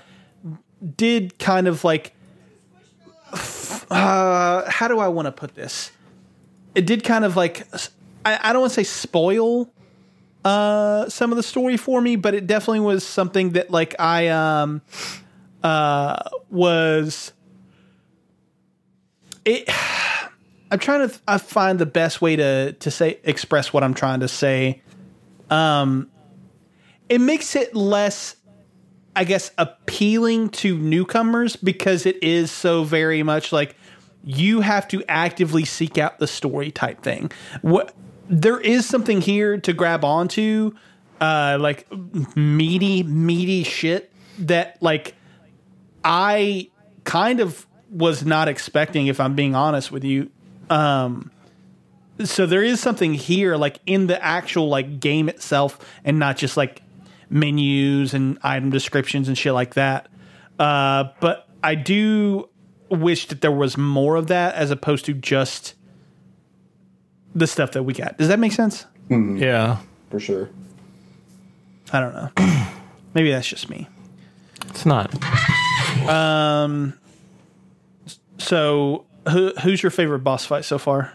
[0.96, 2.14] did kind of like
[3.90, 5.92] uh how do i want to put this?
[6.76, 7.68] It did kind of like
[8.26, 9.72] i, I don't want to say spoil
[10.46, 14.28] uh some of the story for me but it definitely was something that like i
[14.28, 14.82] um
[15.64, 16.18] uh
[16.50, 17.32] was
[19.46, 19.70] it
[20.72, 24.20] i'm trying to I find the best way to to say express what i'm trying
[24.22, 24.82] to say.
[25.50, 26.10] Um
[27.10, 28.36] it makes it less
[29.16, 33.76] i guess appealing to newcomers because it is so very much like
[34.24, 37.32] you have to actively seek out the story type thing
[37.62, 37.94] what
[38.30, 40.74] there is something here to grab onto
[41.22, 41.86] uh like
[42.36, 45.16] meaty meaty shit that like
[46.04, 46.70] I
[47.04, 50.30] kind of was not expecting, if I'm being honest with you.
[50.70, 51.32] Um,
[52.24, 56.58] so there is something here, like in the actual like game itself, and not just
[56.58, 56.82] like
[57.30, 60.08] menus and item descriptions and shit like that.
[60.60, 62.50] Uh, but I do
[62.90, 65.74] wish that there was more of that as opposed to just
[67.36, 68.18] the stuff that we got.
[68.18, 68.86] Does that make sense?
[69.10, 69.80] Yeah,
[70.10, 70.50] for sure.
[71.92, 72.30] I don't know.
[73.14, 73.88] Maybe that's just me.
[74.70, 75.14] it's not.
[76.08, 76.94] Um.
[78.40, 81.14] So, who, who's your favorite boss fight so far?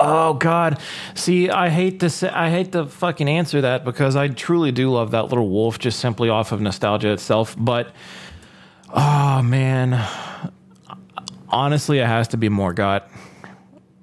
[0.00, 0.78] Oh God!
[1.14, 4.90] See, I hate to say, I hate to fucking answer that because I truly do
[4.90, 7.54] love that little wolf just simply off of nostalgia itself.
[7.58, 7.92] But
[8.92, 10.02] oh man,
[11.48, 13.02] honestly, it has to be Morgott.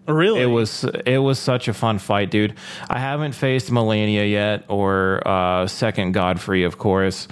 [0.08, 0.42] Really?
[0.42, 2.56] It was it was such a fun fight, dude.
[2.90, 7.28] I haven't faced Malenia yet, or uh, Second Godfrey, of course,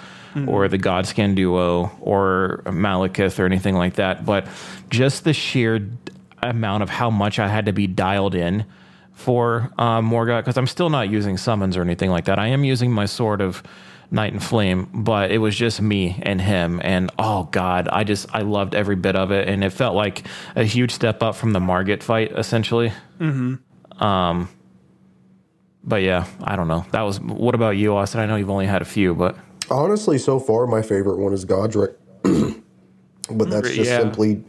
[0.48, 4.26] or the Godskin duo, or Maliketh, or anything like that.
[4.26, 4.48] But
[4.90, 5.90] just the sheer
[6.44, 8.66] amount of how much I had to be dialed in
[9.14, 12.40] for uh, Morgott, because I'm still not using summons or anything like that.
[12.40, 13.62] I am using my sword of
[14.12, 16.80] Night and Flame, but it was just me and him.
[16.84, 20.26] And oh god, I just I loved every bit of it, and it felt like
[20.56, 22.92] a huge step up from the Margit fight, essentially.
[23.20, 24.04] Mm-hmm.
[24.04, 24.50] Um,
[25.84, 26.86] but yeah, I don't know.
[26.92, 27.20] That was.
[27.20, 28.20] What about you, Austin?
[28.22, 29.38] I know you've only had a few, but
[29.70, 34.00] Honestly, so far my favorite one is Godric, but that's just Yeah.
[34.00, 34.44] simply,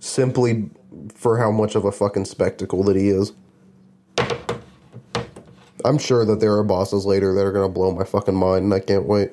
[0.00, 0.68] simply
[1.14, 3.32] for how much of a fucking spectacle that he is.
[5.84, 8.74] I'm sure that there are bosses later that are gonna blow my fucking mind, and
[8.74, 9.30] I can't wait.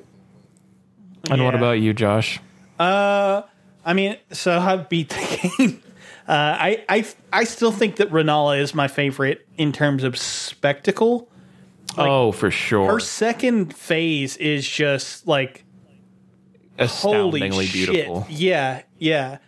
[1.30, 2.38] and what about you, Josh?
[2.78, 3.42] Uh,
[3.84, 5.82] I mean, so I beat the game.
[6.28, 11.28] Uh, I, I I still think that Renala is my favorite in terms of spectacle.
[11.98, 15.64] oh, for sure, Her second phase is just like
[16.78, 17.90] holy astoundingly shit.
[17.92, 18.26] beautiful.
[18.30, 19.38] Yeah, yeah.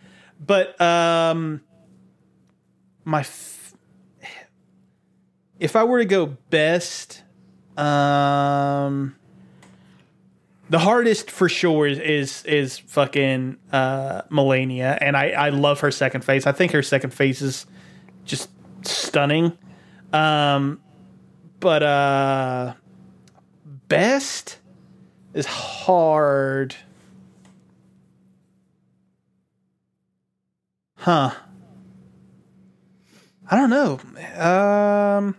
[0.45, 1.61] But um,
[3.07, 3.73] my f-
[5.59, 7.23] if I were to go best,
[7.77, 9.15] um,
[10.69, 15.89] the hardest for sure is is, is fucking uh, Malenia, and I I love her
[15.89, 16.45] second phase.
[16.45, 17.65] I think her second phase is
[18.25, 18.49] just
[18.81, 19.57] stunning.
[20.11, 20.81] Um,
[21.61, 22.73] but uh,
[23.87, 24.59] best
[25.33, 26.75] is hard.
[33.49, 33.99] I don't know.
[34.41, 35.35] Um,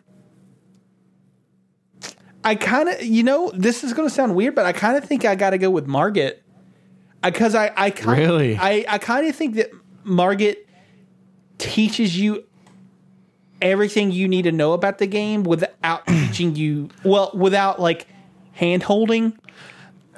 [2.43, 5.05] I kind of, you know, this is going to sound weird, but I kind of
[5.05, 6.43] think I got to go with Margit.
[7.23, 8.57] Because I, I kind Really?
[8.57, 9.71] I, I kind of think that
[10.05, 10.69] Margit
[11.59, 12.45] teaches you
[13.61, 18.07] everything you need to know about the game without teaching you, well, without like
[18.53, 19.37] hand holding.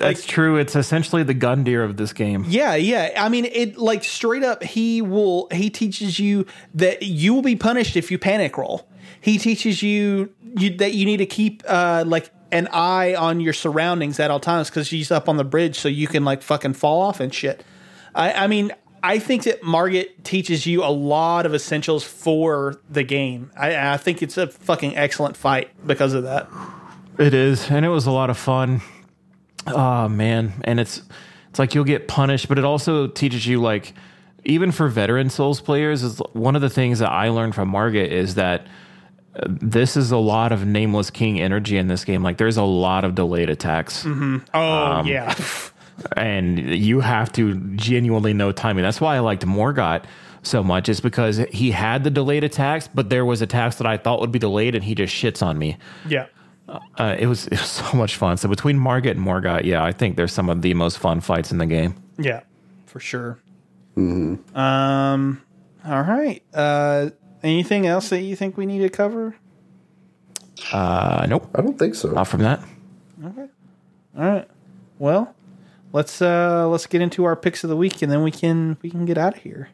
[0.01, 0.57] That's true.
[0.57, 2.45] It's essentially the Gundyr of this game.
[2.49, 3.13] Yeah, yeah.
[3.17, 4.63] I mean, it like straight up.
[4.63, 5.49] He will.
[5.53, 8.89] He teaches you that you will be punished if you panic roll.
[9.21, 13.53] He teaches you, you that you need to keep uh, like an eye on your
[13.53, 16.73] surroundings at all times because she's up on the bridge, so you can like fucking
[16.73, 17.65] fall off and shit.
[18.15, 18.73] I, I mean,
[19.03, 23.51] I think that Margit teaches you a lot of essentials for the game.
[23.57, 26.49] I, I think it's a fucking excellent fight because of that.
[27.19, 28.81] It is, and it was a lot of fun.
[29.67, 31.03] Oh man, and it's
[31.51, 33.95] it's like you'll get punished, but it also teaches you like
[34.45, 38.11] even for veteran Souls players is one of the things that I learned from Margit
[38.11, 38.67] is that
[39.37, 42.23] uh, this is a lot of nameless king energy in this game.
[42.23, 44.05] Like there's a lot of delayed attacks.
[44.05, 44.39] Mm-hmm.
[44.55, 45.35] Oh um, yeah,
[46.17, 48.83] and you have to genuinely know timing.
[48.83, 50.05] That's why I liked Morgot
[50.43, 53.99] so much, is because he had the delayed attacks, but there was attacks that I
[53.99, 55.77] thought would be delayed, and he just shits on me.
[56.09, 56.27] yeah.
[56.99, 57.61] Uh, it was it was
[57.91, 58.37] so much fun.
[58.37, 61.51] So between Margit and Morgot, yeah, I think there's some of the most fun fights
[61.51, 61.95] in the game.
[62.19, 62.41] Yeah,
[62.87, 63.39] for sure.
[63.97, 65.43] Um.
[65.85, 66.43] All right.
[66.55, 67.11] Uh.
[67.43, 69.35] Anything else that you think we need to cover?
[70.73, 72.11] Uh, nope, I don't think so.
[72.11, 72.61] not from that.
[73.25, 73.47] Okay.
[74.19, 74.49] All right.
[74.99, 75.35] Well,
[75.93, 78.91] let's uh let's get into our picks of the week, and then we can we
[78.91, 79.71] can get out of here.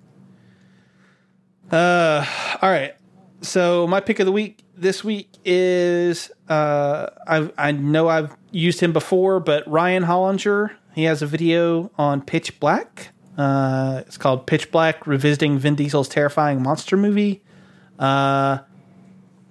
[1.71, 2.25] Uh.
[2.63, 2.95] All right.
[3.43, 8.81] So my pick of the week this week is uh I I know I've used
[8.81, 10.73] him before, but Ryan Hollinger.
[10.95, 13.11] He has a video on Pitch Black.
[13.37, 17.43] Uh, it's called Pitch Black: Revisiting Vin Diesel's terrifying monster movie.
[17.99, 18.59] Uh,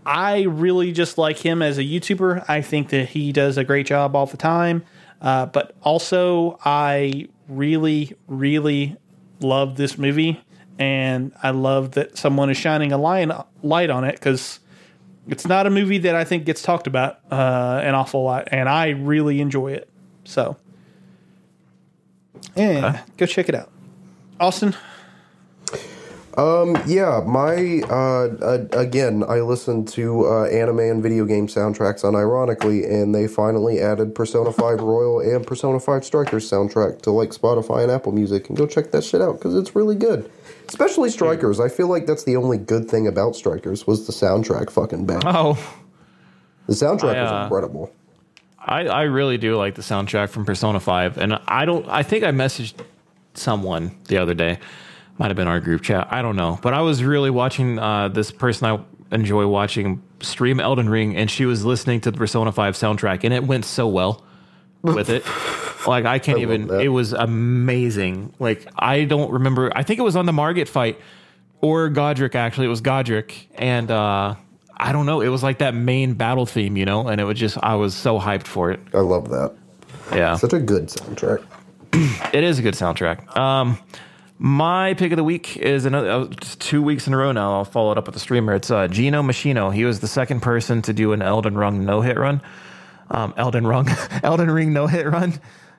[0.06, 2.46] I really just like him as a YouTuber.
[2.48, 4.84] I think that he does a great job all the time.
[5.22, 8.98] Uh, but also, I really, really
[9.40, 10.42] love this movie,
[10.78, 13.30] and I love that someone is shining a light
[13.64, 14.60] light on it because
[15.28, 18.70] it's not a movie that I think gets talked about uh, an awful lot, and
[18.70, 19.90] I really enjoy it.
[20.24, 20.58] So,
[22.56, 23.72] yeah, go check it out,
[24.40, 24.76] Austin.
[26.38, 32.04] Um, Yeah, my uh, uh, again, I listened to uh, anime and video game soundtracks
[32.04, 37.30] unironically, and they finally added Persona Five Royal and Persona Five Strikers soundtrack to like
[37.30, 40.30] Spotify and Apple Music, and go check that shit out because it's really good.
[40.68, 44.70] Especially Strikers, I feel like that's the only good thing about Strikers was the soundtrack.
[44.70, 45.22] Fucking bang.
[45.26, 45.58] Oh,
[46.68, 47.92] The soundtrack I, uh, incredible.
[48.60, 51.18] I, I really do like the soundtrack from Persona 5.
[51.18, 52.74] And I don't, I think I messaged
[53.36, 54.60] someone the other day.
[55.18, 56.08] Might have been our group chat.
[56.12, 56.60] I don't know.
[56.62, 61.30] But I was really watching uh, this person I enjoy watching stream Elden Ring, and
[61.30, 64.24] she was listening to the Persona 5 soundtrack, and it went so well
[64.94, 65.24] with it.
[65.86, 68.34] Like, I can't I even, it was amazing.
[68.40, 71.00] Like, I don't remember, I think it was on the Margit fight
[71.62, 72.66] or Godrick, actually.
[72.66, 73.46] It was Godrick.
[73.54, 74.34] And, uh,
[74.78, 75.22] I don't know.
[75.22, 77.94] It was like that main battle theme, you know, and it was just I was
[77.94, 78.80] so hyped for it.
[78.94, 79.54] I love that.
[80.12, 81.44] Yeah, Such a good soundtrack.
[82.34, 83.36] it is a good soundtrack.
[83.36, 83.78] Um,
[84.38, 86.28] my pick of the week is another uh,
[86.60, 87.54] two weeks in a row now.
[87.54, 88.54] I'll follow it up with a streamer.
[88.54, 89.74] It's uh, Gino Machino.
[89.74, 92.42] He was the second person to do an Elden Ring no hit run.
[93.10, 93.88] Um, Elden Ring,
[94.24, 95.34] Elden Ring no hit run.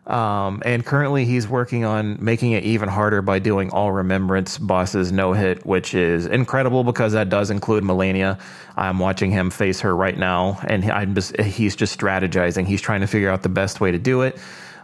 [0.07, 5.11] Um, and currently he's working on making it even harder by doing all remembrance bosses
[5.11, 8.39] no hit, which is incredible because that does include Malenia.
[8.77, 12.67] I'm watching him face her right now, and I'm just, he's just strategizing.
[12.67, 14.39] He's trying to figure out the best way to do it.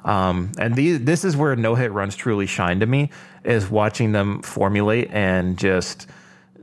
[0.05, 3.11] Um, and these, this is where no hit runs truly shine to me
[3.45, 6.09] is watching them formulate and just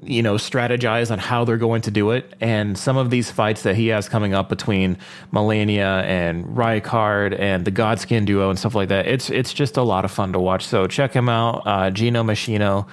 [0.02, 2.34] you know, strategize on how they're going to do it.
[2.40, 4.98] And some of these fights that he has coming up between
[5.34, 9.84] Malenia and Rykard and the Godskin duo and stuff like that, it's it's just a
[9.84, 10.66] lot of fun to watch.
[10.66, 12.88] So check him out, uh, Gino Machino.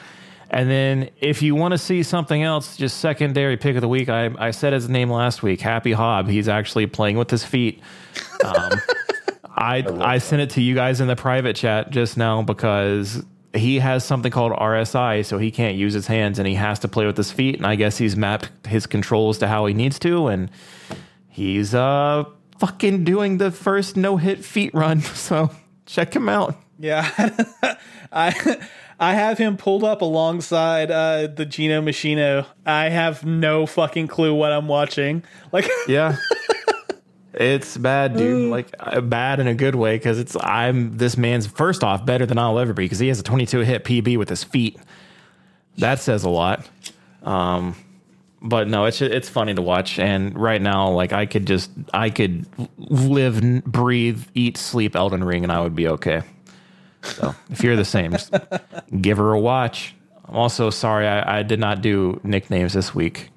[0.51, 4.09] And then if you want to see something else, just secondary pick of the week,
[4.09, 6.29] I, I said his name last week, Happy Hob.
[6.29, 7.81] He's actually playing with his feet.
[8.45, 8.71] Um,
[9.57, 13.25] I I sent it to you guys in the private chat just now because
[13.57, 16.89] he has something called RSI, so he can't use his hands and he has to
[16.89, 17.57] play with his feet.
[17.57, 20.51] And I guess he's mapped his controls to how he needs to, and
[21.29, 22.25] he's uh
[22.59, 25.01] fucking doing the first no hit feet run.
[25.15, 25.51] So
[25.87, 26.57] check him out.
[26.79, 27.09] Yeah,
[28.13, 28.57] I
[28.99, 32.47] I have him pulled up alongside uh, the Gino Machino.
[32.65, 35.23] I have no fucking clue what I'm watching.
[35.53, 36.17] Like, Yeah.
[37.37, 38.51] It's bad, dude.
[38.51, 42.25] Like uh, bad in a good way because it's I'm this man's first off better
[42.25, 44.79] than I'll ever be because he has a 22 hit PB with his feet.
[45.79, 46.67] that says a lot.
[47.23, 47.77] Um,
[48.41, 49.99] but no, it's it's funny to watch.
[49.99, 52.47] And right now, like I could just I could
[52.79, 56.23] live, breathe, eat, sleep Elden Ring, and I would be okay.
[57.03, 58.35] So if you're the same, just
[59.01, 59.95] give her a watch.
[60.25, 63.31] I'm also sorry I, I did not do nicknames this week.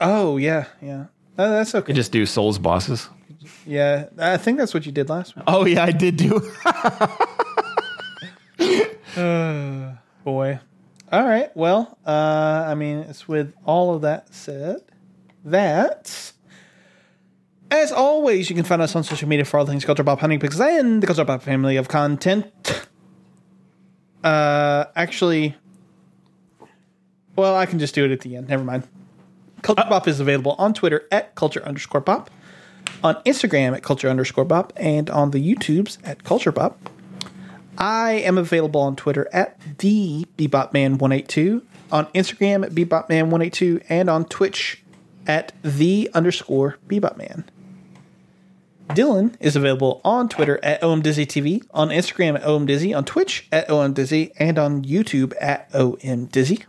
[0.00, 1.06] Oh yeah, yeah.
[1.38, 1.92] Uh, that's okay.
[1.92, 3.08] I just do Souls bosses.
[3.66, 5.44] yeah, I think that's what you did last week.
[5.46, 6.40] Oh yeah, I did do.
[10.24, 10.58] Boy.
[11.12, 11.56] All right.
[11.56, 14.78] Well, uh, I mean, it's with all of that said,
[15.44, 16.32] that
[17.70, 20.40] as always, you can find us on social media for all things Culture Bop Hunting
[20.40, 22.46] Picks and the Culture Bop family of content.
[24.24, 25.54] Uh, actually,
[27.36, 28.48] well, I can just do it at the end.
[28.48, 28.88] Never mind.
[29.62, 32.30] Culture uh, Bop is available on Twitter at culture underscore bop,
[33.02, 36.90] on Instagram at culture underscore bop, and on the YouTubes at culture bop.
[37.78, 41.62] I am available on Twitter at the BebopMan182,
[41.92, 44.82] on Instagram at BebopMan182, and on Twitch
[45.26, 47.44] at the underscore BebopMan.
[48.90, 54.32] Dylan is available on Twitter at OMDizzyTV, on Instagram at OMDizzy, on Twitch at OMDizzy,
[54.38, 56.64] and on YouTube at OMDizzy.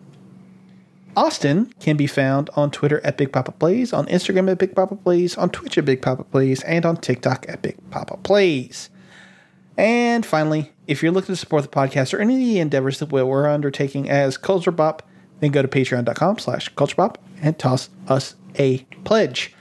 [1.18, 4.95] Austin can be found on Twitter at Big Papa Plays, on Instagram at Big Papa
[4.95, 8.91] Plays, on Twitch at Big Papa Plays, and on TikTok at Big Papa Plays.
[9.76, 13.10] And finally, if you're looking to support the podcast or any of the endeavors that
[13.10, 15.02] we're undertaking as Culture Bop,
[15.39, 19.56] then go to patreon.com slash culturebop and toss us a pledge.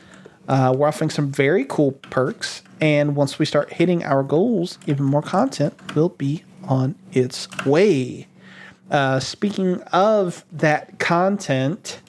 [0.48, 5.06] Uh, we're offering some very cool perks, and once we start hitting our goals, even
[5.06, 8.26] more content will be on its way.
[8.90, 12.00] Uh, speaking of that content,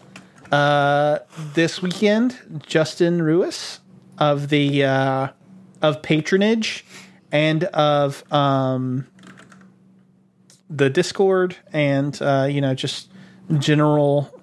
[0.51, 1.19] uh,
[1.53, 3.79] this weekend, Justin Ruiz
[4.17, 5.27] of the uh,
[5.81, 6.85] of patronage
[7.31, 9.07] and of um,
[10.69, 13.09] the Discord and uh, you know just
[13.57, 14.33] general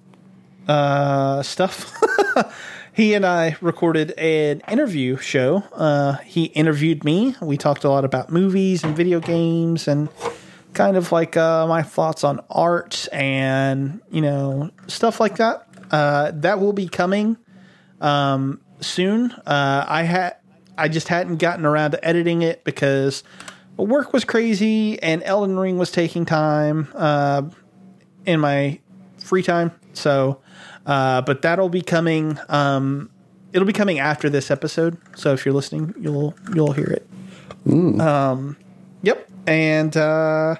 [0.68, 1.92] uh, stuff.
[2.92, 5.64] he and I recorded an interview show.
[5.72, 7.34] Uh, he interviewed me.
[7.40, 10.08] We talked a lot about movies and video games and
[10.74, 15.68] kind of like uh, my thoughts on art and you know stuff like that.
[15.90, 17.36] Uh, that will be coming
[18.00, 19.30] um, soon.
[19.46, 20.36] Uh, I had
[20.76, 23.22] I just hadn't gotten around to editing it because
[23.76, 27.42] work was crazy and Elden Ring was taking time uh,
[28.26, 28.80] in my
[29.18, 29.72] free time.
[29.92, 30.40] So,
[30.86, 32.38] uh, but that'll be coming.
[32.48, 33.10] Um,
[33.52, 34.98] it'll be coming after this episode.
[35.16, 37.06] So if you're listening, you'll you'll hear it.
[38.00, 38.56] Um,
[39.02, 39.30] yep.
[39.46, 40.56] And uh,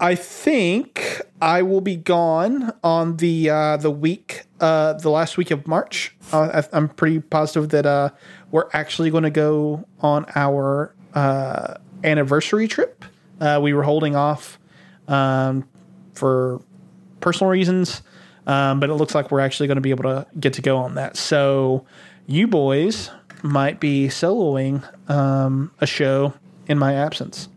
[0.00, 5.50] I think I will be gone on the uh, the week, uh, the last week
[5.50, 6.14] of March.
[6.32, 8.10] Uh, I, I'm pretty positive that uh,
[8.50, 13.04] we're actually going to go on our uh, anniversary trip.
[13.60, 14.58] We were holding off
[15.08, 15.68] um,
[16.14, 16.60] for
[17.20, 18.02] personal reasons,
[18.46, 20.78] um, but it looks like we're actually going to be able to get to go
[20.78, 21.16] on that.
[21.16, 21.84] So
[22.26, 23.10] you boys
[23.42, 26.32] might be soloing um, a show
[26.68, 27.48] in my absence.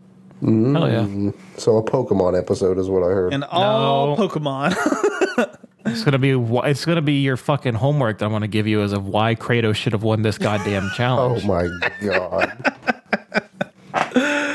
[0.42, 0.72] Mm.
[0.72, 1.32] Hell yeah!
[1.58, 3.32] So a Pokemon episode is what I heard.
[3.34, 4.28] And all No.
[4.28, 4.74] Pokemon.
[5.86, 8.82] It's gonna be wh- it's gonna be your fucking homework that I'm gonna give you
[8.82, 11.42] as of why Kratos should have won this goddamn challenge.
[11.42, 11.80] oh challenge.
[12.02, 12.52] my god.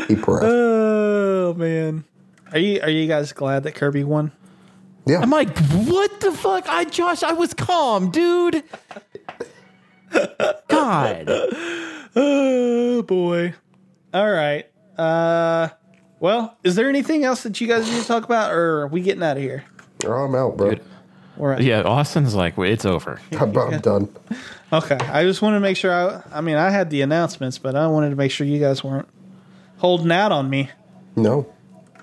[0.07, 0.44] he pressed.
[0.45, 2.03] oh man.
[2.52, 4.32] Are you are you guys glad that Kirby won?
[5.07, 5.19] yeah.
[5.19, 6.69] I'm like, what the fuck?
[6.69, 8.64] I Josh, I was calm, dude.
[10.68, 11.26] God.
[12.15, 13.56] Oh boy.
[14.16, 14.66] All right.
[14.98, 15.68] Uh
[16.22, 19.02] well, is there anything else that you guys need to talk about or are we
[19.02, 19.66] getting out of here?
[20.08, 20.76] I'm out, bro.
[21.36, 23.20] We're Yeah, Austin's like, "Wait, it's over.
[23.34, 24.08] I'm, I'm done.
[24.72, 24.96] Okay.
[24.96, 27.88] I just wanted to make sure I I mean I had the announcements, but I
[27.88, 29.10] wanted to make sure you guys weren't
[29.80, 30.70] holding out on me.
[31.18, 31.52] No.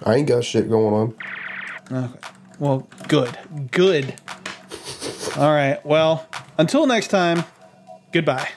[0.05, 1.15] I ain't got shit going on.
[2.05, 2.29] Okay.
[2.59, 3.39] Well, good.
[3.71, 4.15] Good.
[5.39, 5.81] All right.
[5.83, 6.29] Well,
[6.59, 7.45] until next time,
[8.13, 8.51] goodbye.